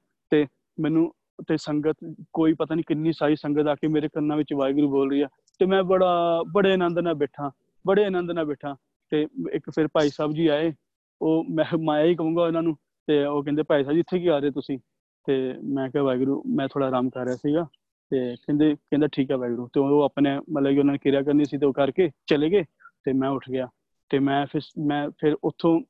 ਮੈਨੂੰ 0.79 1.13
ਤੇ 1.49 1.57
ਸੰਗਤ, 1.57 1.97
ਕੋਈ 2.33 2.53
ਪਤਾ 2.53 2.75
ਨਹੀਂ 2.75 2.85
ਕਿੰਨੀ 2.89 3.13
ਸਾਰੀ 3.13 3.37
ਸੰਗਤ 3.37 3.67
ਆ 3.67 3.75
ਕੇ 3.75 3.89
ਮੇਰੇ 3.89 4.09
ਕੰਨਾਂ 4.09 4.37
ਵਿੱਚ 4.37 4.53
ਵਾਹਿਗੁਰੂ 4.55 4.91
ਬੋਲ 4.91 5.11
ਰਹੀ 5.11 5.21
ਆ 5.21 5.29
ਤੇ 5.61 5.67
ਮੈਂ 5.67 5.83
ਬੜਾ, 5.83 6.43
ਬੜੇ 6.53 6.73
ਆਨੰਦ 6.73 6.99
ਨਾਲ 6.99 7.15
ਬੈਠਾ, 7.15 7.51
ਬੜੇ 7.87 8.05
ਆਨੰਦ 8.05 8.31
ਨਾਲ 8.31 8.45
ਬੈਠਾ 8.45 8.75
ਤੇ 9.11 9.27
ਇੱਕ 9.53 9.71
ਫਿਰ 9.71 9.89
ਭਾਈ 9.93 10.09
ਸਾਹਿਬ 10.09 10.33
ਜੀ 10.33 10.47
ਆਏ, 10.47 10.73
ਉਹ 11.21 11.45
ਮੈਂ 11.51 11.65
ਮਾਇਆ 11.79 12.05
ਹੀ 12.05 12.15
ਕਹੂੰਗਾ 12.15 12.43
ਉਹਨਾਂ 12.43 12.63
ਨੂੰ 12.63 12.77
ਤੇ 13.09 13.25
ਉਹ 13.25 13.43
ਕਹਿੰਦੇ 13.45 13.63
ਭਾਈ 13.63 13.85
ਸਾਹਿਬ 13.85 13.95
ਜੀ 13.95 14.01
ਇੱਥੇ 14.01 14.19
ਕੀ 14.19 14.29
ਆ 14.29 14.39
ਰਹੇ 14.39 14.51
ਤੁਸੀਂ? 14.51 14.79
ਤੇ 15.27 15.55
ਮੈਂ 15.65 15.89
ਕਿਹਾ 15.91 16.03
ਵਾਹਿਗੁਰੂ, 16.03 16.43
ਮੈਂ 16.47 16.69
ਥੋੜਾ 16.69 16.87
ਆਰਾਮ 16.87 17.11
ਕਰ 17.11 17.25
ਰਿਹਾ 17.25 17.37
ਸੀਗਾ 17.37 17.67
ਤੇ 18.11 18.37
ਕਹਿੰਦੇ, 18.37 18.75
ਕਹਿੰਦਾ 18.75 19.09
ਠੀਕ 19.13 19.31
ਹੈ 19.31 19.37
ਵਾਹਿਗੁਰੂ 19.37 19.69
ਤੇ 19.75 19.81
ਉਹ 19.81 20.03
ਆਪਣੇ 20.03 20.39
ਮਤਲਬ 20.39 20.73
ਕਿ 20.73 20.79
ਉਹਨਾਂ 20.79 20.93
ਨੇ 20.93 20.99
ਕਿਰਿਆ 20.99 21.23
ਕਰਨੀ 21.23 21.45
ਸੀ 21.45 21.59
ਤੇ 21.59 21.67
ਉਹ 21.67 21.73
ਕਰਕੇ 21.73 22.11
ਚਲੇ 22.27 22.51
ਗਏ 22.51 22.65
ਤੇ 23.05 23.13
ਮੈਂ 23.13 23.29
ਉੱਠ 23.29 23.51
ਗਿਆ 23.51 23.69
ਤੇ 24.11 24.19
ਮੈਂ 24.19 24.47
ਫਿਰ 24.47 24.61
ਮੈਂ 24.79 25.09
ਫਿਰ 25.11 25.37
ਉੱਥੋਂ 25.45 25.81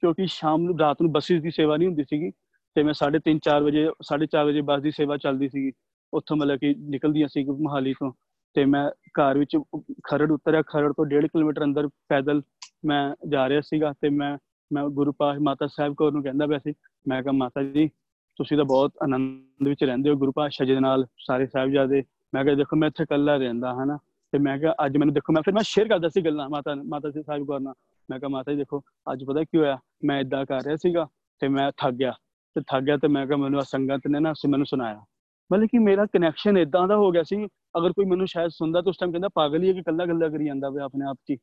ਕਿਉਂਕਿ 0.00 0.26
ਸ਼ਾਮ 0.26 0.62
ਨੂੰ, 0.62 0.78
ਰਾਤ 0.78 1.02
ਨੂੰ 1.02 1.12
ਬੱਸਿਸ 1.12 1.42
ਦੀ 1.42 1.50
ਸੇਵਾ 1.50 1.76
ਨਹੀਂ 1.76 1.88
ਹੁੰਦੀ 1.88 2.04
ਸੀਗੀ 2.04 2.30
ਤੇ 2.74 2.82
ਮੈਂ 2.82 2.94
3:30 2.94 3.38
4 3.38 3.62
ਵਜੇ 3.62 3.90
4:30 4.02 4.46
ਵਜੇ 4.46 4.60
ਬੱਸ 4.60 4.82
ਦੀ 4.82 4.90
ਸੇਵਾ 4.90 5.16
ਚੱਲਦੀ 5.16 5.48
ਸੀਗੀ। 5.48 5.72
ਉੱਥੋਂ 6.14 6.36
ਮਤਲਬ 6.36 6.58
ਕਿ 6.58 6.74
ਨਿਕਲਦੀਆਂ 6.78 7.28
ਸੀ 7.28 7.44
ਮੋਹਾਲੀ 7.44 7.92
ਤੋਂ 7.92 8.12
ਤੇ 8.54 8.64
ਮੈਂ 8.64 8.90
ਘਰ 8.90 9.38
ਵਿੱਚ 9.38 9.56
ਖਰੜ 10.04 10.30
ਉਤਰਿਆ। 10.32 10.62
ਖਰੜ 10.62 10.92
ਤੋਂ 10.92 11.06
1.5 11.06 11.26
ਕਿਲੋਮੀਟਰ 11.26 11.64
ਅੰਦਰ 11.64 11.88
ਪੈਦਲ 11.88 12.42
ਮੈਂ 12.84 13.14
ਜਾ 13.28 13.48
ਰਿਹਾ 13.48 13.60
ਸੀਗਾ 13.60 13.94
ਤੇ 14.00 14.08
ਮੈਂ 14.08 14.38
ਮੈਂ 14.72 14.84
ਗੁਰੂ 14.84 15.12
ਪਾਸ਼ 15.12 15.38
ਮਾਤਾ 15.38 15.66
ਸਾਹਿਬ 15.66 15.94
ਕੋਲ 15.94 16.12
ਨੂੰ 16.12 16.22
ਕਹਿੰਦਾ 16.22 16.46
ਵੈਸੇ 16.46 16.72
ਮੈਂ 17.08 17.22
ਕਿਹਾ, 17.22 17.32
ਮਾਤਾ 17.32 17.62
ਜੀ, 17.62 17.88
ਤੁਸੀਂ 18.36 18.56
ਤਾਂ 18.56 18.64
ਬਹੁਤ 18.64 18.92
ਆਨੰਦ 19.02 19.68
ਵਿੱਚ 19.68 19.84
ਰਹਿੰਦੇ 19.84 20.10
ਹੋ, 20.10 20.16
ਗੁਰੂ 20.16 20.32
ਪਾਤਸ਼ਾਹ 20.32 20.66
ਜੀ 20.66 20.74
ਦੇ 20.74 20.80
ਨਾਲ 20.80 21.06
ਸਾਰੇ 21.18 21.46
ਸਾਹਿਬਜ਼ਾਦੇ। 21.46 22.04
ਮੈਂ 22.34 22.44
ਕਿਹਾ, 22.44 22.54
ਦੇਖੋ, 22.54 22.76
ਮੈਂ 22.76 22.88
ਇੱਥੇ 22.88 23.02
ਇਕੱਲਾ 23.02 23.36
ਰਹਿੰਦਾ, 23.36 23.74
ਹਨਾ? 23.74 23.98
ਤੇ 24.32 24.38
ਮੈਂ 24.38 24.58
ਕਿਹਾ, 24.58 24.74
ਅੱਜ 24.86 24.96
ਮੈਨੂੰ 24.96 25.14
ਦੇਖੋ, 25.14 25.32
ਮੈਂ 25.32 25.42
ਫਿਰ 25.42 25.54
ਮੈਂ 25.54 25.62
ਸ਼ੇਅਰ 25.66 25.88
ਕਰਦਾ 25.88 26.08
ਸੀ 26.08 26.20
ਗੱਲਾਂ 26.20 26.50
ਮਾਤਾ 26.50 26.74
ਮਾਤਾ 26.74 27.10
ਜੀ 27.10 27.22
ਸਾਹਿਬ 27.22 27.46
ਕੋਲ 27.46 27.62
ਨਾਲ। 27.62 27.74
ਮੈਂ 28.10 28.18
ਕਿਹਾ 28.18 28.28
ਮਾਤਾ 28.28 28.52
ਜੀ 28.52 28.58
ਦੇਖੋ, 28.58 28.80
ਅੱਜ 29.12 29.24
ਪਤਾ 29.24 29.44
ਕੀ 29.44 29.58
ਹੋਇਆ? 29.58 29.78
ਮੈਂ 30.04 30.20
ਇਦਾਂ 30.20 30.44
ਕਰ 30.46 30.64
ਰਿਹਾ 30.64 30.76
ਸੀਗਾ 30.76 31.06
ਤੇ 31.40 31.48
ਮੈਂ 31.48 31.70
ਥੱਕ 31.76 31.94
ਗਿਆ। 31.94 32.12
ਤੇ 32.54 32.60
ਥੱਕ 32.60 32.82
ਗਿਆ 32.82 32.96
ਤੇ 32.96 33.08
ਮੈਂ 33.08 33.26
ਕਿਹਾ 33.26 33.38
ਮੈਨੂੰ 33.38 33.62
ਸੰਗਤ 33.62 34.00
ਨੇ 34.08 34.20
ਨਾ 34.20 34.32
ਮੈਨੂੰ 34.48 34.66
ਸੁਣਾਇਆ। 34.66 35.04
ਮਤਲਬ 35.52 35.66
ਕਿ 35.66 35.78
ਮੇਰਾ 35.78 36.06
ਕਨੈਕਸ਼ਨ 36.06 36.58
ਇਦਾਂ 36.58 36.88
ਦਾ 36.88 36.96
ਹੋ 36.96 37.10
ਗਿਆ 37.10 37.22
ਸੀ, 37.22 37.46
ਅਗਰ 37.46 37.92
ਕੋਈ 37.92 38.04
ਮੈਨੂੰ 38.04 38.26
ਸ਼ਾਇਦ 38.26 38.50
ਸੁਣਦਾ 38.50 38.80
ਤਾਂ 38.80 38.90
ਉਸ 38.90 38.96
ਟਾਈਮ 38.98 39.12
ਕਹਿੰਦਾ 39.12 39.28
ਪਾਗਲ 39.34 39.62
ਹੀ 39.62 39.68
ਹੈ 39.68 39.72
ਕਿ 39.72 39.82
ਕੱਲਾ 39.82 40.06
ਗੱਲਾਂ 40.06 40.30
ਕਰੀ 40.30 40.46
ਜਾਂਦਾ 40.46 40.70
ਵੇ 40.70 40.82
ਆਪਣੇ 40.82 41.06
ਆਪ 41.10 41.16
'ਚ 41.16 41.36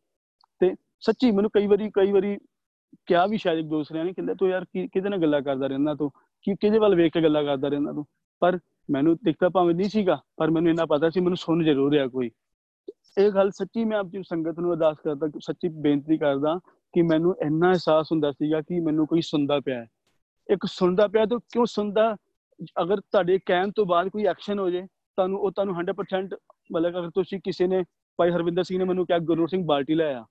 ਤੇ 0.59 0.75
ਸੱਚੀ 0.99 1.31
ਮੈਨੂੰ 1.31 1.51
ਕਈ 1.53 1.67
ਵਾਰੀ 1.67 1.89
ਕਈ 1.93 2.11
ਵਾਰੀ 2.11 2.37
ਕਿਹਾ 3.05 3.27
ਵੀ 3.27 3.37
ਸ਼ਾਇਦ 3.37 3.59
ਇੱਕ 3.59 3.67
ਦੂਸਰਿਆਂ 3.67 4.05
ਨੇ 4.05 4.13
ਕਹਿੰਦਾ, 4.13 4.33
ਤੂੰ 4.33 4.49
ਯਾਰ 4.49 4.65
ਕਿਹਦੇ 4.65 5.09
ਨਾਲ 5.09 5.21
ਗੱਲਾਂ 5.21 5.41
ਕਰਦਾ 5.41 5.67
ਰਹਿੰਦਾ 5.67 5.95
ਤੂੰ? 5.95 6.11
ਕਿ, 6.43 6.55
ਕਿਹਦੇ 6.55 6.79
ਵੱਲ 6.79 6.95
ਵੇਖ 6.95 7.13
ਕੇ 7.13 7.21
ਗੱਲਾਂ 7.21 7.43
ਕਰਦਾ 7.43 7.67
ਰਹਿੰਦਾ 7.67 7.93
ਤੂੰ? 7.93 8.05
ਪਰ 8.39 8.59
ਮੈਨੂੰ 8.89 9.15
ਦਿਖਦਾ 9.15 9.49
ਭਾਵੇਂ 9.49 9.75
ਨਹੀਂ 9.75 9.89
ਸੀਗਾ, 9.89 10.21
ਪਰ 10.37 10.51
ਮੈਨੂੰ 10.51 10.69
ਇਹਨਾਂ 10.69 10.87
ਪਤਾ 10.87 11.09
ਸੀ, 11.09 11.19
ਮੈਨੂੰ 11.19 11.37
ਸੁਣ 11.37 11.63
ਜ਼ਰੂਰ 11.63 11.91
ਰਿਹਾ 11.91 12.07
ਕੋਈ। 12.07 12.31
ਇਹ 13.17 13.31
ਗੱਲ 13.31 13.51
ਸੱਚੀ 13.51 13.85
ਮੈਂ 13.85 13.97
ਆਪਣੀ 13.97 14.23
ਸੰਗਤ 14.23 14.59
ਨੂੰ 14.59 14.71
ਅਰਦਾਸ 14.73 14.97
ਕਰਦਾ 15.03 15.27
ਕਿ 15.27 15.39
ਸੱਚੀ 15.39 15.67
ਬੇਨਤੀ 15.67 16.17
ਕਰਦਾ 16.17 16.59
ਕਿ 16.93 17.01
ਮੈਨੂੰ 17.01 17.35
ਇੰਨਾ 17.45 17.71
ਅਹਿਸਾਸ 17.71 18.11
ਹੁੰਦਾ 18.11 18.31
ਸੀਗਾ 18.31 18.61
ਕਿ 18.61 18.79
ਮੈਨੂੰ 18.79 19.07
ਕੋਈ 19.07 19.21
ਸੁਣਦਾ 19.21 19.59
ਪਿਆ 19.59 19.81
ਹੈ। 19.81 19.87
ਇੱਕ 20.49 20.65
ਸੁਣਦਾ 20.65 21.07
ਪਿਆ 21.07 21.25
ਤਾਂ 21.25 21.39
ਕਿਉਂ 21.39 21.65
ਸੁਣਦਾ? 21.65 22.15
ਅਗਰ 22.81 22.99
ਤੁਹਾਡੇ 22.99 23.39
ਕਹਿਣ 23.45 23.71
ਤੋਂ 23.71 23.85
ਬਾਅਦ 23.85 24.07
ਕੋਈ 24.07 24.25
ਐਕਸ਼ਨ 24.25 24.59
ਹੋ 24.59 24.69
ਜੇ, 24.69 24.81
ਤੁਹਾਨੂੰ 24.81 25.39
ਉਹ 25.39 25.51
ਤੁਹਾਨੂੰ 25.51 25.75
100% 25.75 26.37
ਮਤਲਬ 26.71 26.89
ਅਗਰ 26.89 27.09
ਤੁਸੀਂ 27.09 27.39
ਕਿਸੇ 27.43 27.67
ਨੇ, 27.67 27.83
ਭਾਈ 28.17 28.31
ਹਰਵਿੰਦਰ 28.31 28.63
ਸਿੰਘ 28.63 28.77
ਨੇ 28.77 28.83
ਮੈਨੂੰ 28.83 29.05
ਕਿਹਾ 29.05 29.19
ਗੁਰੂ 29.19 29.47
ਸਿੰਘ 29.47 29.65
ਬਾਲਟੀ 29.65 29.93
ਲਾਇਆ 29.93 30.25